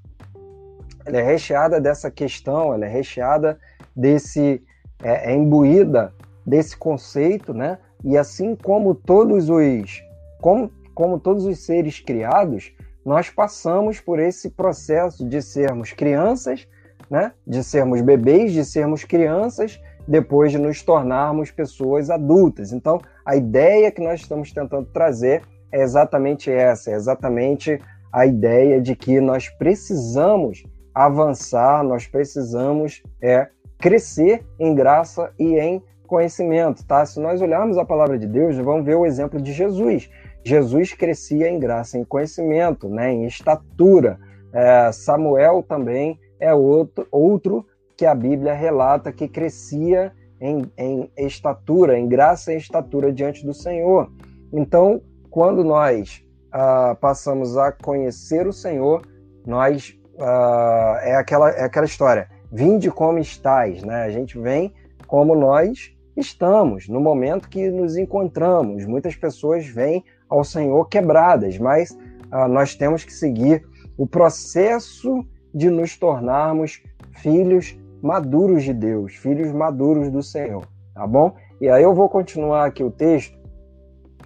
ela 1.05 1.17
é 1.17 1.21
recheada 1.21 1.79
dessa 1.79 2.09
questão, 2.09 2.73
ela 2.73 2.85
é 2.85 2.89
recheada 2.89 3.59
desse 3.95 4.63
é, 5.03 5.31
é 5.31 5.35
imbuída 5.35 6.13
desse 6.45 6.75
conceito, 6.75 7.53
né? 7.53 7.77
E 8.03 8.17
assim 8.17 8.55
como 8.55 8.95
todos 8.95 9.49
os 9.49 10.03
como, 10.41 10.71
como 10.93 11.19
todos 11.19 11.45
os 11.45 11.59
seres 11.59 11.99
criados, 11.99 12.73
nós 13.05 13.29
passamos 13.29 13.99
por 13.99 14.19
esse 14.19 14.49
processo 14.49 15.27
de 15.27 15.41
sermos 15.41 15.91
crianças, 15.91 16.67
né? 17.09 17.31
de 17.45 17.63
sermos 17.63 18.01
bebês, 18.01 18.51
de 18.51 18.63
sermos 18.63 19.03
crianças, 19.03 19.79
depois 20.07 20.51
de 20.51 20.57
nos 20.57 20.81
tornarmos 20.81 21.51
pessoas 21.51 22.09
adultas. 22.09 22.71
Então, 22.71 22.99
a 23.25 23.35
ideia 23.35 23.91
que 23.91 24.01
nós 24.01 24.21
estamos 24.21 24.51
tentando 24.51 24.87
trazer 24.87 25.43
é 25.71 25.81
exatamente 25.81 26.51
essa, 26.51 26.91
é 26.91 26.95
exatamente 26.95 27.79
a 28.11 28.25
ideia 28.25 28.81
de 28.81 28.95
que 28.95 29.21
nós 29.21 29.47
precisamos 29.49 30.63
avançar, 30.93 31.83
nós 31.83 32.05
precisamos 32.05 33.01
é, 33.21 33.47
crescer 33.81 34.45
em 34.59 34.73
graça 34.73 35.33
e 35.37 35.57
em 35.57 35.83
conhecimento, 36.07 36.85
tá? 36.85 37.05
Se 37.05 37.19
nós 37.19 37.41
olharmos 37.41 37.77
a 37.77 37.85
palavra 37.85 38.17
de 38.17 38.27
Deus, 38.27 38.55
vamos 38.57 38.85
ver 38.85 38.95
o 38.95 39.05
exemplo 39.05 39.41
de 39.41 39.51
Jesus. 39.51 40.09
Jesus 40.43 40.93
crescia 40.93 41.49
em 41.49 41.59
graça, 41.59 41.97
em 41.97 42.03
conhecimento, 42.03 42.87
né, 42.87 43.11
em 43.11 43.25
estatura. 43.25 44.19
É, 44.53 44.91
Samuel 44.91 45.63
também 45.67 46.19
é 46.39 46.53
outro, 46.53 47.07
outro 47.11 47.65
que 47.97 48.05
a 48.05 48.13
Bíblia 48.13 48.53
relata 48.53 49.11
que 49.11 49.27
crescia 49.27 50.11
em, 50.39 50.71
em 50.77 51.11
estatura, 51.17 51.97
em 51.97 52.07
graça 52.07 52.51
e 52.51 52.57
estatura 52.57 53.13
diante 53.13 53.45
do 53.45 53.53
Senhor. 53.53 54.11
Então, 54.51 55.01
quando 55.29 55.63
nós 55.63 56.23
ah, 56.51 56.97
passamos 56.99 57.57
a 57.57 57.71
conhecer 57.71 58.47
o 58.47 58.51
Senhor, 58.51 59.03
nós 59.45 59.95
ah, 60.19 60.99
é, 61.03 61.15
aquela, 61.15 61.51
é 61.51 61.63
aquela 61.63 61.85
história, 61.85 62.27
vinde 62.51 62.91
como 62.91 63.17
estais, 63.19 63.83
né? 63.83 64.03
A 64.03 64.11
gente 64.11 64.37
vem 64.37 64.73
como 65.07 65.35
nós 65.35 65.95
estamos, 66.15 66.87
no 66.87 66.99
momento 66.99 67.49
que 67.49 67.69
nos 67.69 67.95
encontramos. 67.95 68.85
Muitas 68.85 69.15
pessoas 69.15 69.65
vêm 69.65 70.03
ao 70.29 70.43
Senhor 70.43 70.87
quebradas, 70.87 71.57
mas 71.57 71.97
ah, 72.31 72.47
nós 72.47 72.75
temos 72.75 73.03
que 73.03 73.13
seguir 73.13 73.63
o 73.97 74.05
processo 74.05 75.25
de 75.53 75.69
nos 75.69 75.97
tornarmos 75.97 76.81
filhos 77.17 77.77
maduros 78.01 78.63
de 78.63 78.73
Deus, 78.73 79.15
filhos 79.15 79.51
maduros 79.51 80.09
do 80.09 80.23
Senhor, 80.23 80.65
tá 80.93 81.05
bom? 81.05 81.35
E 81.59 81.69
aí 81.69 81.83
eu 81.83 81.93
vou 81.93 82.09
continuar 82.09 82.65
aqui 82.65 82.83
o 82.83 82.89
texto. 82.89 83.39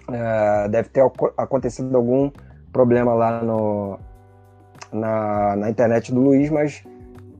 Uh, 0.08 0.68
deve 0.70 0.88
ter 0.88 1.02
acontecido 1.36 1.94
algum 1.96 2.30
problema 2.72 3.12
lá 3.12 3.42
no, 3.42 3.98
na, 4.92 5.56
na 5.56 5.68
internet 5.68 6.14
do 6.14 6.20
Luiz, 6.20 6.48
mas 6.48 6.84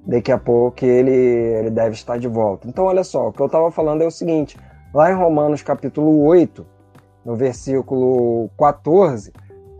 daqui 0.06 0.30
a 0.30 0.38
pouco 0.38 0.84
ele, 0.84 1.10
ele 1.10 1.70
deve 1.70 1.94
estar 1.94 2.18
de 2.18 2.28
volta. 2.28 2.68
Então, 2.68 2.84
olha 2.84 3.02
só, 3.02 3.28
o 3.28 3.32
que 3.32 3.40
eu 3.40 3.46
estava 3.46 3.70
falando 3.70 4.02
é 4.02 4.06
o 4.06 4.10
seguinte: 4.10 4.56
lá 4.94 5.10
em 5.10 5.14
Romanos 5.14 5.62
capítulo 5.62 6.24
8, 6.24 6.64
no 7.24 7.34
versículo 7.34 8.48
14, 8.56 9.32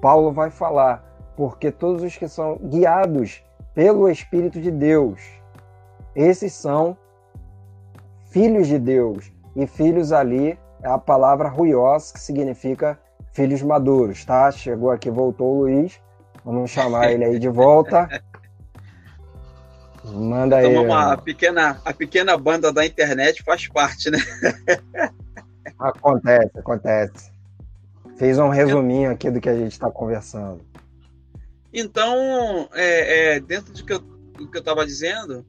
Paulo 0.02 0.32
vai 0.32 0.50
falar: 0.50 1.04
porque 1.36 1.70
todos 1.70 2.02
os 2.02 2.16
que 2.16 2.28
são 2.28 2.56
guiados 2.56 3.44
pelo 3.72 4.08
Espírito 4.10 4.60
de 4.60 4.70
Deus, 4.70 5.20
esses 6.14 6.52
são 6.52 6.96
filhos 8.30 8.66
de 8.66 8.78
Deus. 8.78 9.30
E 9.54 9.66
filhos 9.66 10.12
ali 10.12 10.58
é 10.82 10.88
a 10.88 10.98
palavra 10.98 11.48
ruios, 11.48 12.12
que 12.12 12.20
significa 12.20 12.98
filhos 13.32 13.62
maduros, 13.62 14.24
tá? 14.24 14.50
Chegou 14.50 14.90
aqui, 14.90 15.10
voltou 15.10 15.54
o 15.54 15.58
Luiz. 15.60 16.00
Vamos 16.44 16.70
chamar 16.70 17.10
ele 17.10 17.24
aí 17.24 17.38
de 17.38 17.48
volta. 17.48 18.08
Manda 20.12 20.60
então, 20.60 20.80
aí. 20.80 20.86
Uma 20.86 21.12
a 21.12 21.16
pequena, 21.16 21.80
a 21.84 21.92
pequena 21.92 22.36
banda 22.36 22.72
da 22.72 22.86
internet 22.86 23.42
faz 23.42 23.66
parte, 23.68 24.10
né? 24.10 24.18
Acontece, 25.78 26.58
acontece. 26.58 27.32
Fez 28.16 28.38
um 28.38 28.48
resuminho 28.48 29.10
aqui 29.10 29.30
do 29.30 29.40
que 29.40 29.48
a 29.48 29.54
gente 29.54 29.72
está 29.72 29.90
conversando. 29.90 30.64
Então, 31.72 32.68
é, 32.72 33.34
é, 33.34 33.40
dentro 33.40 33.72
do 33.72 33.84
que 33.84 33.92
eu, 33.92 33.98
do 33.98 34.50
que 34.50 34.56
eu 34.56 34.60
estava 34.60 34.86
dizendo, 34.86 35.44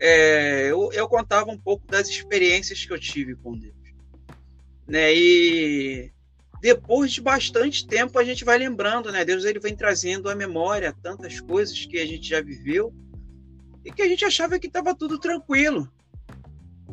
é, 0.00 0.70
eu, 0.70 0.90
eu, 0.92 1.06
contava 1.06 1.50
um 1.50 1.58
pouco 1.58 1.86
das 1.86 2.08
experiências 2.08 2.84
que 2.84 2.92
eu 2.92 2.98
tive 2.98 3.36
com 3.36 3.56
Deus. 3.56 3.74
Né? 4.88 5.14
E 5.14 6.10
depois 6.60 7.12
de 7.12 7.20
bastante 7.20 7.86
tempo 7.86 8.18
a 8.18 8.24
gente 8.24 8.44
vai 8.44 8.58
lembrando, 8.58 9.12
né? 9.12 9.24
Deus 9.24 9.44
ele 9.44 9.60
vem 9.60 9.76
trazendo 9.76 10.28
à 10.28 10.34
memória 10.34 10.96
tantas 11.00 11.38
coisas 11.38 11.86
que 11.86 11.98
a 11.98 12.06
gente 12.06 12.28
já 12.28 12.40
viveu 12.40 12.92
e 13.84 13.92
que 13.92 14.02
a 14.02 14.08
gente 14.08 14.24
achava 14.24 14.58
que 14.58 14.66
estava 14.66 14.94
tudo 14.94 15.18
tranquilo. 15.18 15.90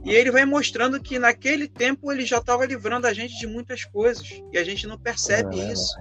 E 0.06 0.12
ele 0.12 0.32
vai 0.32 0.46
mostrando 0.46 1.02
que 1.02 1.20
naquele 1.20 1.68
tempo 1.68 2.12
ele 2.12 2.26
já 2.26 2.38
estava 2.38 2.66
livrando 2.66 3.08
a 3.08 3.14
gente 3.14 3.38
de 3.38 3.46
muitas 3.46 3.84
coisas 3.84 4.42
e 4.54 4.58
a 4.58 4.64
gente 4.64 4.88
não 4.88 4.98
percebe 4.98 5.60
é, 5.60 5.74
isso. 5.74 5.98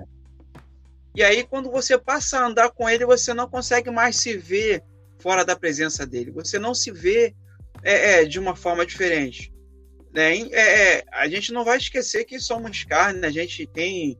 E 1.14 1.24
aí, 1.24 1.44
quando 1.44 1.70
você 1.70 1.98
passa 1.98 2.38
a 2.38 2.46
andar 2.46 2.70
com 2.70 2.88
ele, 2.88 3.06
você 3.06 3.32
não 3.32 3.48
consegue 3.48 3.90
mais 3.90 4.16
se 4.16 4.36
ver 4.36 4.84
fora 5.18 5.44
da 5.44 5.56
presença 5.56 6.06
dele. 6.06 6.30
Você 6.30 6.58
não 6.58 6.74
se 6.74 6.92
vê 6.92 7.34
é, 7.82 8.20
é, 8.20 8.24
de 8.24 8.38
uma 8.38 8.54
forma 8.54 8.86
diferente. 8.86 9.52
Né? 10.12 10.38
É, 10.52 10.98
é, 10.98 11.04
a 11.12 11.26
gente 11.26 11.52
não 11.52 11.64
vai 11.64 11.78
esquecer 11.78 12.24
que 12.24 12.38
somos 12.38 12.84
carne, 12.84 13.26
a 13.26 13.30
gente 13.30 13.66
tem 13.66 14.16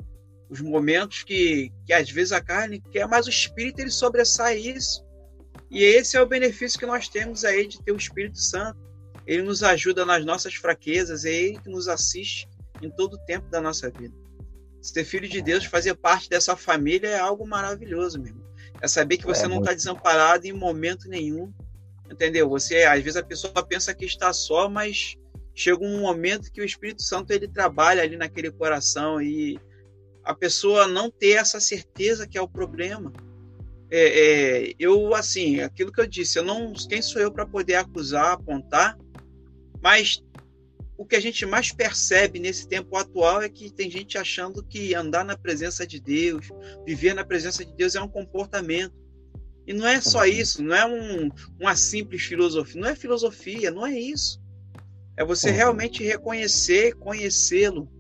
os 0.49 0.61
momentos 0.61 1.23
que, 1.23 1.71
que 1.85 1.93
às 1.93 2.11
vezes 2.11 2.33
a 2.33 2.41
carne 2.41 2.83
quer, 2.91 3.07
mas 3.07 3.27
o 3.27 3.31
espírito 3.31 3.81
ele 3.81 3.91
sobressai 3.91 4.59
isso. 4.59 5.06
E 5.77 5.85
esse 5.85 6.17
é 6.17 6.23
o 6.23 6.27
benefício 6.27 6.79
que 6.79 6.87
nós 6.87 7.09
temos 7.09 7.45
aí 7.45 7.67
de 7.67 7.83
ter 7.83 7.93
o 7.93 7.97
Espírito 7.97 8.39
Santo 8.39 8.87
ele 9.27 9.43
nos 9.43 9.63
ajuda 9.63 10.07
nas 10.07 10.25
nossas 10.25 10.55
fraquezas, 10.55 11.25
é 11.25 11.33
Ele 11.33 11.59
que 11.59 11.69
nos 11.69 11.89
assiste 11.89 12.49
em 12.81 12.89
todo 12.91 13.15
o 13.15 13.27
tempo 13.27 13.51
da 13.51 13.61
nossa 13.61 13.91
vida. 13.91 14.15
Ser 14.81 15.05
filho 15.05 15.29
de 15.29 15.43
Deus, 15.43 15.65
fazer 15.65 15.95
parte 15.97 16.29
dessa 16.29 16.57
família 16.57 17.09
é 17.09 17.19
algo 17.19 17.47
maravilhoso, 17.47 18.21
meu 18.21 18.29
irmão. 18.29 18.47
É 18.81 18.87
saber 18.87 19.17
que 19.17 19.27
você 19.27 19.47
é, 19.47 19.49
não 19.49 19.59
está 19.59 19.73
desamparado 19.73 20.47
em 20.47 20.53
momento 20.53 21.09
nenhum, 21.09 21.53
entendeu? 22.09 22.49
Você, 22.51 22.85
às 22.85 23.03
vezes, 23.03 23.17
a 23.17 23.23
pessoa 23.23 23.67
pensa 23.67 23.93
que 23.93 24.05
está 24.05 24.33
só, 24.33 24.69
mas 24.69 25.17
chega 25.53 25.85
um 25.85 26.01
momento 26.01 26.53
que 26.53 26.61
o 26.61 26.65
Espírito 26.65 27.03
Santo 27.03 27.33
ele 27.33 27.49
trabalha 27.49 28.03
ali 28.03 28.17
naquele 28.17 28.53
coração 28.53 29.21
e 29.21 29.59
a 30.23 30.35
pessoa 30.35 30.87
não 30.87 31.11
ter 31.11 31.33
essa 31.33 31.59
certeza 31.59 32.29
que 32.29 32.39
é 32.39 32.43
o 32.43 32.49
problema. 32.49 33.13
É, 33.91 34.69
é, 34.69 34.75
eu 34.79 35.15
assim, 35.15 35.61
aquilo 35.61 35.93
que 35.93 36.01
eu 36.01 36.07
disse, 36.07 36.39
eu 36.39 36.43
não, 36.43 36.73
quem 36.73 37.01
sou 37.01 37.23
eu 37.23 37.31
para 37.31 37.47
poder 37.47 37.77
acusar, 37.77 38.33
apontar, 38.33 38.99
mas 39.81 40.23
o 40.99 41.05
que 41.05 41.15
a 41.15 41.21
gente 41.21 41.45
mais 41.45 41.71
percebe 41.71 42.39
nesse 42.39 42.67
tempo 42.67 42.97
atual 42.97 43.43
é 43.43 43.49
que 43.49 43.71
tem 43.71 43.91
gente 43.91 44.17
achando 44.17 44.63
que 44.63 44.95
andar 44.95 45.25
na 45.25 45.37
presença 45.37 45.87
de 45.87 46.01
Deus, 46.01 46.49
viver 46.85 47.15
na 47.15 47.25
presença 47.25 47.65
de 47.65 47.73
Deus 47.75 47.95
é 47.95 48.01
um 48.01 48.09
comportamento. 48.09 48.95
E 49.67 49.75
não 49.75 49.87
é 49.87 50.01
só 50.01 50.25
isso, 50.25 50.63
não 50.63 50.75
é 50.75 50.87
um, 50.87 51.29
uma 51.61 51.75
simples 51.75 52.23
filosofia, 52.23 52.81
não 52.81 52.89
é 52.89 52.97
filosofia, 52.97 53.71
não 53.71 53.87
é 53.87 53.99
isso. 53.99 54.41
É 55.17 55.25
você 55.25 55.51
realmente 55.51 56.05
reconhecer, 56.05 56.95
conhecê-lo. 56.95 57.91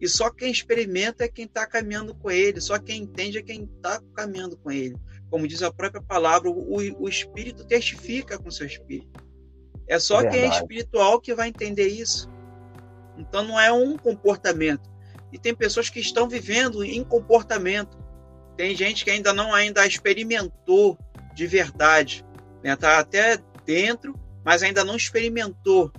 E 0.00 0.08
só 0.08 0.30
quem 0.30 0.50
experimenta 0.50 1.24
é 1.24 1.28
quem 1.28 1.46
está 1.46 1.66
caminhando 1.66 2.14
com 2.14 2.30
ele, 2.30 2.60
só 2.60 2.78
quem 2.78 3.02
entende 3.02 3.38
é 3.38 3.42
quem 3.42 3.64
está 3.64 4.00
caminhando 4.14 4.56
com 4.56 4.70
ele. 4.70 4.96
Como 5.30 5.48
diz 5.48 5.62
a 5.62 5.72
própria 5.72 6.02
palavra, 6.02 6.50
o, 6.50 6.76
o 6.76 7.08
Espírito 7.08 7.66
testifica 7.66 8.38
com 8.38 8.50
seu 8.50 8.66
Espírito. 8.66 9.24
É 9.88 9.98
só 9.98 10.20
Verdade. 10.20 10.36
quem 10.36 10.50
é 10.50 10.54
espiritual 10.54 11.20
que 11.20 11.34
vai 11.34 11.48
entender 11.48 11.88
isso. 11.88 12.28
Então 13.16 13.44
não 13.44 13.58
é 13.58 13.72
um 13.72 13.96
comportamento. 13.96 14.90
E 15.32 15.38
tem 15.38 15.54
pessoas 15.54 15.88
que 15.88 16.00
estão 16.00 16.28
vivendo 16.28 16.84
em 16.84 17.02
comportamento. 17.02 17.98
Tem 18.56 18.74
gente 18.74 19.04
que 19.04 19.10
ainda 19.10 19.32
não 19.32 19.54
ainda 19.54 19.86
experimentou 19.86 20.98
de 21.34 21.46
verdade, 21.46 22.24
né? 22.62 22.74
Tá 22.76 22.98
até 22.98 23.38
dentro, 23.64 24.14
mas 24.44 24.62
ainda 24.62 24.84
não 24.84 24.96
experimentou, 24.96 25.92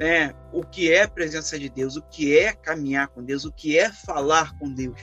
né? 0.00 0.32
O 0.50 0.64
que 0.64 0.90
é 0.90 1.02
a 1.02 1.08
presença 1.08 1.58
de 1.58 1.68
Deus, 1.68 1.94
o 1.94 2.02
que 2.02 2.36
é 2.36 2.54
caminhar 2.54 3.08
com 3.08 3.22
Deus, 3.22 3.44
o 3.44 3.52
que 3.52 3.78
é 3.78 3.92
falar 3.92 4.58
com 4.58 4.72
Deus, 4.72 4.98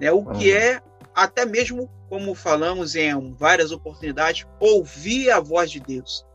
né? 0.00 0.10
O 0.10 0.24
que 0.24 0.50
uhum. 0.50 0.58
é 0.58 0.82
até 1.14 1.46
mesmo 1.46 1.88
como 2.08 2.34
falamos 2.34 2.96
em 2.96 3.32
várias 3.34 3.70
oportunidades, 3.70 4.46
ouvir 4.58 5.30
a 5.30 5.38
voz 5.38 5.70
de 5.70 5.78
Deus. 5.78 6.26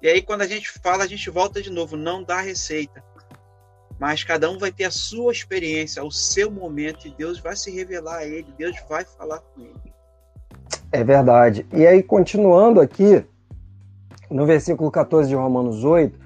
E 0.00 0.08
aí, 0.08 0.22
quando 0.22 0.42
a 0.42 0.46
gente 0.46 0.70
fala, 0.70 1.04
a 1.04 1.06
gente 1.06 1.28
volta 1.30 1.60
de 1.60 1.70
novo, 1.70 1.96
não 1.96 2.24
dá 2.24 2.40
receita. 2.40 3.04
Mas 4.00 4.24
cada 4.24 4.50
um 4.50 4.58
vai 4.58 4.72
ter 4.72 4.84
a 4.84 4.90
sua 4.90 5.32
experiência, 5.32 6.02
o 6.02 6.10
seu 6.10 6.50
momento, 6.50 7.06
e 7.06 7.14
Deus 7.14 7.38
vai 7.38 7.54
se 7.54 7.70
revelar 7.70 8.18
a 8.18 8.24
ele, 8.24 8.52
Deus 8.56 8.76
vai 8.88 9.04
falar 9.04 9.38
com 9.38 9.60
ele. 9.60 9.94
É 10.90 11.04
verdade. 11.04 11.66
E 11.72 11.86
aí, 11.86 12.02
continuando 12.02 12.80
aqui, 12.80 13.24
no 14.30 14.46
versículo 14.46 14.90
14 14.90 15.28
de 15.28 15.34
Romanos 15.34 15.84
8, 15.84 16.21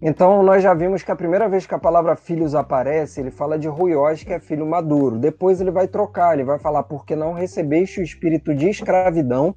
então 0.00 0.42
nós 0.44 0.62
já 0.62 0.72
vimos 0.74 1.02
que 1.02 1.10
a 1.10 1.16
primeira 1.16 1.48
vez 1.48 1.66
que 1.66 1.74
a 1.74 1.78
palavra 1.78 2.14
filhos 2.14 2.54
aparece, 2.54 3.20
ele 3.20 3.32
fala 3.32 3.58
de 3.58 3.66
ruiós, 3.66 4.22
que 4.22 4.32
é 4.32 4.38
filho 4.38 4.64
maduro. 4.64 5.18
Depois 5.18 5.60
ele 5.60 5.72
vai 5.72 5.88
trocar, 5.88 6.34
ele 6.34 6.44
vai 6.44 6.58
falar, 6.58 6.84
porque 6.84 7.16
não 7.16 7.32
recebeste 7.32 8.00
o 8.00 8.02
espírito 8.02 8.54
de 8.54 8.68
escravidão 8.68 9.56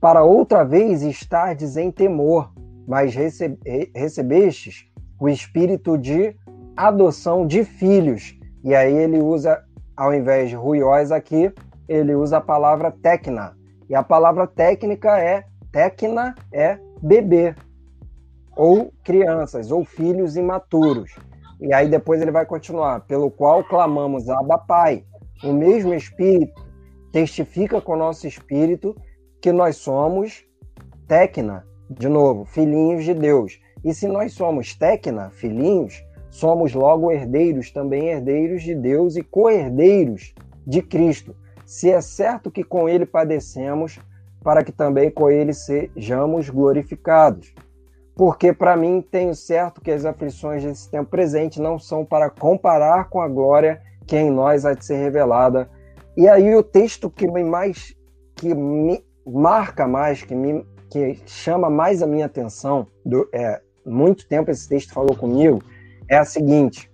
para 0.00 0.24
outra 0.24 0.64
vez 0.64 1.02
estardes 1.02 1.76
em 1.76 1.92
temor, 1.92 2.52
mas 2.86 3.14
rece 3.14 3.56
recebestes 3.94 4.86
o 5.20 5.28
espírito 5.28 5.96
de 5.96 6.34
adoção 6.76 7.46
de 7.46 7.64
filhos. 7.64 8.36
E 8.64 8.74
aí 8.74 8.94
ele 8.94 9.20
usa, 9.20 9.62
ao 9.96 10.12
invés 10.12 10.50
de 10.50 10.56
ruiós 10.56 11.12
aqui, 11.12 11.52
ele 11.88 12.14
usa 12.14 12.38
a 12.38 12.40
palavra 12.40 12.90
tecna. 12.90 13.56
E 13.88 13.94
a 13.94 14.02
palavra 14.02 14.46
técnica 14.46 15.18
é 15.18 15.44
tecna 15.70 16.34
é 16.52 16.78
bebê, 17.00 17.54
ou 18.58 18.92
crianças, 19.04 19.70
ou 19.70 19.84
filhos 19.84 20.36
imaturos. 20.36 21.14
E 21.60 21.72
aí 21.72 21.88
depois 21.88 22.20
ele 22.20 22.32
vai 22.32 22.44
continuar, 22.44 23.06
pelo 23.06 23.30
qual 23.30 23.62
clamamos 23.62 24.28
Abba 24.28 24.58
Pai. 24.58 25.04
O 25.44 25.52
mesmo 25.52 25.94
Espírito 25.94 26.66
testifica 27.12 27.80
com 27.80 27.92
o 27.92 27.96
nosso 27.96 28.26
espírito 28.26 28.96
que 29.40 29.52
nós 29.52 29.76
somos 29.76 30.44
tecna, 31.06 31.64
de 31.88 32.08
novo, 32.08 32.44
filhinhos 32.44 33.04
de 33.04 33.14
Deus. 33.14 33.60
E 33.84 33.94
se 33.94 34.08
nós 34.08 34.32
somos 34.32 34.74
tecna, 34.74 35.30
filhinhos, 35.30 36.04
somos 36.28 36.74
logo 36.74 37.12
herdeiros, 37.12 37.70
também 37.70 38.08
herdeiros 38.08 38.62
de 38.62 38.74
Deus 38.74 39.16
e 39.16 39.22
co-herdeiros 39.22 40.34
de 40.66 40.82
Cristo. 40.82 41.34
Se 41.64 41.90
é 41.90 42.00
certo 42.00 42.50
que 42.50 42.64
com 42.64 42.88
ele 42.88 43.06
padecemos, 43.06 44.00
para 44.42 44.64
que 44.64 44.72
também 44.72 45.10
com 45.10 45.30
ele 45.30 45.52
sejamos 45.52 46.50
glorificados. 46.50 47.54
Porque 48.18 48.52
para 48.52 48.76
mim 48.76 49.00
tenho 49.00 49.32
certo 49.32 49.80
que 49.80 49.92
as 49.92 50.04
aflições 50.04 50.64
desse 50.64 50.90
tempo 50.90 51.08
presente 51.08 51.62
não 51.62 51.78
são 51.78 52.04
para 52.04 52.28
comparar 52.28 53.08
com 53.08 53.22
a 53.22 53.28
glória 53.28 53.80
que 54.08 54.16
em 54.16 54.28
nós 54.28 54.66
há 54.66 54.74
de 54.74 54.84
ser 54.84 54.96
revelada. 54.96 55.70
E 56.16 56.28
aí 56.28 56.52
o 56.56 56.62
texto 56.64 57.08
que 57.08 57.30
me 57.30 57.44
mais 57.44 57.96
que 58.34 58.52
me 58.52 59.04
marca 59.24 59.86
mais, 59.86 60.22
que, 60.24 60.34
me, 60.34 60.66
que 60.90 61.20
chama 61.26 61.70
mais 61.70 62.02
a 62.02 62.08
minha 62.08 62.26
atenção, 62.26 62.88
do, 63.04 63.28
é, 63.32 63.60
muito 63.86 64.26
tempo 64.26 64.50
esse 64.50 64.68
texto 64.68 64.92
falou 64.92 65.14
comigo, 65.14 65.62
é 66.08 66.16
a 66.16 66.24
seguinte: 66.24 66.90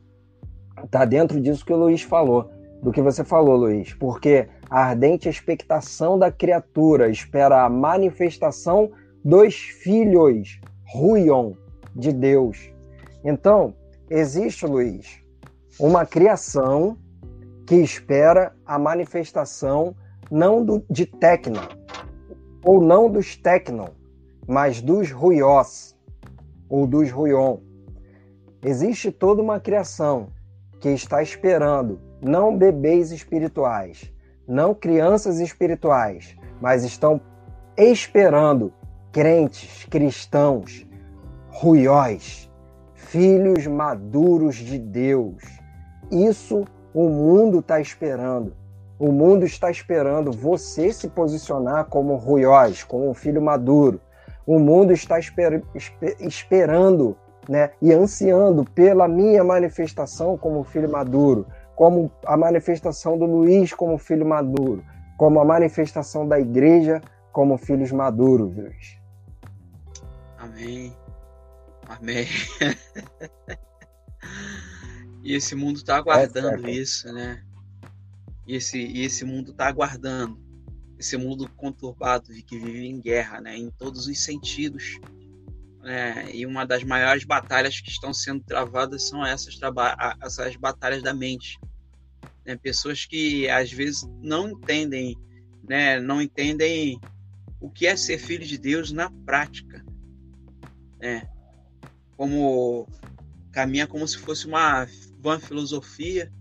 está 0.85 1.07
dentro 1.07 1.41
disso 1.41 1.65
que 1.65 1.73
o 1.73 1.77
Luiz 1.77 2.03
falou, 2.03 2.51
do 2.83 2.93
que 2.93 3.01
você 3.01 3.25
falou, 3.25 3.57
Luiz, 3.57 3.95
porque 3.95 4.47
a 4.69 4.89
ardente 4.89 5.27
expectação 5.27 6.19
da 6.19 6.31
criatura 6.31 7.09
espera 7.09 7.65
a 7.65 7.69
manifestação 7.71 8.91
dos 9.25 9.55
filhos, 9.55 10.61
ruion, 10.95 11.55
de 11.95 12.13
Deus. 12.13 12.73
Então, 13.25 13.75
existe, 14.09 14.65
Luiz, 14.65 15.21
uma 15.79 16.07
criação 16.07 16.97
que 17.67 17.75
espera 17.75 18.55
a 18.65 18.79
manifestação 18.79 19.97
não 20.31 20.65
do, 20.65 20.85
de 20.89 21.05
Tecna, 21.05 21.69
ou 22.65 22.81
não 22.81 23.11
dos 23.11 23.37
Tecnon, 23.37 23.89
mas 24.47 24.81
dos 24.81 25.11
Ruiós, 25.11 25.97
ou 26.69 26.87
dos 26.87 27.11
Ruion. 27.11 27.59
Existe 28.63 29.11
toda 29.11 29.43
uma 29.43 29.59
criação 29.59 30.29
que 30.81 30.91
está 30.91 31.21
esperando 31.23 32.01
não 32.23 32.57
bebês 32.57 33.11
espirituais, 33.11 34.13
não 34.47 34.73
crianças 34.75 35.41
espirituais, 35.41 36.37
mas 36.61 36.85
estão 36.85 37.21
esperando 37.77 38.73
crentes, 39.15 39.87
cristãos, 39.89 40.85
ruióis, 41.49 42.51
filhos 42.97 43.65
maduros 43.65 44.57
de 44.57 44.77
Deus. 44.77 45.37
Isso 46.11 46.65
o 46.93 47.09
mundo 47.09 47.61
está 47.61 47.81
esperando. 47.81 48.53
O 48.99 49.13
mundo 49.13 49.47
está 49.47 49.71
esperando 49.71 50.33
você 50.33 50.93
se 50.93 51.09
posicionar 51.09 51.85
como 51.85 52.17
Ruiós, 52.17 52.83
como 52.83 53.09
um 53.09 53.15
filho 53.15 53.41
maduro. 53.41 54.01
O 54.45 54.59
mundo 54.59 54.93
está 54.93 55.17
esper, 55.17 55.63
esper, 55.77 56.17
esperando 56.19 57.17
né, 57.49 57.71
e 57.81 57.93
ansiando 57.93 58.65
pela 58.65 59.07
minha 59.07 59.45
manifestação 59.45 60.37
como 60.37 60.65
filho 60.65 60.91
maduro, 60.91 61.47
como 61.77 62.11
a 62.27 62.37
manifestação 62.37 63.17
do 63.17 63.27
Luiz 63.27 63.73
como 63.73 63.97
filho 63.97 64.27
maduro, 64.27 64.83
como 65.17 65.39
a 65.39 65.45
manifestação 65.45 66.27
da 66.27 66.41
igreja 66.41 67.01
como 67.35 67.59
filhos 67.59 67.93
maduros. 67.93 69.04
Amém. 70.55 70.97
Amém. 71.89 72.29
e 75.25 75.35
esse 75.35 75.57
mundo 75.57 75.79
está 75.79 75.97
aguardando 75.97 76.69
é 76.69 76.71
isso, 76.71 77.13
né? 77.13 77.45
e 78.47 78.55
esse, 78.55 78.79
e 78.79 79.03
esse 79.03 79.25
mundo 79.25 79.51
está 79.51 79.67
aguardando. 79.67 80.41
Esse 80.97 81.17
mundo 81.17 81.51
conturbado 81.57 82.33
de 82.33 82.41
que 82.41 82.57
vive 82.57 82.87
em 82.87 83.01
guerra, 83.01 83.41
né, 83.41 83.59
em 83.59 83.69
todos 83.69 84.07
os 84.07 84.19
sentidos. 84.21 85.01
Né, 85.83 86.31
e 86.33 86.47
uma 86.47 86.65
das 86.65 86.85
maiores 86.85 87.25
batalhas 87.25 87.81
que 87.81 87.91
estão 87.91 88.15
sendo 88.15 88.45
travadas 88.45 89.09
são 89.09 89.27
essas, 89.27 89.59
essas 90.23 90.55
batalhas 90.55 91.03
da 91.03 91.13
mente. 91.13 91.59
Né, 92.47 92.57
pessoas 92.57 93.05
que 93.05 93.49
às 93.49 93.73
vezes 93.73 94.09
não 94.23 94.51
entendem, 94.51 95.19
né, 95.69 95.99
não 95.99 96.23
entendem 96.23 97.01
o 97.61 97.69
que 97.69 97.89
é 97.89 97.97
ser 97.97 98.19
filho 98.19 98.47
de 98.47 98.57
Deus 98.57 98.93
na 98.93 99.11
prática. 99.11 99.84
Né, 101.01 101.29
como 102.17 102.89
caminha 103.53 103.87
como 103.87 104.07
se 104.07 104.19
fosse 104.19 104.47
uma 104.47 104.87
vã 105.21 105.39
filosofia 105.39 106.33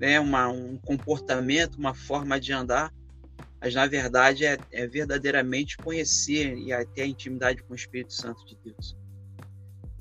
né, 0.00 0.18
uma, 0.18 0.48
um 0.48 0.78
comportamento, 0.78 1.76
uma 1.76 1.94
forma 1.94 2.40
de 2.40 2.54
andar, 2.54 2.90
mas 3.60 3.74
na 3.74 3.86
verdade 3.86 4.46
é, 4.46 4.56
é 4.72 4.86
verdadeiramente 4.86 5.76
conhecer 5.76 6.56
e 6.56 6.86
ter 6.86 7.02
a 7.02 7.06
intimidade 7.06 7.62
com 7.62 7.74
o 7.74 7.76
Espírito 7.76 8.14
Santo 8.14 8.44
de 8.46 8.56
Deus. 8.64 8.96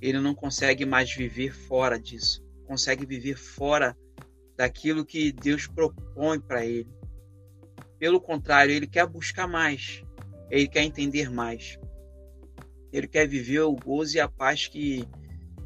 Ele 0.01 0.21
não 0.21 0.33
consegue 0.33 0.85
mais 0.85 1.13
viver 1.13 1.53
fora 1.53 1.99
disso, 1.99 2.41
consegue 2.65 3.05
viver 3.05 3.35
fora 3.35 3.95
daquilo 4.55 5.05
que 5.05 5.33
Deus 5.33 5.67
propõe 5.67 6.39
para 6.39 6.65
ele. 6.65 6.89
Pelo 7.99 8.21
contrário, 8.21 8.73
ele 8.73 8.87
quer 8.87 9.05
buscar 9.05 9.47
mais, 9.47 10.01
ele 10.49 10.69
quer 10.69 10.83
entender 10.83 11.29
mais. 11.29 11.77
Ele 12.91 13.07
quer 13.07 13.27
viver 13.27 13.61
o 13.61 13.75
gozo 13.75 14.17
e 14.17 14.19
a 14.19 14.27
paz 14.27 14.67
que, 14.67 15.07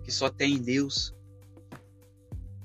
que 0.03 0.11
só 0.11 0.29
tem 0.29 0.55
em 0.55 0.61
Deus. 0.61 1.13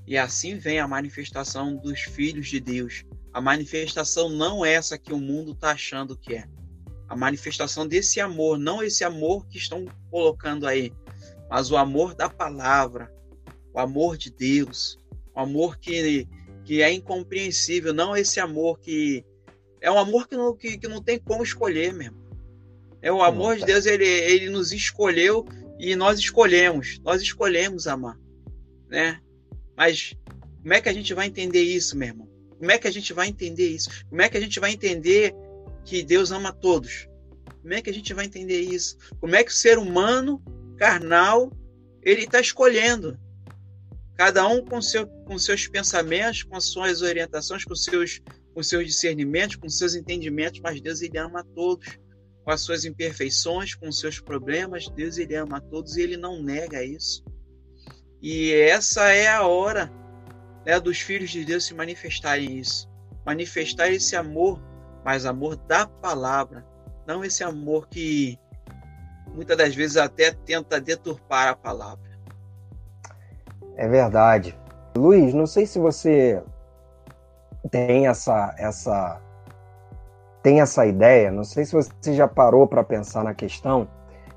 E 0.06 0.16
assim 0.16 0.58
vem 0.58 0.80
a 0.80 0.88
manifestação 0.88 1.76
dos 1.76 2.00
filhos 2.00 2.48
de 2.48 2.60
Deus. 2.60 3.04
A 3.32 3.40
manifestação 3.40 4.28
não 4.28 4.64
é 4.64 4.72
essa 4.72 4.98
que 4.98 5.12
o 5.12 5.18
mundo 5.18 5.52
está 5.52 5.72
achando 5.72 6.16
que 6.16 6.34
é. 6.34 6.48
A 7.08 7.16
manifestação 7.16 7.86
desse 7.86 8.20
amor, 8.20 8.58
não 8.58 8.82
esse 8.82 9.04
amor 9.04 9.46
que 9.46 9.58
estão 9.58 9.86
colocando 10.10 10.66
aí, 10.66 10.92
mas 11.48 11.70
o 11.70 11.76
amor 11.76 12.14
da 12.14 12.28
palavra, 12.28 13.12
o 13.72 13.78
amor 13.78 14.16
de 14.16 14.30
Deus, 14.30 14.98
o 15.34 15.40
amor 15.40 15.78
que, 15.78 16.26
que 16.64 16.82
é 16.82 16.92
incompreensível, 16.92 17.94
não 17.94 18.16
esse 18.16 18.40
amor 18.40 18.78
que 18.78 19.24
é 19.80 19.90
um 19.90 19.98
amor 19.98 20.28
que 20.28 20.36
não, 20.36 20.54
que, 20.54 20.76
que 20.76 20.88
não 20.88 21.02
tem 21.02 21.18
como 21.18 21.42
escolher 21.42 21.94
mesmo. 21.94 22.27
É 23.00 23.12
o 23.12 23.22
amor 23.22 23.56
de 23.56 23.64
Deus, 23.64 23.86
ele, 23.86 24.04
ele 24.04 24.50
nos 24.50 24.72
escolheu 24.72 25.46
e 25.78 25.94
nós 25.94 26.18
escolhemos, 26.18 26.98
nós 27.04 27.22
escolhemos 27.22 27.86
amar, 27.86 28.18
né? 28.88 29.20
Mas 29.76 30.16
como 30.60 30.74
é 30.74 30.80
que 30.80 30.88
a 30.88 30.92
gente 30.92 31.14
vai 31.14 31.28
entender 31.28 31.62
isso, 31.62 31.96
meu 31.96 32.08
irmão? 32.08 32.28
Como 32.58 32.70
é 32.70 32.78
que 32.78 32.88
a 32.88 32.90
gente 32.90 33.12
vai 33.12 33.28
entender 33.28 33.68
isso? 33.68 33.88
Como 34.08 34.20
é 34.20 34.28
que 34.28 34.36
a 34.36 34.40
gente 34.40 34.58
vai 34.58 34.72
entender 34.72 35.32
que 35.84 36.02
Deus 36.02 36.32
ama 36.32 36.52
todos? 36.52 37.08
Como 37.62 37.72
é 37.72 37.80
que 37.80 37.90
a 37.90 37.94
gente 37.94 38.12
vai 38.12 38.26
entender 38.26 38.60
isso? 38.62 38.96
Como 39.20 39.36
é 39.36 39.44
que 39.44 39.52
o 39.52 39.54
ser 39.54 39.78
humano 39.78 40.42
carnal 40.76 41.52
ele 42.02 42.24
está 42.24 42.40
escolhendo? 42.40 43.16
Cada 44.16 44.48
um 44.48 44.64
com, 44.64 44.82
seu, 44.82 45.06
com 45.06 45.38
seus 45.38 45.68
pensamentos, 45.68 46.42
com 46.42 46.60
suas 46.60 47.02
orientações, 47.02 47.64
com 47.64 47.76
seus, 47.76 48.20
com 48.52 48.62
seus 48.64 48.84
discernimentos, 48.84 49.54
com 49.54 49.68
seus 49.68 49.94
entendimentos, 49.94 50.58
mas 50.58 50.80
Deus 50.80 51.00
ele 51.00 51.16
ama 51.18 51.40
a 51.40 51.44
todos 51.44 51.86
com 52.48 52.52
as 52.52 52.62
suas 52.62 52.86
imperfeições, 52.86 53.74
com 53.74 53.90
os 53.90 54.00
seus 54.00 54.18
problemas, 54.18 54.88
Deus 54.88 55.18
ele 55.18 55.34
ama 55.34 55.58
a 55.58 55.60
todos 55.60 55.98
e 55.98 56.00
ele 56.00 56.16
não 56.16 56.42
nega 56.42 56.82
isso. 56.82 57.22
E 58.22 58.54
essa 58.54 59.12
é 59.12 59.28
a 59.28 59.46
hora 59.46 59.92
né, 60.64 60.80
dos 60.80 60.98
filhos 60.98 61.28
de 61.28 61.44
Deus 61.44 61.66
se 61.66 61.74
manifestarem 61.74 62.56
isso, 62.56 62.88
manifestar 63.26 63.90
esse 63.90 64.16
amor, 64.16 64.58
mas 65.04 65.26
amor 65.26 65.56
da 65.56 65.86
palavra, 65.86 66.64
não 67.06 67.22
esse 67.22 67.44
amor 67.44 67.86
que 67.86 68.38
muitas 69.34 69.58
das 69.58 69.74
vezes 69.74 69.98
até 69.98 70.32
tenta 70.32 70.80
deturpar 70.80 71.48
a 71.48 71.54
palavra. 71.54 72.18
É 73.76 73.86
verdade. 73.86 74.58
Luiz, 74.96 75.34
não 75.34 75.46
sei 75.46 75.66
se 75.66 75.78
você 75.78 76.42
tem 77.70 78.06
essa 78.06 78.54
essa 78.56 79.20
tem 80.42 80.60
essa 80.60 80.86
ideia, 80.86 81.30
não 81.30 81.44
sei 81.44 81.64
se 81.64 81.72
você 81.72 82.14
já 82.14 82.28
parou 82.28 82.66
para 82.66 82.84
pensar 82.84 83.24
na 83.24 83.34
questão, 83.34 83.88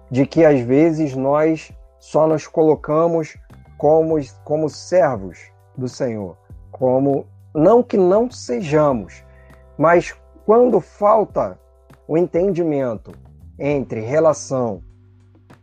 de 0.09 0.25
que 0.25 0.43
às 0.43 0.59
vezes 0.59 1.15
nós 1.15 1.71
só 1.99 2.27
nos 2.27 2.47
colocamos 2.47 3.37
como, 3.77 4.15
como 4.43 4.69
servos 4.69 5.39
do 5.77 5.87
Senhor, 5.87 6.37
como 6.71 7.25
não 7.53 7.83
que 7.83 7.97
não 7.97 8.29
sejamos, 8.29 9.23
mas 9.77 10.15
quando 10.45 10.81
falta 10.81 11.59
o 12.07 12.17
entendimento 12.17 13.11
entre 13.57 13.99
relação 14.01 14.83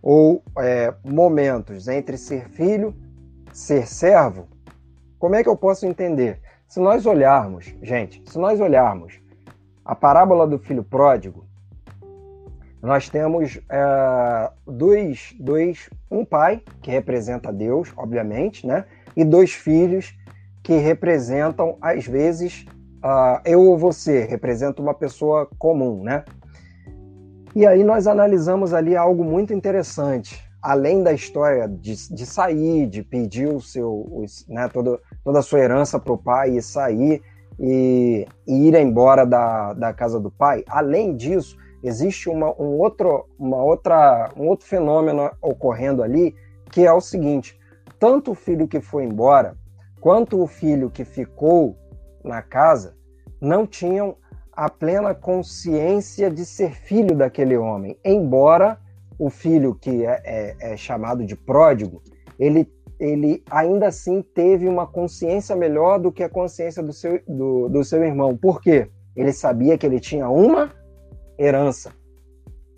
ou 0.01 0.43
é, 0.59 0.95
momentos 1.05 1.89
entre 1.89 2.17
ser 2.17 2.49
filho, 2.49 2.95
ser 3.53 3.87
servo, 3.87 4.47
como 5.19 5.35
é 5.35 5.43
que 5.43 5.49
eu 5.49 5.57
posso 5.57 5.85
entender? 5.87 6.41
Se 6.69 6.79
nós 6.81 7.07
olharmos, 7.07 7.75
gente, 7.83 8.23
se 8.31 8.39
nós 8.39 8.61
olharmos 8.61 9.21
a 9.89 9.95
parábola 9.95 10.47
do 10.47 10.59
filho 10.59 10.85
pródigo, 10.85 11.47
nós 12.83 13.09
temos 13.09 13.59
é, 13.71 14.51
dois, 14.67 15.35
dois, 15.41 15.89
um 16.11 16.27
pai 16.27 16.63
que 16.83 16.91
representa 16.91 17.51
Deus, 17.51 17.91
obviamente, 17.97 18.67
né? 18.67 18.85
E 19.17 19.25
dois 19.25 19.53
filhos 19.53 20.15
que 20.63 20.75
representam, 20.77 21.79
às 21.81 22.07
vezes, 22.07 22.67
uh, 23.03 23.41
eu 23.47 23.63
ou 23.63 23.79
você, 23.79 24.27
representa 24.27 24.83
uma 24.83 24.93
pessoa 24.93 25.49
comum, 25.59 26.05
né? 26.05 26.23
E 27.57 27.67
aí 27.67 27.83
nós 27.83 28.07
analisamos 28.07 28.75
ali 28.75 28.95
algo 28.95 29.25
muito 29.25 29.55
interessante. 29.55 30.39
Além 30.61 31.03
da 31.03 31.15
história 31.15 31.67
de, 31.67 32.15
de 32.15 32.27
sair, 32.27 32.87
de 32.87 33.03
pedir 33.03 33.49
o 33.49 33.61
seu, 33.61 34.07
os, 34.13 34.47
né, 34.49 34.69
toda, 34.69 35.01
toda 35.25 35.39
a 35.39 35.43
sua 35.43 35.61
herança 35.61 35.99
para 35.99 36.13
o 36.13 36.19
pai 36.19 36.59
e 36.59 36.63
sair, 36.63 37.23
e, 37.59 38.27
e 38.47 38.69
ir 38.69 38.75
embora 38.75 39.25
da, 39.25 39.73
da 39.73 39.93
casa 39.93 40.21
do 40.21 40.31
pai. 40.31 40.65
Além 40.69 41.17
disso, 41.17 41.57
existe 41.83 42.29
uma, 42.29 42.51
um, 42.61 42.79
outro, 42.79 43.27
uma 43.39 43.63
outra, 43.63 44.31
um 44.37 44.47
outro 44.47 44.67
fenômeno 44.67 45.31
ocorrendo 45.43 46.03
ali, 46.03 46.35
que 46.71 46.87
é 46.87 46.93
o 46.93 47.01
seguinte: 47.01 47.59
tanto 47.99 48.33
o 48.33 48.35
filho 48.35 48.69
que 48.69 48.81
foi 48.81 49.05
embora, 49.05 49.57
quanto 50.01 50.41
o 50.41 50.47
filho 50.47 50.91
que 50.91 51.05
ficou 51.05 51.77
na 52.25 52.43
casa, 52.43 52.95
não 53.41 53.67
tinham 53.67 54.17
a 54.53 54.69
plena 54.69 55.15
consciência 55.15 56.31
de 56.31 56.45
ser 56.45 56.73
filho 56.73 57.15
daquele 57.15 57.57
homem, 57.57 57.97
embora 58.05 58.79
o 59.19 59.31
filho 59.31 59.75
que 59.75 60.05
é, 60.05 60.21
é, 60.25 60.73
é 60.73 60.77
chamado 60.77 61.25
de 61.25 61.37
pródigo, 61.37 62.03
ele 62.39 62.65
ele 62.99 63.43
ainda 63.51 63.89
assim 63.89 64.23
teve 64.23 64.69
uma 64.69 64.87
consciência 64.87 65.55
melhor 65.55 65.99
do 65.99 66.11
que 66.11 66.23
a 66.23 66.29
consciência 66.29 66.83
do 66.83 66.93
seu, 66.93 67.21
do, 67.29 67.69
do 67.69 67.85
seu 67.85 68.03
irmão. 68.03 68.37
Por 68.37 68.61
quê? 68.61 68.89
Ele 69.15 69.33
sabia 69.33 69.79
que 69.79 69.87
ele 69.87 70.01
tinha 70.01 70.29
uma 70.29 70.73
herança. 71.39 71.93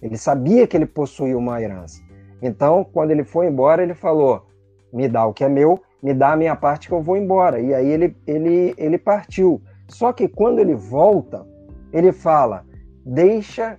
Ele 0.02 0.16
sabia 0.16 0.66
que 0.66 0.76
ele 0.76 0.86
possuía 0.86 1.36
uma 1.36 1.60
herança. 1.60 2.02
Então, 2.42 2.84
quando 2.84 3.10
ele 3.10 3.24
foi 3.24 3.46
embora, 3.46 3.82
ele 3.82 3.94
falou: 3.94 4.46
me 4.92 5.08
dá 5.08 5.26
o 5.26 5.32
que 5.32 5.44
é 5.44 5.48
meu, 5.48 5.80
me 6.02 6.14
dá 6.14 6.32
a 6.32 6.36
minha 6.36 6.56
parte 6.56 6.88
que 6.88 6.94
eu 6.94 7.02
vou 7.02 7.16
embora. 7.16 7.60
E 7.60 7.74
aí 7.74 7.88
ele, 7.88 8.16
ele, 8.26 8.74
ele 8.76 8.98
partiu. 8.98 9.60
Só 9.88 10.12
que 10.12 10.28
quando 10.28 10.58
ele 10.58 10.74
volta, 10.74 11.46
ele 11.92 12.12
fala: 12.12 12.64
deixa, 13.04 13.78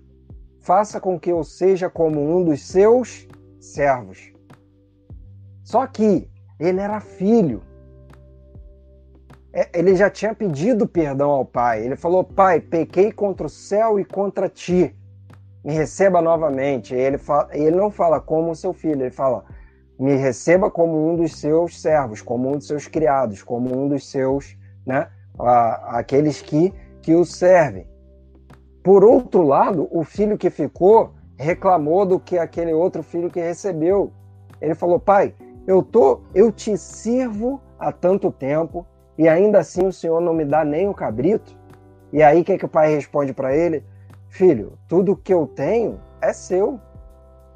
faça 0.60 1.00
com 1.00 1.20
que 1.20 1.32
eu 1.32 1.44
seja 1.44 1.90
como 1.90 2.20
um 2.20 2.44
dos 2.44 2.62
seus 2.68 3.28
servos. 3.60 4.31
Só 5.64 5.86
que 5.88 6.30
ele 6.60 6.80
era 6.80 7.00
filho. 7.00 7.62
É, 9.54 9.68
ele 9.78 9.96
já 9.96 10.10
tinha 10.10 10.34
pedido 10.34 10.88
perdão 10.88 11.30
ao 11.30 11.46
pai. 11.46 11.86
Ele 11.86 11.96
falou: 11.96 12.24
Pai, 12.24 12.60
pequei 12.60 13.12
contra 13.12 13.48
o 13.48 13.50
céu 13.50 14.00
e 14.00 14.06
contra 14.06 14.48
ti. 14.48 14.96
Me 15.64 15.74
receba 15.74 16.22
novamente. 16.22 16.96
Ele, 16.96 17.18
fala, 17.18 17.50
ele 17.52 17.76
não 17.76 17.92
fala 17.92 18.20
como 18.20 18.56
seu 18.56 18.74
filho, 18.74 19.02
ele 19.02 19.12
fala: 19.12 19.44
Me 20.00 20.16
receba 20.16 20.72
como 20.72 21.12
um 21.12 21.16
dos 21.16 21.38
seus 21.38 21.82
servos, 21.82 22.22
como 22.22 22.50
um 22.50 22.58
dos 22.58 22.68
seus 22.68 22.88
criados, 22.88 23.44
como 23.44 23.76
um 23.76 23.88
dos 23.88 24.10
seus, 24.10 24.58
né? 24.86 25.10
Aqueles 25.38 26.42
que, 26.42 26.74
que 27.02 27.16
o 27.16 27.26
servem. 27.26 27.88
Por 28.84 29.04
outro 29.04 29.44
lado, 29.44 29.88
o 29.92 30.04
filho 30.04 30.38
que 30.38 30.50
ficou 30.50 31.14
reclamou 31.38 32.06
do 32.06 32.20
que 32.20 32.38
aquele 32.38 32.74
outro 32.74 33.04
filho 33.04 33.30
que 33.30 33.40
recebeu. 33.40 34.12
Ele 34.60 34.76
falou: 34.76 35.00
Pai, 35.00 35.34
eu 35.68 35.84
tô, 35.84 36.22
eu 36.34 36.52
te 36.52 36.78
sirvo 36.78 37.62
há 37.80 37.92
tanto 37.92 38.32
tempo 38.32 38.86
e 39.18 39.28
ainda 39.28 39.60
assim 39.60 39.86
o 39.86 39.94
Senhor 39.94 40.20
não 40.20 40.34
me 40.34 40.46
dá 40.46 40.64
nem 40.66 40.90
o 40.90 40.94
cabrito. 40.94 41.56
E 42.12 42.22
aí 42.22 42.42
o 42.42 42.44
que, 42.44 42.58
que 42.58 42.66
o 42.66 42.70
pai 42.70 42.94
responde 42.94 43.34
para 43.34 43.56
ele? 43.56 43.84
Filho, 44.30 44.78
tudo 44.88 45.16
que 45.16 45.34
eu 45.34 45.46
tenho 45.48 46.00
é 46.22 46.34
seu. 46.34 46.80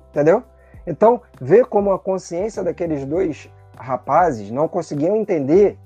Entendeu? 0.10 0.44
Então, 0.88 1.22
vê 1.42 1.64
como 1.64 1.92
a 1.92 2.00
consciência 2.00 2.64
daqueles 2.64 3.06
dois 3.06 3.50
rapazes 3.76 4.52
não 4.52 4.68
conseguiam 4.68 5.16
entender 5.16 5.78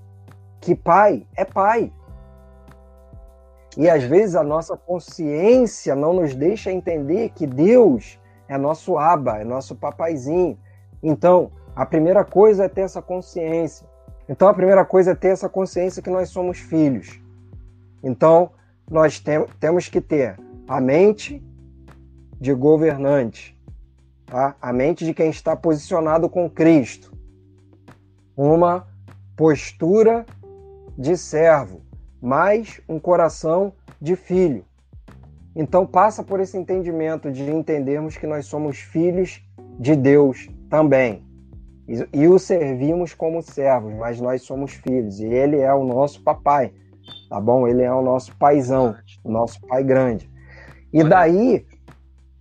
que 0.60 0.76
pai 0.76 1.26
é 1.36 1.46
pai. 1.46 1.92
E 3.78 3.90
às 3.90 4.04
vezes 4.04 4.36
a 4.36 4.44
nossa 4.44 4.76
consciência 4.76 5.96
não 5.96 6.14
nos 6.14 6.36
deixa 6.36 6.72
entender 6.72 7.30
que 7.30 7.48
Deus 7.48 8.20
é 8.48 8.58
nosso 8.58 8.98
aba, 8.98 9.40
é 9.40 9.44
nosso 9.44 9.76
papaizinho. 9.76 10.58
Então, 11.02 11.52
a 11.80 11.86
primeira 11.86 12.26
coisa 12.26 12.66
é 12.66 12.68
ter 12.68 12.82
essa 12.82 13.02
consciência. 13.02 13.88
Então, 14.28 14.50
a 14.50 14.54
primeira 14.54 14.84
coisa 14.84 15.12
é 15.12 15.16
ter 15.16 15.30
essa 15.30 15.48
consciência 15.48 16.02
que 16.02 16.10
nós 16.10 16.28
somos 16.28 16.58
filhos. 16.60 17.22
Então, 18.04 18.52
nós 18.92 19.18
tem, 19.22 19.46
temos 19.62 19.88
que 19.88 20.02
ter 20.02 20.38
a 20.68 20.82
mente 20.82 21.42
de 22.38 22.54
governante, 22.54 23.58
tá? 24.26 24.58
a 24.62 24.74
mente 24.74 25.06
de 25.06 25.14
quem 25.14 25.30
está 25.30 25.56
posicionado 25.56 26.28
com 26.28 26.50
Cristo, 26.50 27.14
uma 28.36 28.86
postura 29.38 30.26
de 30.98 31.16
servo, 31.16 31.80
mais 32.22 32.82
um 32.90 33.00
coração 33.00 33.72
de 34.02 34.18
filho. 34.18 34.66
Então, 35.56 35.88
passa 35.88 36.26
por 36.26 36.42
esse 36.42 36.58
entendimento 36.58 37.32
de 37.32 37.50
entendermos 37.50 38.18
que 38.18 38.28
nós 38.28 38.48
somos 38.48 38.80
filhos 38.80 39.42
de 39.80 39.96
Deus 39.96 40.50
também 40.70 41.29
e, 42.14 42.28
o 42.28 42.38
servimos 42.38 43.14
como 43.14 43.42
servos, 43.42 43.94
mas 43.96 44.22
nós 44.22 44.44
somos 44.44 44.74
filhos 44.74 45.20
e 45.20 45.26
ele 45.26 45.58
é 45.58 45.74
o 45.74 45.84
nosso 45.84 46.24
papai, 46.24 46.72
tá 47.30 47.40
bom? 47.40 47.68
Ele 47.68 47.82
é 47.82 47.92
o 47.92 48.02
nosso 48.02 48.36
paizão, 48.38 48.96
o 49.24 49.32
nosso 49.32 49.60
pai 49.62 49.84
grande. 49.84 50.30
E 50.94 51.04
daí 51.04 51.66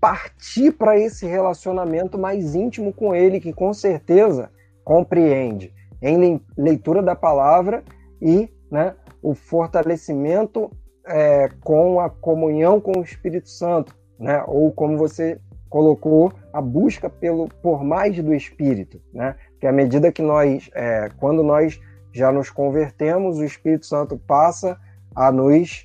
partir 0.00 0.72
para 0.72 0.98
esse 0.98 1.26
relacionamento 1.26 2.18
mais 2.18 2.54
íntimo 2.54 2.92
com 2.92 3.14
ele, 3.14 3.40
que 3.40 3.52
com 3.52 3.72
certeza 3.72 4.50
compreende 4.84 5.72
em 6.00 6.40
leitura 6.56 7.02
da 7.02 7.16
palavra 7.16 7.82
e 8.20 8.48
né, 8.70 8.94
o 9.22 9.34
fortalecimento 9.34 10.70
é, 11.06 11.48
com 11.64 12.00
a 12.00 12.10
comunhão 12.10 12.80
com 12.80 12.98
o 12.98 13.02
Espírito 13.02 13.48
Santo, 13.48 13.96
né? 14.18 14.44
ou 14.46 14.70
como 14.72 14.96
você 14.96 15.40
colocou, 15.68 16.32
a 16.52 16.60
busca 16.60 17.08
pelo, 17.08 17.48
por 17.62 17.84
mais 17.84 18.18
do 18.22 18.34
Espírito. 18.34 19.00
Né? 19.12 19.36
Que 19.60 19.66
à 19.66 19.72
medida 19.72 20.12
que 20.12 20.22
nós, 20.22 20.70
é, 20.74 21.10
quando 21.18 21.42
nós 21.42 21.80
já 22.12 22.32
nos 22.32 22.50
convertemos, 22.50 23.38
o 23.38 23.44
Espírito 23.44 23.86
Santo 23.86 24.16
passa 24.26 24.78
a 25.14 25.30
nos, 25.30 25.84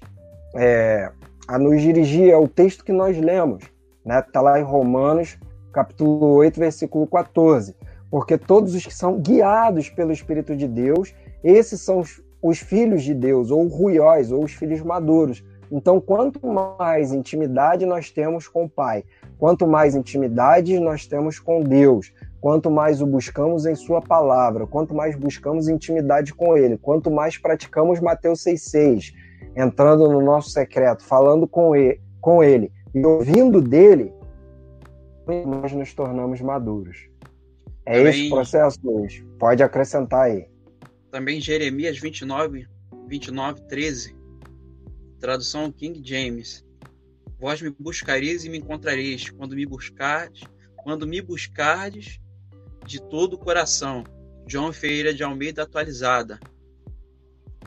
é, 0.55 1.11
a 1.47 1.59
nos 1.59 1.81
dirigir 1.81 2.33
ao 2.33 2.47
texto 2.47 2.83
que 2.83 2.91
nós 2.91 3.17
lemos. 3.17 3.63
Né? 4.05 4.21
Tá 4.21 4.41
lá 4.41 4.59
em 4.59 4.63
Romanos, 4.63 5.37
capítulo 5.71 6.33
8, 6.35 6.59
versículo 6.59 7.07
14. 7.07 7.75
Porque 8.09 8.37
todos 8.37 8.75
os 8.75 8.85
que 8.85 8.93
são 8.93 9.19
guiados 9.19 9.89
pelo 9.89 10.11
Espírito 10.11 10.55
de 10.55 10.67
Deus, 10.67 11.13
esses 11.43 11.81
são 11.81 11.99
os, 11.99 12.21
os 12.41 12.59
filhos 12.59 13.03
de 13.03 13.13
Deus, 13.13 13.49
ou 13.49 13.67
ruióis, 13.67 14.31
ou 14.31 14.43
os 14.43 14.53
filhos 14.53 14.81
maduros. 14.81 15.43
Então, 15.71 15.99
quanto 15.99 16.45
mais 16.45 17.11
intimidade 17.11 17.85
nós 17.85 18.11
temos 18.11 18.47
com 18.47 18.65
o 18.65 18.69
Pai, 18.69 19.03
quanto 19.43 19.67
mais 19.67 19.93
intimidade 19.93 20.79
nós 20.79 21.05
temos 21.05 21.37
com 21.37 21.61
Deus, 21.61 22.13
quanto 22.39 22.71
mais 22.71 23.01
o 23.01 23.05
buscamos 23.05 23.65
em 23.65 23.75
Sua 23.75 24.01
palavra, 24.01 24.65
quanto 24.65 24.95
mais 24.95 25.17
buscamos 25.17 25.67
intimidade 25.67 26.33
com 26.33 26.55
Ele, 26.55 26.77
quanto 26.77 27.11
mais 27.11 27.37
praticamos 27.37 27.99
Mateus 27.99 28.41
6,6, 28.41 29.13
entrando 29.53 30.09
no 30.09 30.21
nosso 30.21 30.49
secreto, 30.49 31.03
falando 31.03 31.45
com 31.45 31.75
Ele, 31.75 31.99
com 32.21 32.41
ele 32.41 32.71
e 32.95 33.05
ouvindo 33.05 33.59
dele, 33.61 34.13
nós 35.45 35.73
nos 35.73 35.93
tornamos 35.93 36.39
maduros. 36.39 37.09
É 37.85 37.97
Também... 37.97 38.11
esse 38.11 38.29
processo, 38.29 38.79
Luiz? 38.81 39.25
Pode 39.37 39.61
acrescentar 39.61 40.21
aí. 40.21 40.47
Também 41.11 41.41
Jeremias 41.41 41.99
29, 41.99 42.65
29, 43.09 43.61
13. 43.63 44.15
Tradução 45.19 45.69
King 45.69 46.01
James. 46.01 46.65
Vós 47.43 47.61
me 47.61 47.69
buscareis 47.69 48.45
e 48.45 48.49
me 48.49 48.59
encontrareis 48.59 49.29
quando 49.29 49.53
me 49.53 49.65
buscardes, 49.65 50.47
quando 50.77 51.05
me 51.05 51.21
buscardes 51.21 52.21
de 52.85 53.01
todo 53.01 53.33
o 53.33 53.37
coração. 53.37 54.05
João 54.47 54.71
Ferreira 54.71 55.13
de 55.13 55.25
Almeida 55.25 55.63
atualizada. 55.63 56.39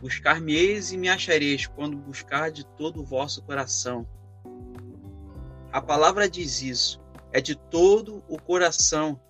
Buscar-me-eis 0.01 0.93
e 0.93 0.97
me 0.97 1.11
achareis 1.11 1.67
quando 1.67 1.95
buscar 1.99 2.51
de 2.51 2.65
todo 2.65 3.03
o 3.03 3.05
vosso 3.05 3.43
coração. 3.43 4.09
A 5.71 5.83
palavra 5.83 6.27
diz 6.27 6.63
isso, 6.63 6.99
é 7.31 7.39
de 7.39 7.55
todo 7.55 8.25
o 8.31 8.41
coração. 8.41 9.21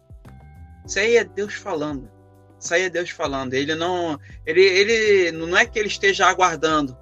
Isso 0.87 1.01
aí 1.01 1.17
é 1.17 1.25
Deus 1.25 1.55
falando. 1.55 2.09
Isso 2.57 2.73
aí 2.73 2.83
é 2.83 2.89
Deus 2.89 3.11
falando. 3.11 3.55
Ele 3.55 3.75
não, 3.75 4.17
ele, 4.47 4.63
ele 4.63 5.33
não 5.33 5.59
é 5.59 5.67
que 5.67 5.77
ele 5.77 5.89
esteja 5.89 6.29
aguardando, 6.29 6.97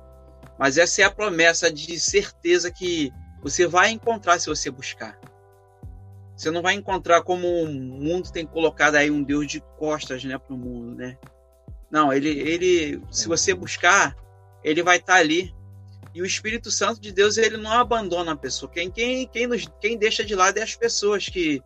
mas 0.58 0.78
essa 0.78 1.02
é 1.02 1.04
a 1.04 1.10
promessa 1.10 1.70
de 1.70 2.00
certeza 2.00 2.70
que 2.70 3.12
você 3.44 3.66
vai 3.66 3.90
encontrar 3.90 4.38
se 4.38 4.46
você 4.46 4.70
buscar. 4.70 5.20
Você 6.34 6.50
não 6.50 6.62
vai 6.62 6.72
encontrar 6.72 7.22
como 7.22 7.46
o 7.46 7.66
mundo 7.68 8.32
tem 8.32 8.46
colocado 8.46 8.94
aí 8.94 9.10
um 9.10 9.22
Deus 9.22 9.46
de 9.46 9.60
costas, 9.78 10.24
né, 10.24 10.38
para 10.38 10.54
o 10.54 10.58
mundo, 10.58 10.96
né? 10.96 11.18
Não, 11.90 12.10
ele, 12.10 12.30
ele, 12.30 13.02
se 13.10 13.28
você 13.28 13.52
buscar, 13.52 14.16
ele 14.64 14.82
vai 14.82 14.96
estar 14.96 15.12
tá 15.12 15.18
ali. 15.18 15.54
E 16.14 16.22
o 16.22 16.26
Espírito 16.26 16.70
Santo 16.70 16.98
de 17.00 17.12
Deus, 17.12 17.36
ele 17.36 17.58
não 17.58 17.72
abandona 17.72 18.32
a 18.32 18.36
pessoa. 18.36 18.72
Quem, 18.72 18.90
quem, 18.90 19.28
quem, 19.28 19.46
nos, 19.46 19.68
quem 19.78 19.98
deixa 19.98 20.24
de 20.24 20.34
lado 20.34 20.56
é 20.56 20.62
as 20.62 20.74
pessoas 20.74 21.28
que, 21.28 21.60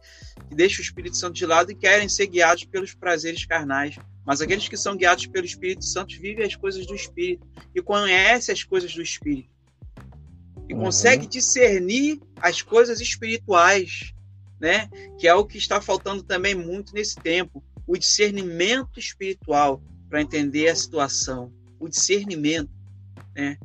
que 0.49 0.55
deixam 0.57 0.81
o 0.81 0.83
Espírito 0.83 1.17
Santo 1.17 1.35
de 1.35 1.47
lado 1.47 1.71
e 1.71 1.77
querem 1.77 2.09
ser 2.09 2.27
guiados 2.27 2.65
pelos 2.65 2.93
prazeres 2.93 3.47
carnais. 3.47 3.97
Mas 4.27 4.41
aqueles 4.41 4.67
que 4.69 4.77
são 4.77 4.97
guiados 4.97 5.27
pelo 5.27 5.47
Espírito 5.47 5.85
Santo 5.85 6.19
vivem 6.21 6.45
as 6.45 6.57
coisas 6.57 6.85
do 6.87 6.95
Espírito 6.95 7.47
e 7.73 7.81
conhecem 7.81 8.53
as 8.53 8.65
coisas 8.65 8.93
do 8.93 9.01
Espírito. 9.01 9.58
E 10.69 10.75
uhum. 10.75 10.81
consegue 10.81 11.27
discernir 11.27 12.21
as 12.41 12.63
coisas 12.63 13.01
espirituais, 13.01 14.13
né? 14.61 14.89
Que 15.19 15.27
é 15.27 15.35
o 15.35 15.45
que 15.45 15.59
está 15.59 15.81
faltando 15.81 16.23
também 16.23 16.55
muito 16.55 16.95
nesse 16.95 17.17
tempo, 17.17 17.63
o 17.87 17.97
discernimento 17.97 18.99
espiritual 18.99 19.83
para 20.09 20.21
entender 20.21 20.69
a 20.69 20.77
situação, 20.77 21.53
o 21.79 21.89
discernimento, 21.89 22.71
né? 23.35 23.59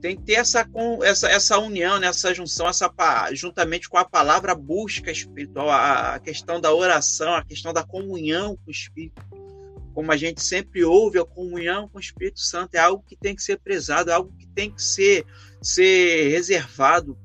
Tem 0.00 0.16
que 0.16 0.22
ter 0.22 0.34
essa, 0.34 0.64
essa, 1.02 1.28
essa 1.28 1.58
união, 1.58 1.98
né? 1.98 2.06
essa 2.06 2.32
junção, 2.32 2.68
essa, 2.68 2.88
juntamente 3.32 3.88
com 3.88 3.98
a 3.98 4.04
palavra 4.04 4.54
busca 4.54 5.10
espiritual, 5.10 5.68
a, 5.68 6.14
a 6.14 6.18
questão 6.20 6.60
da 6.60 6.72
oração, 6.72 7.34
a 7.34 7.44
questão 7.44 7.72
da 7.72 7.82
comunhão 7.82 8.56
com 8.56 8.68
o 8.68 8.70
Espírito 8.70 9.20
como 9.98 10.12
a 10.12 10.16
gente 10.16 10.40
sempre 10.40 10.84
ouve, 10.84 11.18
a 11.18 11.24
comunhão 11.24 11.88
com 11.88 11.98
o 11.98 12.00
Espírito 12.00 12.38
Santo 12.38 12.76
é 12.76 12.78
algo 12.78 13.02
que 13.04 13.16
tem 13.16 13.34
que 13.34 13.42
ser 13.42 13.58
prezado, 13.58 14.12
é 14.12 14.14
algo 14.14 14.32
que 14.38 14.46
tem 14.46 14.70
que 14.70 14.80
ser, 14.80 15.26
ser 15.62 16.28
reservado. 16.28 17.18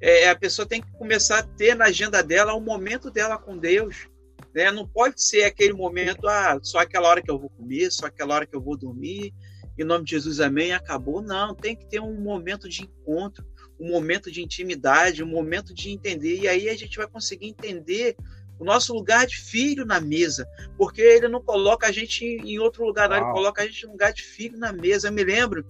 É, 0.00 0.28
a 0.28 0.36
pessoa 0.36 0.66
tem 0.66 0.80
que 0.80 0.90
começar 0.92 1.40
a 1.40 1.42
ter 1.42 1.74
na 1.74 1.86
agenda 1.86 2.22
dela 2.22 2.54
o 2.54 2.60
momento 2.60 3.10
dela 3.10 3.36
com 3.36 3.56
Deus. 3.56 4.08
Né? 4.54 4.70
Não 4.70 4.86
pode 4.86 5.22
ser 5.22 5.44
aquele 5.44 5.72
momento, 5.72 6.26
ah, 6.26 6.58
só 6.62 6.78
aquela 6.78 7.08
hora 7.08 7.22
que 7.22 7.30
eu 7.30 7.38
vou 7.38 7.50
comer, 7.50 7.90
só 7.90 8.06
aquela 8.06 8.34
hora 8.34 8.46
que 8.46 8.56
eu 8.56 8.60
vou 8.60 8.76
dormir, 8.76 9.32
em 9.78 9.84
nome 9.84 10.04
de 10.04 10.10
Jesus, 10.10 10.40
amém, 10.40 10.72
acabou. 10.72 11.22
Não, 11.22 11.54
tem 11.54 11.74
que 11.74 11.86
ter 11.86 12.00
um 12.00 12.20
momento 12.20 12.68
de 12.68 12.82
encontro, 12.82 13.44
um 13.78 13.88
momento 13.90 14.30
de 14.30 14.42
intimidade, 14.42 15.22
um 15.22 15.28
momento 15.28 15.72
de 15.72 15.90
entender. 15.90 16.40
E 16.40 16.48
aí 16.48 16.68
a 16.68 16.76
gente 16.76 16.98
vai 16.98 17.06
conseguir 17.06 17.46
entender 17.46 18.16
o 18.58 18.64
nosso 18.64 18.92
lugar 18.92 19.26
de 19.26 19.36
filho 19.36 19.86
na 19.86 19.98
mesa, 20.00 20.46
porque 20.76 21.00
ele 21.00 21.28
não 21.28 21.42
coloca 21.42 21.86
a 21.86 21.92
gente 21.92 22.24
em 22.24 22.58
outro 22.58 22.84
lugar, 22.84 23.08
não, 23.08 23.16
ele 23.16 23.32
coloca 23.32 23.62
a 23.62 23.66
gente 23.66 23.86
no 23.86 23.92
lugar 23.92 24.12
de 24.12 24.22
filho 24.22 24.58
na 24.58 24.70
mesa. 24.70 25.08
Eu 25.08 25.12
me 25.12 25.24
lembro 25.24 25.64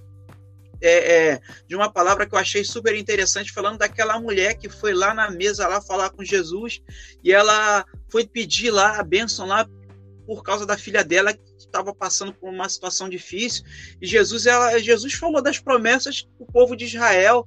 é, 0.80 1.32
é, 1.32 1.40
de 1.66 1.76
uma 1.76 1.92
palavra 1.92 2.26
que 2.26 2.34
eu 2.34 2.38
achei 2.38 2.64
super 2.64 2.94
interessante, 2.94 3.52
falando 3.52 3.78
daquela 3.78 4.18
mulher 4.20 4.54
que 4.54 4.68
foi 4.68 4.94
lá 4.94 5.12
na 5.14 5.30
mesa 5.30 5.68
lá 5.68 5.80
falar 5.80 6.10
com 6.10 6.24
Jesus 6.24 6.80
e 7.22 7.32
ela 7.32 7.84
foi 8.08 8.26
pedir 8.26 8.70
lá 8.70 8.98
a 8.98 9.02
bênção 9.02 9.46
lá 9.46 9.68
por 10.26 10.42
causa 10.42 10.64
da 10.64 10.76
filha 10.76 11.02
dela 11.02 11.32
que 11.32 11.40
estava 11.58 11.94
passando 11.94 12.32
por 12.32 12.48
uma 12.48 12.68
situação 12.68 13.08
difícil. 13.08 13.64
E 14.00 14.06
Jesus, 14.06 14.46
ela, 14.46 14.78
Jesus 14.78 15.14
falou 15.14 15.42
das 15.42 15.58
promessas 15.58 16.26
do 16.38 16.46
povo 16.46 16.76
de 16.76 16.84
Israel, 16.84 17.46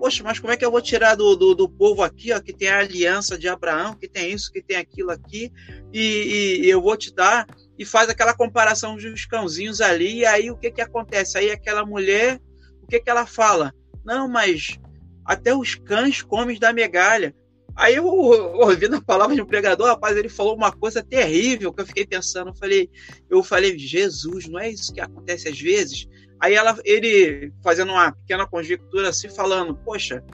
Poxa, 0.00 0.22
mas 0.24 0.38
como 0.38 0.50
é 0.50 0.56
que 0.56 0.64
eu 0.64 0.70
vou 0.70 0.80
tirar 0.80 1.14
do, 1.14 1.36
do, 1.36 1.54
do, 1.54 1.68
povo 1.68 2.02
aqui, 2.02 2.32
ó, 2.32 2.40
que 2.40 2.54
tem 2.54 2.68
a 2.68 2.78
aliança 2.78 3.36
de 3.36 3.46
Abraão, 3.46 3.94
que 3.94 4.08
tem 4.08 4.32
isso, 4.32 4.50
que 4.50 4.62
tem 4.62 4.78
aquilo 4.78 5.10
aqui, 5.10 5.52
e, 5.92 6.60
e 6.62 6.70
eu 6.70 6.80
vou 6.80 6.96
te 6.96 7.14
dar, 7.14 7.46
e 7.78 7.84
faz 7.84 8.08
aquela 8.08 8.32
comparação 8.32 8.96
dos 8.96 9.26
cãozinhos 9.26 9.82
ali, 9.82 10.20
e 10.20 10.24
aí 10.24 10.50
o 10.50 10.56
que 10.56 10.70
que 10.70 10.80
acontece? 10.80 11.36
Aí 11.36 11.50
aquela 11.50 11.84
mulher, 11.84 12.36
o 12.36 12.49
que 12.90 13.00
que 13.00 13.10
ela 13.10 13.24
fala? 13.24 13.72
Não, 14.04 14.28
mas 14.28 14.78
até 15.24 15.54
os 15.54 15.74
cães 15.74 16.22
comem 16.22 16.58
da 16.58 16.72
migalha. 16.72 17.34
Aí 17.76 17.94
eu, 17.94 18.04
ouvindo 18.60 18.96
a 18.96 19.02
palavra 19.02 19.34
de 19.34 19.42
um 19.42 19.46
pregador, 19.46 19.86
rapaz, 19.86 20.16
ele 20.16 20.28
falou 20.28 20.56
uma 20.56 20.72
coisa 20.72 21.02
terrível 21.02 21.72
que 21.72 21.80
eu 21.80 21.86
fiquei 21.86 22.06
pensando. 22.06 22.48
Eu 22.48 22.54
falei, 22.54 22.90
eu 23.30 23.42
falei, 23.42 23.78
Jesus, 23.78 24.48
não 24.48 24.58
é 24.58 24.68
isso 24.70 24.92
que 24.92 25.00
acontece 25.00 25.48
às 25.48 25.58
vezes? 25.58 26.06
Aí 26.40 26.54
ela, 26.54 26.76
ele 26.84 27.52
fazendo 27.62 27.92
uma 27.92 28.12
pequena 28.12 28.46
conjectura 28.46 29.10
assim, 29.10 29.28
falando: 29.28 29.76
Poxa, 29.76 30.24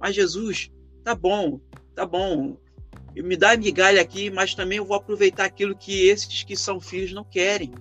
mas 0.00 0.14
Jesus, 0.14 0.70
tá 1.04 1.14
bom, 1.14 1.60
tá 1.94 2.06
bom, 2.06 2.58
me 3.14 3.36
dá 3.36 3.56
migalha 3.56 4.00
aqui, 4.00 4.30
mas 4.30 4.54
também 4.54 4.78
eu 4.78 4.84
vou 4.84 4.96
aproveitar 4.96 5.44
aquilo 5.44 5.76
que 5.76 6.08
esses 6.08 6.42
que 6.42 6.56
são 6.56 6.80
filhos 6.80 7.12
não 7.12 7.24
querem. 7.24 7.72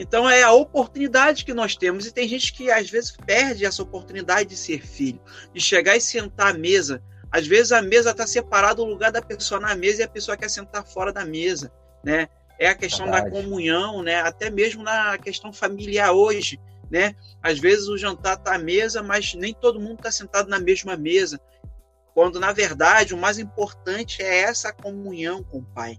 Então 0.00 0.28
é 0.28 0.42
a 0.42 0.52
oportunidade 0.52 1.44
que 1.44 1.52
nós 1.52 1.76
temos 1.76 2.06
e 2.06 2.12
tem 2.12 2.26
gente 2.26 2.54
que 2.54 2.70
às 2.70 2.88
vezes 2.88 3.12
perde 3.12 3.66
essa 3.66 3.82
oportunidade 3.82 4.48
de 4.48 4.56
ser 4.56 4.84
filho, 4.84 5.20
de 5.52 5.60
chegar 5.60 5.94
e 5.94 6.00
sentar 6.00 6.54
à 6.54 6.58
mesa. 6.58 7.02
Às 7.30 7.46
vezes 7.46 7.70
a 7.70 7.82
mesa 7.82 8.10
está 8.10 8.26
separada 8.26 8.76
do 8.76 8.84
lugar 8.84 9.12
da 9.12 9.20
pessoa 9.20 9.60
na 9.60 9.74
mesa 9.74 10.00
e 10.00 10.04
a 10.04 10.08
pessoa 10.08 10.36
quer 10.36 10.48
sentar 10.48 10.86
fora 10.86 11.12
da 11.12 11.24
mesa, 11.24 11.70
né? 12.02 12.28
é 12.60 12.68
a 12.68 12.74
questão 12.74 13.06
Verdade. 13.06 13.30
da 13.30 13.42
comunhão, 13.42 14.02
né? 14.02 14.20
Até 14.20 14.50
mesmo 14.50 14.82
na 14.82 15.16
questão 15.16 15.50
familiar 15.50 16.12
hoje, 16.12 16.60
né? 16.90 17.16
Às 17.42 17.58
vezes 17.58 17.88
o 17.88 17.96
jantar 17.96 18.36
está 18.36 18.54
à 18.54 18.58
mesa, 18.58 19.02
mas 19.02 19.32
nem 19.34 19.54
todo 19.54 19.80
mundo 19.80 19.94
está 19.94 20.12
sentado 20.12 20.50
na 20.50 20.58
mesma 20.58 20.94
mesa. 20.94 21.40
Quando 22.12 22.38
na 22.38 22.52
verdade 22.52 23.14
o 23.14 23.18
mais 23.18 23.38
importante 23.38 24.22
é 24.22 24.40
essa 24.40 24.74
comunhão 24.74 25.42
com 25.42 25.58
o 25.58 25.64
Pai, 25.64 25.96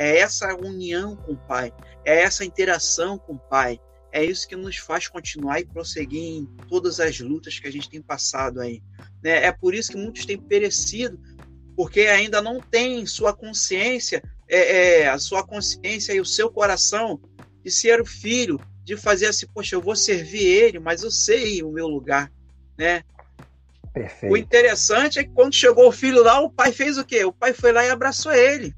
é 0.00 0.18
essa 0.18 0.54
união 0.54 1.14
com 1.14 1.32
o 1.32 1.36
Pai, 1.36 1.74
é 2.06 2.22
essa 2.22 2.42
interação 2.42 3.18
com 3.18 3.34
o 3.34 3.38
Pai. 3.38 3.78
É 4.10 4.24
isso 4.24 4.48
que 4.48 4.56
nos 4.56 4.76
faz 4.78 5.06
continuar 5.06 5.60
e 5.60 5.66
prosseguir 5.66 6.22
em 6.22 6.46
todas 6.68 6.98
as 6.98 7.20
lutas 7.20 7.58
que 7.58 7.68
a 7.68 7.70
gente 7.70 7.88
tem 7.88 8.00
passado 8.00 8.60
aí. 8.60 8.82
Né? 9.22 9.44
É 9.44 9.52
por 9.52 9.74
isso 9.74 9.92
que 9.92 9.98
muitos 9.98 10.24
têm 10.24 10.38
perecido, 10.38 11.20
porque 11.76 12.00
ainda 12.00 12.40
não 12.40 12.60
têm 12.60 13.04
sua 13.04 13.32
consciência 13.32 14.22
é, 14.48 15.02
é, 15.02 15.08
a 15.08 15.18
sua 15.18 15.46
consciência 15.46 16.14
e 16.14 16.20
o 16.20 16.24
seu 16.24 16.50
coração 16.50 17.20
de 17.62 17.70
ser 17.70 18.00
o 18.00 18.06
filho, 18.06 18.58
de 18.82 18.96
fazer 18.96 19.26
assim, 19.26 19.46
poxa, 19.54 19.76
eu 19.76 19.82
vou 19.82 19.94
servir 19.94 20.44
ele, 20.44 20.80
mas 20.80 21.02
eu 21.02 21.10
sei 21.10 21.62
o 21.62 21.70
meu 21.70 21.86
lugar, 21.86 22.32
né? 22.76 23.04
Perfeito. 23.92 24.32
O 24.32 24.36
interessante 24.36 25.18
é 25.18 25.24
que 25.24 25.30
quando 25.30 25.54
chegou 25.54 25.86
o 25.88 25.92
filho 25.92 26.24
lá, 26.24 26.40
o 26.40 26.50
pai 26.50 26.72
fez 26.72 26.96
o 26.96 27.04
quê? 27.04 27.22
O 27.24 27.32
pai 27.32 27.52
foi 27.52 27.70
lá 27.70 27.84
e 27.84 27.90
abraçou 27.90 28.32
ele. 28.32 28.74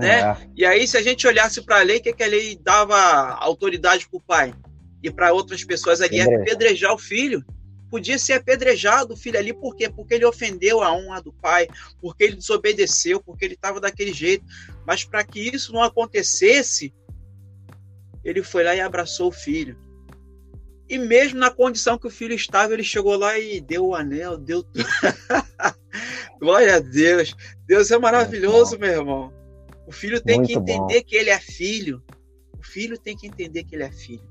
Né? 0.00 0.20
É. 0.20 0.36
E 0.56 0.64
aí, 0.64 0.86
se 0.86 0.96
a 0.96 1.02
gente 1.02 1.26
olhasse 1.26 1.62
para 1.62 1.80
a 1.80 1.82
lei, 1.82 1.98
o 1.98 2.02
que, 2.02 2.12
que 2.12 2.22
a 2.22 2.26
lei 2.26 2.58
dava 2.60 2.96
autoridade 3.34 4.08
para 4.08 4.16
o 4.16 4.20
pai? 4.20 4.54
E 5.02 5.10
para 5.10 5.32
outras 5.32 5.64
pessoas 5.64 6.00
ali, 6.00 6.20
apedrejar 6.20 6.92
o 6.92 6.98
filho. 6.98 7.44
Podia 7.90 8.18
ser 8.18 8.34
apedrejado 8.34 9.14
o 9.14 9.16
filho 9.16 9.38
ali, 9.38 9.52
por 9.52 9.74
quê? 9.74 9.88
Porque 9.88 10.14
ele 10.14 10.24
ofendeu 10.24 10.80
a 10.80 10.92
honra 10.92 11.20
do 11.20 11.32
pai, 11.32 11.66
porque 12.00 12.22
ele 12.24 12.36
desobedeceu, 12.36 13.20
porque 13.20 13.44
ele 13.44 13.54
estava 13.54 13.80
daquele 13.80 14.12
jeito. 14.12 14.44
Mas 14.86 15.04
para 15.04 15.24
que 15.24 15.40
isso 15.40 15.72
não 15.72 15.82
acontecesse, 15.82 16.94
ele 18.22 18.42
foi 18.42 18.62
lá 18.62 18.76
e 18.76 18.80
abraçou 18.80 19.28
o 19.28 19.32
filho. 19.32 19.76
E 20.88 20.98
mesmo 20.98 21.38
na 21.38 21.50
condição 21.50 21.96
que 21.96 22.06
o 22.06 22.10
filho 22.10 22.34
estava, 22.34 22.72
ele 22.72 22.82
chegou 22.82 23.16
lá 23.16 23.38
e 23.38 23.60
deu 23.60 23.86
o 23.86 23.94
anel, 23.94 24.36
deu 24.36 24.62
tudo. 24.62 24.84
Glória 26.40 26.76
a 26.76 26.78
Deus. 26.80 27.32
Deus 27.66 27.90
é 27.90 27.98
maravilhoso, 27.98 28.78
meu 28.78 28.90
irmão. 28.90 29.39
O 29.90 29.92
filho 29.92 30.22
tem 30.22 30.36
Muito 30.36 30.46
que 30.46 30.54
entender 30.56 31.00
bom. 31.00 31.04
que 31.04 31.16
ele 31.16 31.30
é 31.30 31.38
filho. 31.40 32.00
O 32.56 32.64
filho 32.64 32.96
tem 32.96 33.16
que 33.16 33.26
entender 33.26 33.64
que 33.64 33.74
ele 33.74 33.82
é 33.82 33.90
filho. 33.90 34.22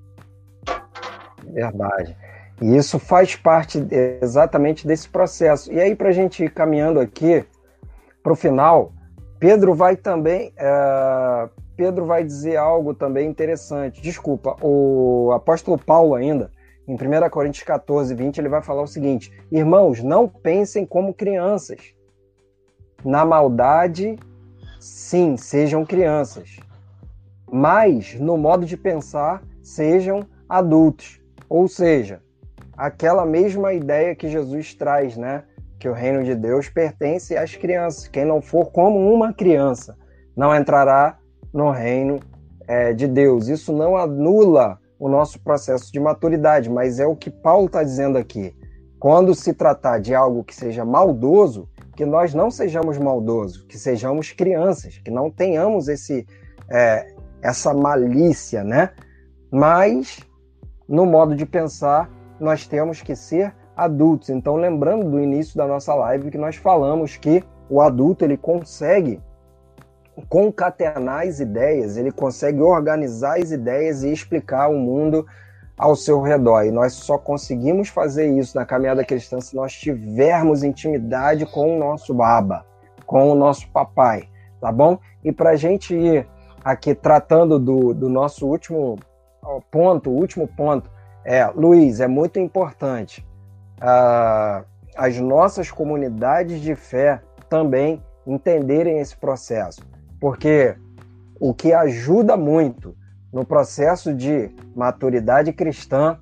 Verdade. 1.43 2.15
E 2.61 2.77
isso 2.77 2.97
faz 2.97 3.35
parte 3.35 3.77
exatamente 4.21 4.87
desse 4.87 5.09
processo. 5.09 5.69
E 5.69 5.77
aí, 5.77 5.97
para 5.97 6.09
a 6.09 6.11
gente 6.13 6.45
ir 6.45 6.53
caminhando 6.53 6.97
aqui 6.97 7.43
para 8.23 8.31
o 8.31 8.37
final, 8.37 8.93
Pedro 9.37 9.73
vai 9.73 9.97
também. 9.97 10.53
É, 10.55 11.49
Pedro 11.75 12.05
vai 12.05 12.23
dizer 12.23 12.55
algo 12.55 12.93
também 12.93 13.29
interessante. 13.29 14.01
Desculpa, 14.01 14.55
o 14.61 15.33
apóstolo 15.33 15.77
Paulo, 15.77 16.15
ainda, 16.15 16.53
em 16.87 16.93
1 16.93 17.29
Coríntios 17.29 17.65
14, 17.65 18.15
20, 18.15 18.37
ele 18.37 18.47
vai 18.47 18.63
falar 18.63 18.83
o 18.83 18.87
seguinte: 18.87 19.29
Irmãos, 19.51 20.01
não 20.01 20.25
pensem 20.25 20.85
como 20.85 21.13
crianças. 21.13 21.93
Na 23.03 23.25
maldade 23.25 24.17
sim, 24.79 25.37
sejam 25.37 25.85
crianças, 25.85 26.57
mas 27.51 28.15
no 28.15 28.37
modo 28.37 28.65
de 28.65 28.77
pensar, 28.77 29.43
sejam 29.61 30.25
adultos. 30.47 31.19
Ou 31.47 31.67
seja, 31.67 32.21
aquela 32.77 33.25
mesma 33.25 33.73
ideia 33.73 34.15
que 34.15 34.29
Jesus 34.29 34.73
traz, 34.73 35.17
né? 35.17 35.43
Que 35.79 35.89
o 35.89 35.93
reino 35.93 36.23
de 36.23 36.35
Deus 36.35 36.69
pertence 36.69 37.35
às 37.35 37.55
crianças. 37.55 38.07
Quem 38.07 38.25
não 38.25 38.41
for 38.41 38.71
como 38.71 39.13
uma 39.13 39.33
criança 39.33 39.97
não 40.35 40.55
entrará 40.55 41.17
no 41.53 41.71
reino 41.71 42.19
é, 42.67 42.93
de 42.93 43.07
Deus. 43.07 43.47
Isso 43.47 43.73
não 43.73 43.97
anula 43.97 44.79
o 44.99 45.09
nosso 45.09 45.39
processo 45.39 45.91
de 45.91 45.99
maturidade, 45.99 46.69
mas 46.69 46.99
é 46.99 47.07
o 47.07 47.15
que 47.15 47.29
Paulo 47.29 47.65
está 47.65 47.83
dizendo 47.83 48.17
aqui. 48.17 48.55
Quando 48.99 49.33
se 49.33 49.53
tratar 49.53 49.99
de 49.99 50.13
algo 50.13 50.43
que 50.43 50.53
seja 50.53 50.83
maldoso, 50.83 51.69
que 51.99 52.05
nós 52.05 52.33
não 52.33 52.49
sejamos 52.49 52.97
maldosos, 52.97 53.63
que 53.63 53.77
sejamos 53.77 54.31
crianças, 54.31 54.97
que 54.99 55.11
não 55.11 55.29
tenhamos 55.29 55.89
esse, 55.89 56.25
é, 56.71 57.13
essa 57.41 57.73
malícia, 57.73 58.63
né? 58.63 58.91
Mas, 59.51 60.21
no 60.87 61.05
modo 61.05 61.35
de 61.35 61.45
pensar, 61.45 62.09
nós 62.39 62.65
temos 62.65 63.01
que 63.01 63.17
ser 63.17 63.53
adultos. 63.75 64.29
Então, 64.29 64.55
lembrando 64.55 65.11
do 65.11 65.19
início 65.19 65.57
da 65.57 65.67
nossa 65.67 65.93
live 65.93 66.31
que 66.31 66.37
nós 66.37 66.55
falamos 66.55 67.17
que 67.17 67.43
o 67.69 67.81
adulto 67.81 68.23
ele 68.23 68.37
consegue 68.37 69.21
concatenar 70.29 71.27
as 71.27 71.41
ideias, 71.41 71.97
ele 71.97 72.13
consegue 72.13 72.61
organizar 72.61 73.39
as 73.39 73.51
ideias 73.51 74.03
e 74.03 74.13
explicar 74.13 74.69
o 74.69 74.79
mundo 74.79 75.27
ao 75.79 75.95
seu 75.95 76.21
redor. 76.21 76.65
E 76.65 76.71
nós 76.71 76.93
só 76.93 77.17
conseguimos 77.17 77.87
fazer 77.87 78.27
isso 78.27 78.57
na 78.57 78.65
caminhada 78.65 79.05
cristã 79.05 79.39
se 79.39 79.55
nós 79.55 79.73
tivermos 79.73 80.61
intimidade 80.61 81.45
com 81.45 81.73
o 81.75 81.79
nosso 81.79 82.13
baba, 82.13 82.65
com 83.05 83.31
o 83.31 83.35
nosso 83.35 83.67
papai, 83.71 84.27
tá 84.59 84.71
bom? 84.71 84.99
E 85.23 85.31
para 85.31 85.51
a 85.51 85.55
gente 85.55 85.95
ir 85.95 86.27
aqui 86.63 86.93
tratando 86.93 87.57
do, 87.57 87.93
do 87.93 88.09
nosso 88.09 88.45
último 88.45 88.99
ponto, 89.71 90.11
último 90.11 90.47
ponto, 90.47 90.91
é, 91.23 91.45
Luiz, 91.47 92.01
é 92.01 92.07
muito 92.07 92.39
importante 92.39 93.25
uh, 93.77 94.65
as 94.97 95.17
nossas 95.17 95.71
comunidades 95.71 96.59
de 96.59 96.75
fé 96.75 97.21
também 97.49 98.03
entenderem 98.27 98.99
esse 98.99 99.15
processo, 99.15 99.81
porque 100.19 100.75
o 101.39 101.53
que 101.53 101.71
ajuda 101.73 102.35
muito 102.35 102.95
no 103.31 103.45
processo 103.45 104.13
de 104.13 104.49
maturidade 104.75 105.53
cristã 105.53 106.19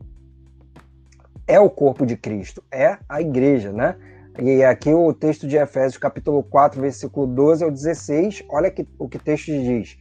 é 1.47 1.59
o 1.59 1.69
corpo 1.69 2.05
de 2.05 2.17
Cristo, 2.17 2.61
é 2.71 2.97
a 3.07 3.21
igreja, 3.21 3.71
né? 3.71 3.95
E 4.39 4.63
aqui 4.63 4.93
o 4.93 5.11
texto 5.13 5.47
de 5.47 5.55
Efésios, 5.55 5.97
capítulo 5.97 6.43
4, 6.43 6.79
versículo 6.79 7.25
12 7.25 7.63
ao 7.63 7.71
16, 7.71 8.43
olha 8.49 8.69
que, 8.69 8.87
o 8.99 9.07
que 9.07 9.17
o 9.17 9.19
texto 9.19 9.45
diz. 9.47 9.97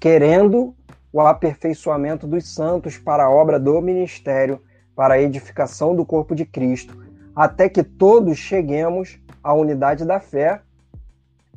Querendo 0.00 0.74
o 1.12 1.20
aperfeiçoamento 1.20 2.26
dos 2.26 2.52
santos 2.52 2.98
para 2.98 3.24
a 3.24 3.30
obra 3.30 3.60
do 3.60 3.80
ministério, 3.80 4.60
para 4.96 5.14
a 5.14 5.22
edificação 5.22 5.94
do 5.94 6.04
corpo 6.04 6.34
de 6.34 6.44
Cristo, 6.44 7.00
até 7.34 7.68
que 7.68 7.84
todos 7.84 8.38
cheguemos 8.38 9.20
à 9.42 9.54
unidade 9.54 10.04
da 10.04 10.18
fé 10.18 10.62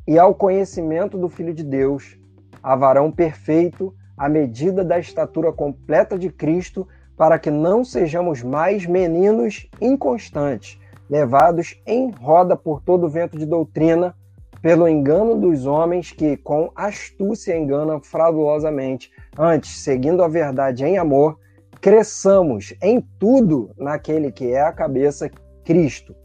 e 0.06 0.18
ao 0.18 0.34
conhecimento 0.34 1.18
do 1.18 1.28
Filho 1.28 1.54
de 1.54 1.64
Deus, 1.64 2.16
a 2.62 2.76
varão 2.76 3.10
perfeito, 3.10 3.94
a 4.16 4.28
medida 4.28 4.84
da 4.84 4.98
estatura 4.98 5.52
completa 5.52 6.18
de 6.18 6.30
Cristo, 6.30 6.86
para 7.16 7.38
que 7.38 7.50
não 7.50 7.84
sejamos 7.84 8.42
mais 8.42 8.86
meninos 8.86 9.68
inconstantes, 9.80 10.78
levados 11.08 11.80
em 11.86 12.10
roda 12.10 12.56
por 12.56 12.80
todo 12.80 13.08
vento 13.08 13.38
de 13.38 13.46
doutrina, 13.46 14.14
pelo 14.60 14.88
engano 14.88 15.38
dos 15.38 15.66
homens 15.66 16.10
que 16.10 16.36
com 16.38 16.70
astúcia 16.74 17.56
enganam 17.56 18.00
fraudulosamente. 18.00 19.10
Antes, 19.38 19.80
seguindo 19.80 20.22
a 20.22 20.28
verdade 20.28 20.84
em 20.84 20.96
amor, 20.96 21.38
cresçamos 21.80 22.74
em 22.80 23.00
tudo 23.18 23.70
naquele 23.76 24.32
que 24.32 24.52
é 24.52 24.62
a 24.62 24.72
cabeça, 24.72 25.30
Cristo, 25.64 26.16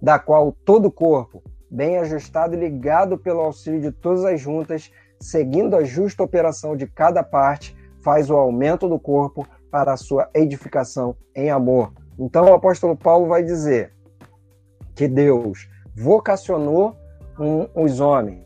da 0.00 0.18
qual 0.18 0.52
todo 0.64 0.86
o 0.86 0.90
corpo, 0.90 1.42
bem 1.70 1.98
ajustado 1.98 2.54
e 2.54 2.58
ligado 2.58 3.18
pelo 3.18 3.40
auxílio 3.40 3.80
de 3.80 3.92
todas 3.92 4.24
as 4.24 4.40
juntas, 4.40 4.90
seguindo 5.22 5.76
a 5.76 5.84
justa 5.84 6.22
operação 6.22 6.76
de 6.76 6.86
cada 6.86 7.22
parte, 7.22 7.76
faz 8.02 8.28
o 8.28 8.36
aumento 8.36 8.88
do 8.88 8.98
corpo 8.98 9.46
para 9.70 9.92
a 9.92 9.96
sua 9.96 10.28
edificação 10.34 11.16
em 11.34 11.50
amor. 11.50 11.92
Então 12.18 12.44
o 12.44 12.54
apóstolo 12.54 12.96
Paulo 12.96 13.26
vai 13.26 13.42
dizer 13.42 13.92
que 14.94 15.08
Deus 15.08 15.68
vocacionou 15.94 16.96
um, 17.38 17.66
os 17.74 18.00
homens 18.00 18.44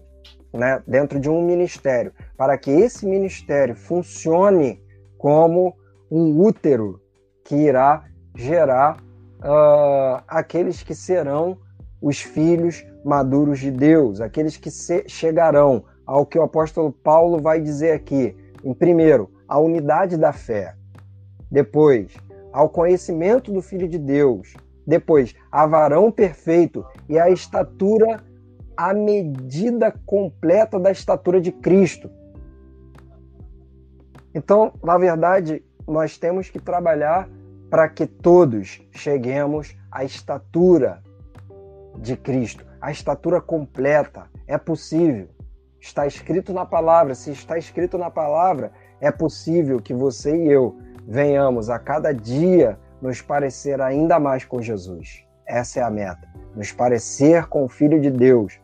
né, 0.53 0.83
dentro 0.87 1.19
de 1.19 1.29
um 1.29 1.43
ministério, 1.43 2.13
para 2.37 2.57
que 2.57 2.71
esse 2.71 3.07
ministério 3.07 3.75
funcione 3.75 4.81
como 5.19 5.75
um 6.11 6.41
útero 6.41 7.01
que 7.45 7.57
irá 7.57 8.05
gerar 8.35 8.99
uh, 9.41 10.23
aqueles 10.29 10.83
que 10.83 10.95
serão 10.95 11.59
os 12.01 12.21
filhos 12.21 12.87
maduros 13.05 13.59
de 13.59 13.71
Deus, 13.71 14.21
aqueles 14.21 14.57
que 14.57 14.71
chegarão 15.09 15.85
ao 16.07 16.25
que 16.25 16.39
o 16.39 16.43
apóstolo 16.43 16.93
Paulo 16.93 17.41
vai 17.41 17.61
dizer 17.61 17.93
aqui. 17.93 18.37
Em 18.63 18.73
primeiro, 18.73 19.31
a 19.49 19.59
unidade 19.59 20.17
da 20.17 20.33
fé. 20.33 20.75
Depois, 21.51 22.17
ao 22.53 22.69
conhecimento 22.69 23.53
do 23.53 23.61
Filho 23.61 23.87
de 23.89 23.99
Deus. 23.99 24.55
Depois, 24.87 25.35
a 25.51 25.67
varão 25.67 26.11
perfeito 26.11 26.87
e 27.09 27.19
a 27.19 27.29
estatura, 27.29 28.25
a 28.77 28.95
medida 28.95 29.93
completa 30.07 30.79
da 30.79 30.91
estatura 30.91 31.41
de 31.41 31.53
Cristo. 31.53 32.09
Então, 34.35 34.73
na 34.83 34.97
verdade, 34.97 35.63
nós 35.87 36.17
temos 36.17 36.49
que 36.49 36.59
trabalhar 36.59 37.29
para 37.69 37.89
que 37.89 38.07
todos 38.07 38.81
cheguemos 38.91 39.77
à 39.91 40.05
estatura 40.05 41.03
de 41.99 42.17
Cristo, 42.17 42.65
à 42.81 42.91
estatura 42.91 43.41
completa. 43.41 44.31
É 44.47 44.57
possível. 44.57 45.29
Está 45.81 46.07
escrito 46.07 46.53
na 46.53 46.65
palavra. 46.65 47.15
Se 47.15 47.31
está 47.31 47.59
escrito 47.59 47.97
na 47.99 48.11
palavra, 48.11 48.73
é 49.01 49.11
possível 49.11 49.81
que 49.81 49.95
você 49.95 50.37
e 50.37 50.51
eu 50.51 50.77
venhamos 51.07 51.71
a 51.71 51.79
cada 51.79 52.13
dia 52.13 52.79
nos 53.01 53.21
parecer 53.21 53.81
ainda 53.81 54.19
mais 54.19 54.45
com 54.45 54.61
Jesus. 54.61 55.25
Essa 55.47 55.81
é 55.81 55.83
a 55.83 55.91
meta. 55.91 56.27
Nos 56.55 56.73
parecer 56.73 57.47
com 57.47 57.65
o 57.65 57.69
Filho 57.69 58.01
de 58.01 58.11
Deus. 58.11 58.59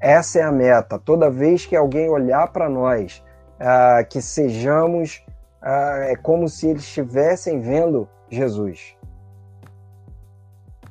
Essa 0.00 0.40
é 0.40 0.42
a 0.42 0.52
meta. 0.52 0.98
Toda 0.98 1.30
vez 1.30 1.66
que 1.66 1.74
alguém 1.74 2.08
olhar 2.08 2.52
para 2.52 2.68
nós, 2.68 3.24
uh, 3.58 4.06
que 4.08 4.20
sejamos, 4.20 5.24
uh, 5.62 6.02
é 6.02 6.16
como 6.16 6.48
se 6.48 6.68
eles 6.68 6.82
estivessem 6.82 7.60
vendo 7.60 8.08
Jesus. 8.30 8.96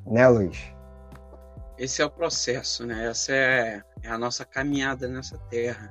Né, 0.05 0.27
Luiz? 0.27 0.73
esse 1.77 2.01
é 2.01 2.05
o 2.05 2.09
processo, 2.09 2.85
né? 2.85 3.07
Essa 3.07 3.33
é, 3.33 3.81
é 4.03 4.09
a 4.09 4.17
nossa 4.17 4.45
caminhada 4.45 5.07
nessa 5.07 5.37
terra. 5.49 5.89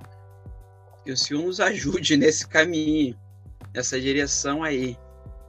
Que 1.02 1.10
o 1.10 1.16
Senhor 1.16 1.42
nos 1.42 1.58
ajude 1.58 2.16
nesse 2.16 2.46
caminho, 2.46 3.18
nessa 3.74 4.00
direção 4.00 4.62
aí. 4.62 4.96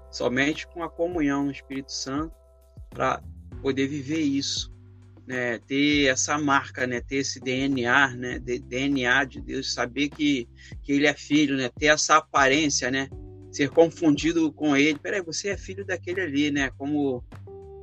Somente 0.10 0.68
com 0.68 0.84
a 0.84 0.90
comunhão 0.90 1.44
no 1.46 1.52
Espírito 1.52 1.92
Santo 1.92 2.34
para 2.90 3.22
poder 3.62 3.88
viver 3.88 4.22
isso. 4.22 4.72
né, 5.26 5.58
ter 5.60 6.08
essa 6.08 6.38
marca, 6.38 6.86
né, 6.86 7.00
ter 7.00 7.18
esse 7.18 7.40
DNA, 7.40 8.10
né, 8.10 8.40
de, 8.40 8.60
DNA 8.60 9.24
de 9.24 9.40
Deus, 9.40 9.74
saber 9.74 10.10
que, 10.10 10.50
que 10.82 10.92
ele 10.92 11.08
é 11.08 11.14
filho, 11.14 11.56
né, 11.56 11.70
ter 11.70 11.86
essa 11.86 12.18
aparência, 12.18 12.92
né, 12.92 13.08
ser 13.54 13.70
confundido 13.70 14.52
com 14.52 14.76
ele. 14.76 15.00
Peraí, 15.00 15.22
você 15.22 15.50
é 15.50 15.58
filho 15.58 15.86
daquele 15.86 16.22
ali, 16.22 16.52
né? 16.52 16.72
Como 16.72 17.24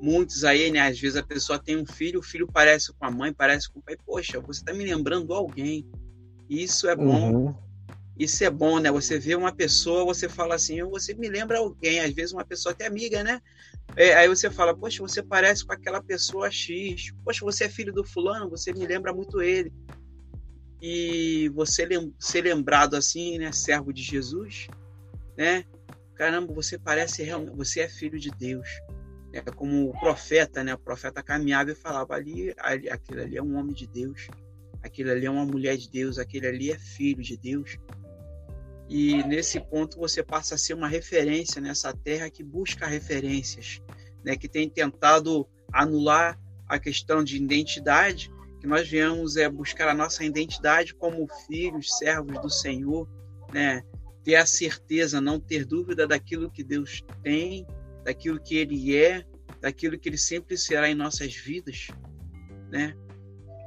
muitos 0.01 0.45
aí, 0.45 0.71
né? 0.71 0.81
Às 0.81 0.99
vezes 0.99 1.17
a 1.17 1.23
pessoa 1.23 1.59
tem 1.59 1.77
um 1.77 1.87
filho, 1.87 2.21
o 2.21 2.23
filho 2.23 2.47
parece 2.47 2.93
com 2.93 3.05
a 3.05 3.11
mãe, 3.11 3.33
parece 3.33 3.71
com 3.71 3.79
o 3.79 3.83
pai. 3.83 3.97
Poxa, 4.05 4.41
você 4.41 4.65
tá 4.65 4.73
me 4.73 4.85
lembrando 4.85 5.33
alguém. 5.33 5.87
Isso 6.49 6.89
é 6.89 6.97
bom. 6.97 7.33
Uhum. 7.33 7.55
Isso 8.19 8.45
é 8.45 8.51
bom, 8.51 8.79
né? 8.79 8.91
Você 8.91 9.19
vê 9.19 9.35
uma 9.35 9.51
pessoa, 9.51 10.05
você 10.05 10.29
fala 10.29 10.55
assim, 10.55 10.83
você 10.83 11.15
me 11.15 11.29
lembra 11.29 11.59
alguém, 11.59 12.01
às 12.01 12.13
vezes 12.13 12.33
uma 12.33 12.45
pessoa 12.45 12.73
até 12.73 12.87
amiga, 12.87 13.25
né? 13.25 13.41
É, 13.97 14.15
aí 14.15 14.29
você 14.29 14.51
fala, 14.51 14.77
poxa, 14.77 15.01
você 15.03 15.23
parece 15.23 15.65
com 15.65 15.73
aquela 15.73 16.03
pessoa 16.03 16.51
X. 16.51 17.13
Poxa, 17.25 17.45
você 17.45 17.65
é 17.65 17.69
filho 17.69 17.93
do 17.93 18.05
fulano, 18.05 18.51
você 18.51 18.73
me 18.73 18.87
lembra 18.87 19.13
muito 19.13 19.41
ele. 19.41 19.73
E 20.83 21.51
você 21.55 21.85
lem 21.85 22.15
ser 22.19 22.43
lembrado 22.43 22.95
assim, 22.95 23.39
né? 23.39 23.53
Servo 23.53 23.93
de 23.93 24.03
Jesus, 24.03 24.67
né? 25.37 25.65
Caramba, 26.15 26.53
você 26.53 26.79
parece 26.79 27.23
realmente, 27.23 27.57
você 27.57 27.81
é 27.81 27.89
filho 27.89 28.19
de 28.19 28.31
Deus. 28.31 28.69
É 29.33 29.41
como 29.41 29.91
o 29.91 30.01
profeta, 30.01 30.65
né? 30.65 30.75
O 30.75 30.79
profeta 30.79 31.23
caminhava 31.23 31.71
e 31.71 31.75
falava 31.75 32.15
ali, 32.15 32.53
ali, 32.59 32.91
aquele 32.91 33.23
ali 33.23 33.37
é 33.37 33.43
um 33.43 33.57
homem 33.57 33.73
de 33.73 33.87
Deus, 33.87 34.29
aquele 34.83 35.11
ali 35.11 35.27
é 35.27 35.31
uma 35.31 35.45
mulher 35.45 35.77
de 35.77 35.89
Deus, 35.89 36.19
aquele 36.19 36.47
ali 36.47 36.73
é 36.73 36.79
filho 36.79 37.23
de 37.23 37.37
Deus. 37.37 37.77
E 38.89 39.23
nesse 39.23 39.61
ponto 39.61 39.99
você 39.99 40.23
passa 40.23 40.57
a 40.57 40.59
ser 40.59 40.75
uma 40.75 40.89
referência 40.89 41.61
nessa 41.61 41.93
terra 41.93 42.29
que 42.29 42.43
busca 42.43 42.87
referências, 42.87 43.81
né? 44.25 44.37
Que 44.37 44.49
tem 44.49 44.69
tentado 44.69 45.47
anular 45.73 46.39
a 46.67 46.79
questão 46.79 47.23
de 47.23 47.37
identidade, 47.37 48.33
que 48.61 48.67
nós 48.67 48.89
viemos 48.89 49.37
é 49.37 49.49
buscar 49.49 49.89
a 49.89 49.95
nossa 49.95 50.25
identidade 50.25 50.95
como 50.95 51.29
filhos, 51.47 51.97
servos 51.99 52.41
do 52.41 52.51
Senhor, 52.51 53.09
né? 53.53 53.83
ter 54.23 54.37
a 54.37 54.47
certeza, 54.47 55.21
não 55.21 55.41
ter 55.41 55.65
dúvida 55.65 56.07
daquilo 56.07 56.51
que 56.51 56.63
Deus 56.63 57.03
tem, 57.23 57.67
daquilo 58.05 58.41
que 58.41 58.57
Ele 58.57 58.97
é, 58.97 59.25
daquilo 59.61 59.99
que 59.99 60.09
Ele 60.09 60.19
sempre 60.19 60.57
será 60.57 60.89
em 60.89 60.95
nossas 60.95 61.35
vidas, 61.35 61.89
né? 62.71 62.97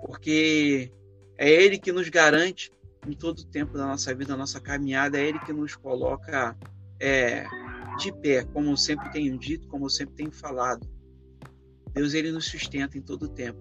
Porque 0.06 0.92
é 1.38 1.50
Ele 1.50 1.78
que 1.78 1.92
nos 1.92 2.10
garante 2.10 2.72
em 3.08 3.14
todo 3.14 3.40
o 3.40 3.46
tempo 3.46 3.78
da 3.78 3.86
nossa 3.86 4.14
vida, 4.14 4.32
da 4.32 4.38
nossa 4.38 4.60
caminhada, 4.60 5.20
é 5.20 5.28
Ele 5.28 5.40
que 5.40 5.54
nos 5.54 5.76
coloca 5.76 6.58
é, 7.00 7.46
de 7.98 8.12
pé, 8.12 8.44
como 8.46 8.72
eu 8.72 8.78
sempre 8.78 9.12
tenho 9.12 9.38
dito, 9.38 9.68
como 9.68 9.86
eu 9.86 9.90
sempre 9.90 10.16
tenho 10.16 10.32
falado. 10.32 10.88
Deus 11.94 12.14
Ele 12.14 12.32
nos 12.32 12.46
sustenta 12.46 12.98
em 12.98 13.02
todo 13.02 13.24
o 13.24 13.30
tempo. 13.30 13.60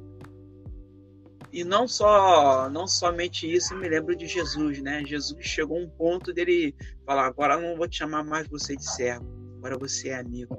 E 1.52 1.64
não 1.64 1.86
só, 1.86 2.70
não 2.70 2.86
somente 2.86 3.52
isso, 3.52 3.74
eu 3.74 3.78
me 3.78 3.86
lembro 3.86 4.16
de 4.16 4.26
Jesus, 4.26 4.80
né? 4.80 5.04
Jesus 5.04 5.44
chegou 5.44 5.78
a 5.78 5.82
um 5.82 5.88
ponto 5.88 6.32
dele 6.32 6.74
falar: 7.04 7.26
agora 7.26 7.60
não 7.60 7.76
vou 7.76 7.86
te 7.86 7.98
chamar 7.98 8.24
mais 8.24 8.48
você 8.48 8.74
de 8.74 8.90
servo, 8.90 9.26
agora 9.62 9.78
você 9.78 10.08
é 10.08 10.18
amigo. 10.18 10.56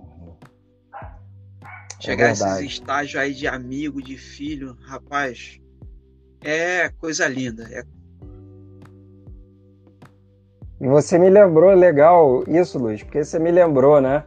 É 0.92 2.02
Chegar 2.02 2.30
a 2.30 2.32
esses 2.32 2.74
estágios 2.74 3.22
aí 3.22 3.34
de 3.34 3.48
amigo, 3.48 4.02
de 4.02 4.18
filho, 4.18 4.78
rapaz, 4.82 5.60
é 6.44 6.90
coisa 6.90 7.28
linda. 7.28 7.68
É... 7.72 7.84
E 10.82 10.88
você 10.88 11.18
me 11.18 11.30
lembrou 11.30 11.74
legal 11.74 12.44
isso, 12.48 12.80
Luiz, 12.80 13.04
porque 13.04 13.24
você 13.24 13.38
me 13.38 13.52
lembrou, 13.52 14.02
né? 14.02 14.26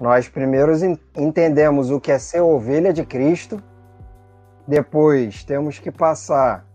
Nós 0.00 0.28
primeiros 0.28 0.82
entendemos 1.16 1.90
o 1.90 2.00
que 2.00 2.10
é 2.10 2.18
ser 2.18 2.40
ovelha 2.40 2.92
de 2.92 3.04
Cristo 3.04 3.62
depois 4.66 5.44
temos 5.44 5.78
que 5.78 5.92
passar 5.92 6.66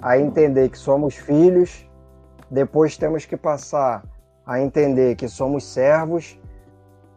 a 0.00 0.16
entender 0.18 0.68
que 0.68 0.78
somos 0.78 1.16
filhos. 1.16 1.84
Depois 2.48 2.96
temos 2.96 3.26
que 3.26 3.36
passar 3.36 4.04
a 4.46 4.60
entender 4.60 5.16
que 5.16 5.26
somos 5.26 5.64
servos. 5.64 6.38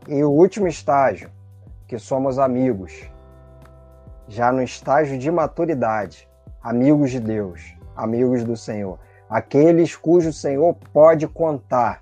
E 0.08 0.24
o 0.24 0.30
último 0.30 0.68
estágio, 0.68 1.30
que 1.88 1.98
somos 1.98 2.38
amigos. 2.38 3.10
Já 4.28 4.52
no 4.52 4.62
estágio 4.62 5.18
de 5.18 5.32
maturidade, 5.32 6.28
amigos 6.62 7.12
de 7.12 7.20
Deus, 7.20 7.76
amigos 7.96 8.44
do 8.44 8.58
Senhor. 8.58 9.00
Aqueles 9.30 9.96
cujo 9.96 10.34
Senhor 10.34 10.76
pode 10.92 11.28
contar. 11.28 12.00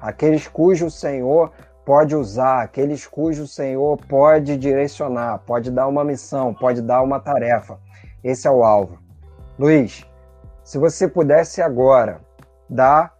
Aqueles 0.00 0.48
cujo 0.48 0.90
Senhor 0.90 1.52
pode 1.84 2.16
usar, 2.16 2.62
aqueles 2.62 3.06
cujo 3.06 3.46
Senhor 3.46 3.98
pode 4.08 4.56
direcionar, 4.56 5.38
pode 5.40 5.70
dar 5.70 5.88
uma 5.88 6.04
missão, 6.04 6.54
pode 6.54 6.80
dar 6.80 7.02
uma 7.02 7.20
tarefa. 7.20 7.78
Esse 8.24 8.46
é 8.46 8.50
o 8.50 8.64
alvo. 8.64 8.98
Luiz, 9.58 10.06
se 10.64 10.78
você 10.78 11.06
pudesse 11.06 11.60
agora 11.60 12.20
dar 12.68 13.12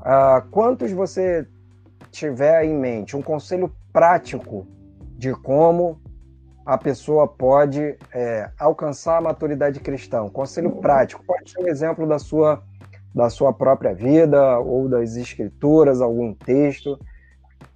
uh, 0.00 0.48
quantos 0.50 0.90
você 0.90 1.46
tiver 2.12 2.64
em 2.64 2.74
mente, 2.74 3.16
um 3.16 3.22
conselho 3.22 3.74
prático 3.92 4.66
de 5.16 5.32
como 5.32 6.00
a 6.64 6.78
pessoa 6.78 7.26
pode 7.26 7.96
é, 8.14 8.50
alcançar 8.58 9.18
a 9.18 9.20
maturidade 9.20 9.80
cristã. 9.80 10.22
Um 10.22 10.28
conselho 10.28 10.70
prático, 10.76 11.24
pode 11.26 11.50
ser 11.50 11.60
um 11.60 11.66
exemplo 11.66 12.06
da 12.06 12.18
sua, 12.18 12.62
da 13.12 13.28
sua 13.28 13.52
própria 13.52 13.94
vida 13.94 14.58
ou 14.60 14.88
das 14.88 15.16
escrituras, 15.16 16.00
algum 16.00 16.32
texto 16.34 16.98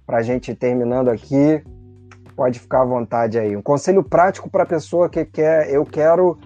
para 0.05 0.19
a 0.19 0.21
gente 0.21 0.51
ir 0.51 0.55
terminando 0.55 1.09
aqui, 1.09 1.61
pode 2.33 2.59
ficar 2.59 2.83
à 2.83 2.85
vontade 2.85 3.37
aí. 3.37 3.57
Um 3.57 3.61
conselho 3.61 4.01
prático 4.01 4.49
para 4.49 4.63
a 4.63 4.65
pessoa 4.65 5.09
que 5.09 5.25
quer, 5.25 5.69
eu 5.69 5.85
quero, 5.85 6.39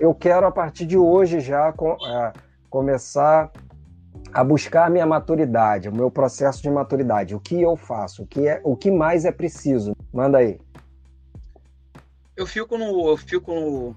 eu 0.00 0.14
quero 0.14 0.46
a 0.46 0.50
partir 0.50 0.86
de 0.86 0.96
hoje 0.96 1.40
já 1.40 1.68
é, 1.68 2.32
começar 2.70 3.50
a 4.36 4.44
buscar 4.44 4.86
a 4.86 4.90
minha 4.90 5.06
maturidade, 5.06 5.88
o 5.88 5.94
meu 5.94 6.10
processo 6.10 6.62
de 6.62 6.68
maturidade. 6.70 7.34
O 7.34 7.40
que 7.40 7.62
eu 7.62 7.74
faço? 7.74 8.22
O 8.22 8.26
que 8.26 8.46
é, 8.46 8.60
o 8.62 8.76
que 8.76 8.90
mais 8.90 9.24
é 9.24 9.32
preciso? 9.32 9.96
Manda 10.12 10.36
aí. 10.36 10.60
Eu 12.36 12.46
fico 12.46 12.76
no, 12.76 13.08
eu 13.08 13.16
fico 13.16 13.54
no, 13.54 13.96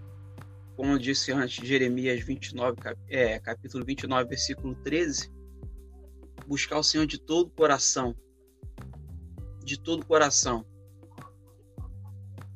como 0.77 0.93
eu 0.93 0.97
disse 0.97 1.33
antes, 1.33 1.67
Jeremias 1.67 2.23
29, 2.23 2.77
é, 3.09 3.37
capítulo 3.37 3.83
29, 3.83 4.29
versículo 4.29 4.75
13, 4.75 5.29
buscar 6.47 6.79
o 6.79 6.83
Senhor 6.83 7.05
de 7.05 7.19
todo 7.19 7.47
o 7.47 7.51
coração 7.51 8.15
de 9.61 9.77
todo 9.77 10.03
o 10.03 10.05
coração. 10.05 10.65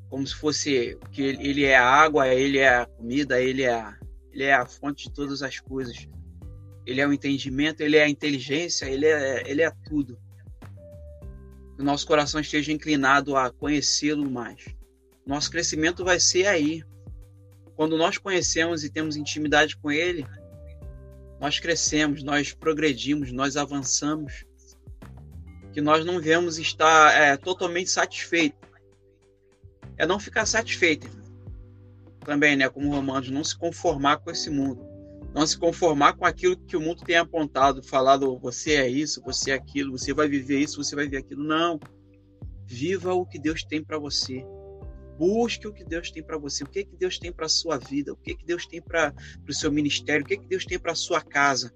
Como 0.10 0.26
se 0.26 0.36
fosse 0.36 0.98
que 1.12 1.22
ele 1.22 1.66
é 1.66 1.76
a 1.76 1.86
água, 1.86 2.30
ele 2.30 2.60
é 2.60 2.78
a 2.78 2.86
comida, 2.86 3.42
ele 3.42 3.64
é 3.64 3.94
ele 4.32 4.44
é 4.46 4.54
a 4.54 4.66
fonte 4.66 5.10
de 5.10 5.14
todas 5.14 5.44
as 5.44 5.60
coisas. 5.60 6.08
Ele 6.86 7.02
é 7.02 7.08
o 7.08 7.14
entendimento, 7.14 7.82
ele 7.82 7.98
é 7.98 8.04
a 8.04 8.10
inteligência, 8.10 8.86
ele 8.86 9.06
é, 9.06 9.50
ele 9.50 9.62
é 9.62 9.72
tudo. 9.86 10.20
Que 11.76 11.82
o 11.82 11.86
nosso 11.86 12.06
coração 12.06 12.40
esteja 12.40 12.72
inclinado 12.72 13.36
a 13.36 13.52
conhecê-lo 13.52 14.30
mais. 14.30 14.66
Nosso 15.26 15.50
crescimento 15.50 16.04
vai 16.04 16.20
ser 16.20 16.48
aí. 16.48 16.84
Quando 17.76 17.98
nós 17.98 18.18
conhecemos 18.18 18.84
e 18.84 18.90
temos 18.90 19.16
intimidade 19.16 19.78
com 19.78 19.92
ele, 19.92 20.26
nós 21.40 21.60
crescemos, 21.60 22.24
nós 22.24 22.54
progredimos, 22.54 23.32
nós 23.32 23.58
avançamos 23.58 24.46
que 25.74 25.82
nós 25.82 26.06
não 26.06 26.22
vemos 26.22 26.60
estar 26.60 27.12
é, 27.14 27.36
totalmente 27.36 27.90
satisfeitos. 27.90 28.60
É 29.98 30.06
não 30.06 30.20
ficar 30.20 30.46
satisfeito 30.46 31.10
também, 32.24 32.56
né? 32.56 32.70
Como 32.70 32.90
Romanos, 32.90 33.30
não 33.30 33.44
se 33.44 33.58
conformar 33.58 34.18
com 34.18 34.32
esse 34.32 34.50
mundo. 34.50 34.93
Não 35.34 35.48
se 35.48 35.58
conformar 35.58 36.14
com 36.14 36.26
aquilo 36.26 36.56
que 36.56 36.78
o 36.78 36.82
mundo 36.82 37.04
tem 37.04 37.18
apontado, 37.18 37.82
falado, 37.82 38.38
você 38.38 38.76
é 38.76 38.88
isso, 38.88 39.22
você 39.24 39.52
é 39.52 39.56
aquilo, 39.56 39.98
você 39.98 40.14
vai 40.14 40.28
viver 40.28 40.60
isso, 40.60 40.84
você 40.84 40.96
vai 40.96 41.06
viver 41.06 41.18
aquilo. 41.18 41.44
Não. 41.44 41.80
Viva 42.66 43.14
o 43.14 43.26
que 43.26 43.40
Deus 43.40 43.64
tem 43.64 43.84
para 43.84 43.98
você. 43.98 44.46
Busque 45.18 45.68
o 45.68 45.74
que 45.74 45.84
Deus 45.84 46.12
tem 46.12 46.24
para 46.24 46.38
você. 46.38 46.64
O 46.64 46.68
que, 46.68 46.84
que 46.84 46.96
Deus 46.96 47.18
tem 47.18 47.32
para 47.32 47.48
a 47.48 47.50
sua 47.50 47.78
vida? 47.78 48.14
O 48.14 48.16
que, 48.16 48.36
que 48.36 48.46
Deus 48.46 48.68
tem 48.68 48.82
para 48.82 49.14
o 49.48 49.54
seu 49.54 49.72
ministério? 49.72 50.24
O 50.24 50.28
que, 50.28 50.38
que 50.38 50.48
Deus 50.48 50.66
tem 50.66 50.78
para 50.78 50.92
a 50.92 50.96
sua 50.96 51.22
casa? 51.22 51.74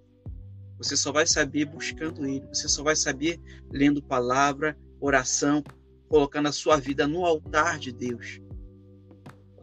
Você 0.77 0.95
só 0.95 1.11
vai 1.11 1.25
saber 1.25 1.65
buscando 1.65 2.25
Ele. 2.25 2.45
Você 2.49 2.67
só 2.67 2.83
vai 2.83 2.95
saber 2.95 3.39
lendo 3.71 4.03
palavra, 4.03 4.77
oração, 4.99 5.63
colocando 6.07 6.47
a 6.47 6.51
sua 6.51 6.77
vida 6.77 7.07
no 7.07 7.25
altar 7.25 7.79
de 7.79 7.91
Deus. 7.91 8.39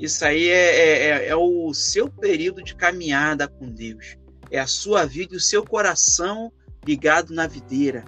Isso 0.05 0.25
aí 0.25 0.49
é, 0.49 0.77
é, 0.77 1.09
é, 1.09 1.29
é 1.29 1.37
o 1.37 1.73
seu 1.73 2.11
período 2.11 2.63
de 2.63 2.75
caminhada 2.75 3.49
com 3.49 3.71
Deus. 3.71 4.17
É 4.51 4.59
a 4.59 4.67
sua 4.67 5.07
vida 5.07 5.35
e 5.35 5.39
o 5.39 5.41
seu 5.41 5.65
coração 5.65 6.53
ligado 6.87 7.35
na 7.35 7.47
videira. 7.47 8.05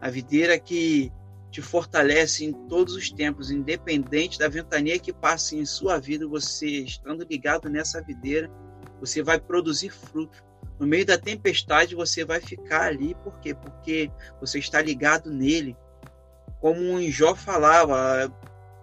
A 0.00 0.10
videira 0.10 0.58
que 0.58 1.10
te 1.50 1.62
fortalece 1.62 2.44
em 2.44 2.52
todos 2.68 2.94
os 2.94 3.10
tempos, 3.10 3.50
independente 3.50 4.38
da 4.38 4.48
ventania 4.48 4.98
que 4.98 5.12
passe 5.12 5.56
em 5.56 5.64
sua 5.64 5.98
vida, 5.98 6.28
você 6.28 6.66
estando 6.66 7.24
ligado 7.24 7.70
nessa 7.70 8.02
videira, 8.02 8.50
você 9.00 9.22
vai 9.22 9.40
produzir 9.40 9.90
fruto 9.90 10.44
no 10.78 10.86
meio 10.86 11.06
da 11.06 11.16
tempestade 11.16 11.94
você 11.94 12.24
vai 12.24 12.40
ficar 12.40 12.82
ali, 12.82 13.14
por 13.22 13.38
quê? 13.38 13.54
Porque 13.54 14.10
você 14.40 14.58
está 14.58 14.82
ligado 14.82 15.30
nele. 15.30 15.76
Como 16.60 16.94
o 16.94 17.10
Jó 17.10 17.34
falava, 17.34 18.32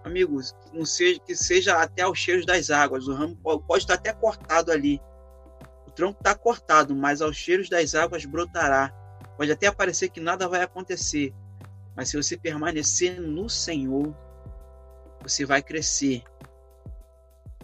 amigos, 0.04 0.54
não 0.72 0.84
seja, 0.84 1.20
que 1.20 1.34
seja 1.34 1.80
até 1.80 2.02
aos 2.02 2.18
cheiros 2.18 2.46
das 2.46 2.70
águas. 2.70 3.06
O 3.08 3.14
ramo 3.14 3.36
pode 3.36 3.84
estar 3.84 3.94
até 3.94 4.12
cortado 4.12 4.70
ali. 4.70 5.00
O 5.86 5.90
tronco 5.90 6.18
está 6.20 6.34
cortado, 6.34 6.94
mas 6.94 7.20
aos 7.20 7.36
cheiros 7.36 7.68
das 7.68 7.94
águas 7.94 8.24
brotará. 8.24 8.92
Pode 9.36 9.50
até 9.50 9.70
parecer 9.70 10.08
que 10.08 10.20
nada 10.20 10.48
vai 10.48 10.62
acontecer, 10.62 11.34
mas 11.96 12.08
se 12.08 12.16
você 12.16 12.36
permanecer 12.36 13.20
no 13.20 13.48
Senhor, 13.48 14.16
você 15.22 15.44
vai 15.44 15.62
crescer 15.62 16.22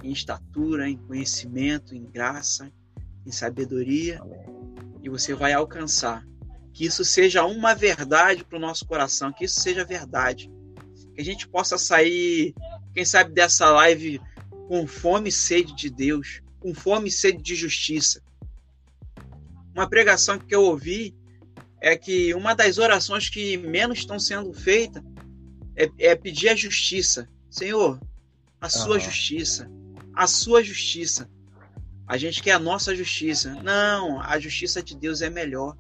em 0.03 0.12
estatura, 0.12 0.89
em 0.89 0.97
conhecimento, 0.97 1.95
em 1.95 2.05
graça, 2.05 2.70
em 3.26 3.32
sabedoria, 3.32 4.20
e 5.03 5.09
você 5.09 5.34
vai 5.34 5.53
alcançar. 5.53 6.24
Que 6.72 6.86
isso 6.86 7.05
seja 7.05 7.45
uma 7.45 7.74
verdade 7.74 8.45
para 8.45 8.57
o 8.57 8.61
nosso 8.61 8.86
coração, 8.86 9.32
que 9.32 9.45
isso 9.45 9.61
seja 9.61 9.84
verdade. 9.84 10.51
Que 11.18 11.22
a 11.22 11.24
gente 11.24 11.48
possa 11.48 11.76
sair, 11.76 12.54
quem 12.94 13.04
sabe, 13.04 13.32
dessa 13.32 13.68
live 13.72 14.20
com 14.68 14.86
fome 14.86 15.30
e 15.30 15.32
sede 15.32 15.74
de 15.74 15.90
Deus, 15.90 16.40
com 16.60 16.72
fome 16.72 17.08
e 17.08 17.10
sede 17.10 17.42
de 17.42 17.56
justiça. 17.56 18.22
Uma 19.74 19.88
pregação 19.88 20.38
que 20.38 20.54
eu 20.54 20.62
ouvi 20.62 21.12
é 21.80 21.96
que 21.96 22.32
uma 22.34 22.54
das 22.54 22.78
orações 22.78 23.28
que 23.28 23.56
menos 23.56 23.98
estão 23.98 24.16
sendo 24.16 24.52
feitas 24.52 25.02
é, 25.74 25.90
é 25.98 26.14
pedir 26.14 26.50
a 26.50 26.54
justiça. 26.54 27.28
Senhor, 27.50 27.98
a 28.60 28.68
sua 28.68 29.00
justiça, 29.00 29.68
a 30.14 30.28
sua 30.28 30.62
justiça. 30.62 31.28
A 32.06 32.16
gente 32.16 32.40
quer 32.40 32.52
a 32.52 32.60
nossa 32.60 32.94
justiça. 32.94 33.60
Não, 33.60 34.20
a 34.20 34.38
justiça 34.38 34.80
de 34.80 34.96
Deus 34.96 35.20
é 35.20 35.28
melhor. 35.28 35.76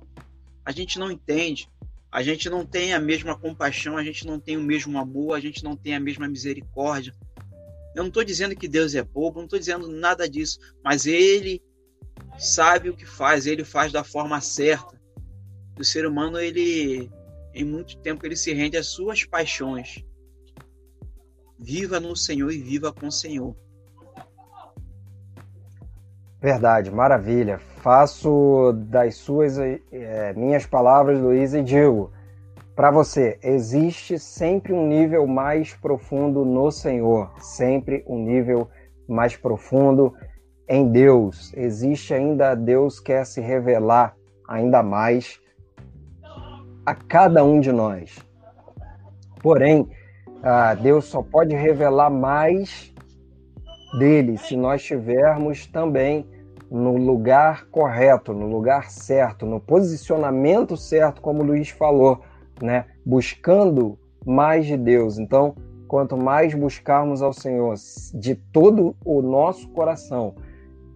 A 0.64 0.72
gente 0.72 0.98
não 0.98 1.12
entende. 1.12 1.70
A 2.10 2.22
gente 2.22 2.48
não 2.48 2.64
tem 2.64 2.94
a 2.94 3.00
mesma 3.00 3.38
compaixão, 3.38 3.96
a 3.96 4.02
gente 4.02 4.26
não 4.26 4.40
tem 4.40 4.56
o 4.56 4.62
mesmo 4.62 4.98
amor, 4.98 5.34
a 5.34 5.40
gente 5.40 5.62
não 5.62 5.76
tem 5.76 5.94
a 5.94 6.00
mesma 6.00 6.26
misericórdia. 6.26 7.14
Eu 7.94 8.02
não 8.02 8.08
estou 8.08 8.24
dizendo 8.24 8.56
que 8.56 8.68
Deus 8.68 8.94
é 8.94 9.02
bobo, 9.02 9.38
não 9.38 9.44
estou 9.44 9.58
dizendo 9.58 9.88
nada 9.88 10.28
disso, 10.28 10.58
mas 10.82 11.06
Ele 11.06 11.62
sabe 12.38 12.88
o 12.88 12.96
que 12.96 13.04
faz, 13.04 13.46
Ele 13.46 13.64
faz 13.64 13.92
da 13.92 14.02
forma 14.02 14.40
certa. 14.40 14.98
O 15.78 15.84
ser 15.84 16.06
humano, 16.06 16.40
ele, 16.40 17.08
em 17.54 17.64
muito 17.64 17.96
tempo, 17.98 18.26
ele 18.26 18.34
se 18.34 18.52
rende 18.52 18.76
às 18.76 18.88
suas 18.88 19.24
paixões. 19.24 20.04
Viva 21.56 22.00
no 22.00 22.16
Senhor 22.16 22.50
e 22.50 22.58
viva 22.58 22.92
com 22.92 23.06
o 23.06 23.12
Senhor. 23.12 23.56
Verdade, 26.40 26.90
maravilha. 26.90 27.60
Faço 27.80 28.72
das 28.74 29.14
suas 29.16 29.58
é, 29.58 30.32
minhas 30.36 30.66
palavras, 30.66 31.18
Luiz, 31.20 31.54
e 31.54 31.62
digo 31.62 32.10
para 32.78 32.92
você: 32.92 33.38
existe 33.42 34.18
sempre 34.20 34.72
um 34.72 34.86
nível 34.86 35.26
mais 35.26 35.74
profundo 35.74 36.44
no 36.44 36.70
Senhor, 36.70 37.28
sempre 37.40 38.04
um 38.06 38.18
nível 38.18 38.68
mais 39.08 39.36
profundo 39.36 40.14
em 40.68 40.90
Deus. 40.90 41.52
Existe 41.56 42.14
ainda 42.14 42.54
Deus 42.54 43.00
quer 43.00 43.26
se 43.26 43.40
revelar 43.40 44.14
ainda 44.48 44.80
mais 44.80 45.40
a 46.86 46.94
cada 46.94 47.42
um 47.42 47.58
de 47.58 47.72
nós. 47.72 48.18
Porém, 49.42 49.88
ah, 50.42 50.74
Deus 50.74 51.06
só 51.06 51.20
pode 51.20 51.54
revelar 51.56 52.10
mais 52.10 52.92
dele 53.98 54.36
se 54.36 54.56
nós 54.56 54.80
estivermos 54.80 55.66
também 55.66 56.24
no 56.70 56.96
lugar 56.96 57.66
correto, 57.70 58.32
no 58.32 58.46
lugar 58.46 58.90
certo, 58.90 59.46
no 59.46 59.60
posicionamento 59.60 60.76
certo, 60.76 61.20
como 61.20 61.42
o 61.42 61.46
Luiz 61.46 61.70
falou, 61.70 62.20
né? 62.60 62.84
Buscando 63.04 63.98
mais 64.24 64.66
de 64.66 64.76
Deus. 64.76 65.18
Então, 65.18 65.54
quanto 65.86 66.16
mais 66.16 66.54
buscarmos 66.54 67.22
ao 67.22 67.32
Senhor 67.32 67.74
de 68.14 68.34
todo 68.34 68.94
o 69.04 69.22
nosso 69.22 69.68
coração, 69.70 70.34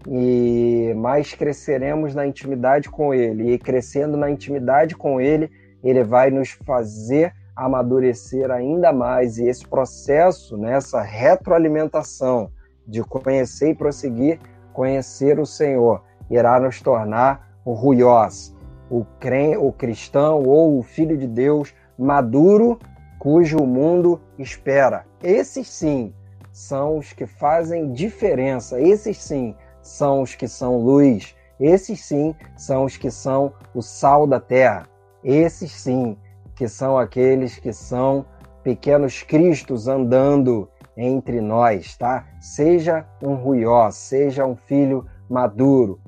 e 0.06 0.92
mais 0.96 1.32
cresceremos 1.32 2.14
na 2.14 2.26
intimidade 2.26 2.90
com 2.90 3.14
Ele, 3.14 3.52
e 3.52 3.58
crescendo 3.58 4.16
na 4.16 4.30
intimidade 4.30 4.96
com 4.96 5.20
Ele, 5.20 5.50
Ele 5.82 6.02
vai 6.04 6.30
nos 6.30 6.50
fazer 6.50 7.32
amadurecer 7.54 8.50
ainda 8.50 8.92
mais 8.92 9.38
e 9.38 9.46
esse 9.46 9.66
processo, 9.66 10.56
nessa 10.56 11.00
né, 11.00 11.08
retroalimentação 11.08 12.50
de 12.86 13.02
conhecer 13.02 13.70
e 13.70 13.74
prosseguir 13.74 14.40
conhecer 14.72 15.38
o 15.38 15.46
Senhor, 15.46 16.02
irá 16.30 16.58
nos 16.58 16.80
tornar 16.80 17.48
o 17.64 17.72
ruiós, 17.72 18.54
o, 18.90 19.04
crente, 19.20 19.56
o 19.56 19.72
cristão 19.72 20.42
ou 20.42 20.78
o 20.78 20.82
filho 20.82 21.16
de 21.16 21.26
Deus 21.26 21.74
maduro, 21.98 22.78
cujo 23.18 23.58
mundo 23.64 24.20
espera. 24.38 25.04
Esses 25.22 25.68
sim 25.68 26.12
são 26.50 26.98
os 26.98 27.12
que 27.12 27.26
fazem 27.26 27.92
diferença, 27.92 28.80
esses 28.80 29.18
sim 29.18 29.54
são 29.80 30.22
os 30.22 30.34
que 30.34 30.48
são 30.48 30.78
luz, 30.78 31.34
esses 31.58 32.04
sim 32.04 32.34
são 32.56 32.84
os 32.84 32.96
que 32.96 33.10
são 33.10 33.52
o 33.74 33.80
sal 33.80 34.26
da 34.26 34.40
terra, 34.40 34.86
esses 35.22 35.70
sim 35.72 36.16
que 36.54 36.68
são 36.68 36.98
aqueles 36.98 37.58
que 37.58 37.72
são 37.72 38.24
pequenos 38.62 39.22
cristos 39.22 39.88
andando 39.88 40.68
entre 40.96 41.40
nós, 41.40 41.96
tá? 41.96 42.26
Seja 42.40 43.06
um 43.22 43.34
ruió, 43.34 43.90
seja 43.90 44.46
um 44.46 44.56
filho 44.56 45.06
maduro, 45.28 46.00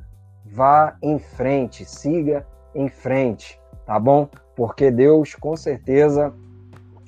vá 0.45 0.97
em 1.03 1.18
frente, 1.18 1.85
siga 1.85 2.47
em 2.74 2.89
frente, 2.89 3.61
tá 3.87 3.99
bom? 3.99 4.28
Porque 4.55 4.91
Deus 4.91 5.35
com 5.35 5.57
certeza, 5.57 6.32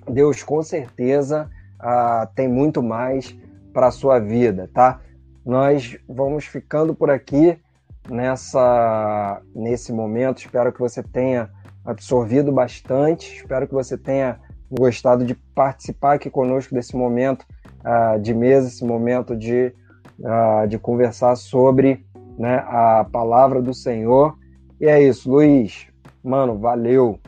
Deus 0.09 0.43
com 0.43 0.62
certeza 0.62 1.51
ah, 1.79 2.29
tem 2.35 2.49
muito 2.49 2.83
mais 2.83 3.37
para 3.72 3.89
a 3.89 3.93
sua 3.93 4.18
vida, 4.18 4.70
tá? 4.72 5.01
Nós 5.45 5.97
vamos 6.09 6.47
ficando 6.47 6.95
por 6.95 7.11
aqui 7.11 7.61
nessa 8.09 9.41
nesse 9.55 9.93
momento. 9.93 10.39
Espero 10.39 10.72
que 10.72 10.81
você 10.81 11.03
tenha 11.03 11.51
absorvido 11.85 12.51
bastante. 12.51 13.37
Espero 13.37 13.66
que 13.68 13.74
você 13.74 13.97
tenha 13.97 14.41
gostado 14.70 15.24
de 15.24 15.35
participar 15.55 16.14
aqui 16.14 16.29
conosco 16.29 16.74
desse 16.74 16.97
momento 16.97 17.47
uh, 17.87 18.20
de 18.20 18.34
mesa, 18.34 18.68
esse 18.68 18.84
momento 18.84 19.37
de, 19.37 19.72
uh, 20.18 20.66
de 20.68 20.78
conversar 20.78 21.37
sobre 21.37 22.05
né, 22.37 22.57
a 22.66 23.07
palavra 23.11 23.62
do 23.62 23.72
Senhor. 23.72 24.37
E 24.80 24.87
é 24.87 25.03
isso, 25.03 25.30
Luiz. 25.30 25.87
Mano, 26.22 26.59
valeu. 26.59 27.20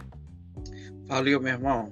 Valeu, 1.06 1.40
meu 1.40 1.52
irmão. 1.52 1.90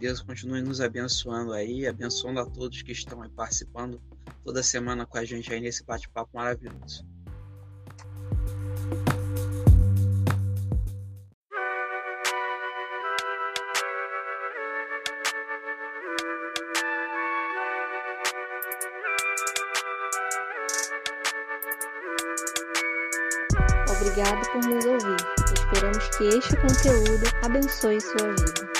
Deus 0.00 0.20
continue 0.20 0.62
nos 0.62 0.80
abençoando 0.80 1.52
aí, 1.52 1.86
abençoando 1.86 2.40
a 2.40 2.46
todos 2.46 2.82
que 2.82 2.92
estão 2.92 3.22
aí 3.22 3.28
participando 3.30 4.00
toda 4.44 4.62
semana 4.62 5.04
com 5.04 5.18
a 5.18 5.24
gente 5.24 5.52
aí 5.52 5.60
nesse 5.60 5.84
bate-papo 5.84 6.30
maravilhoso. 6.34 7.04
Por 24.60 24.70
nos 24.70 24.84
ouvir. 24.86 25.16
Esperamos 25.54 26.10
que 26.16 26.28
este 26.28 26.56
conteúdo 26.56 27.26
abençoe 27.42 28.00
sua 28.00 28.28
vida. 28.28 28.77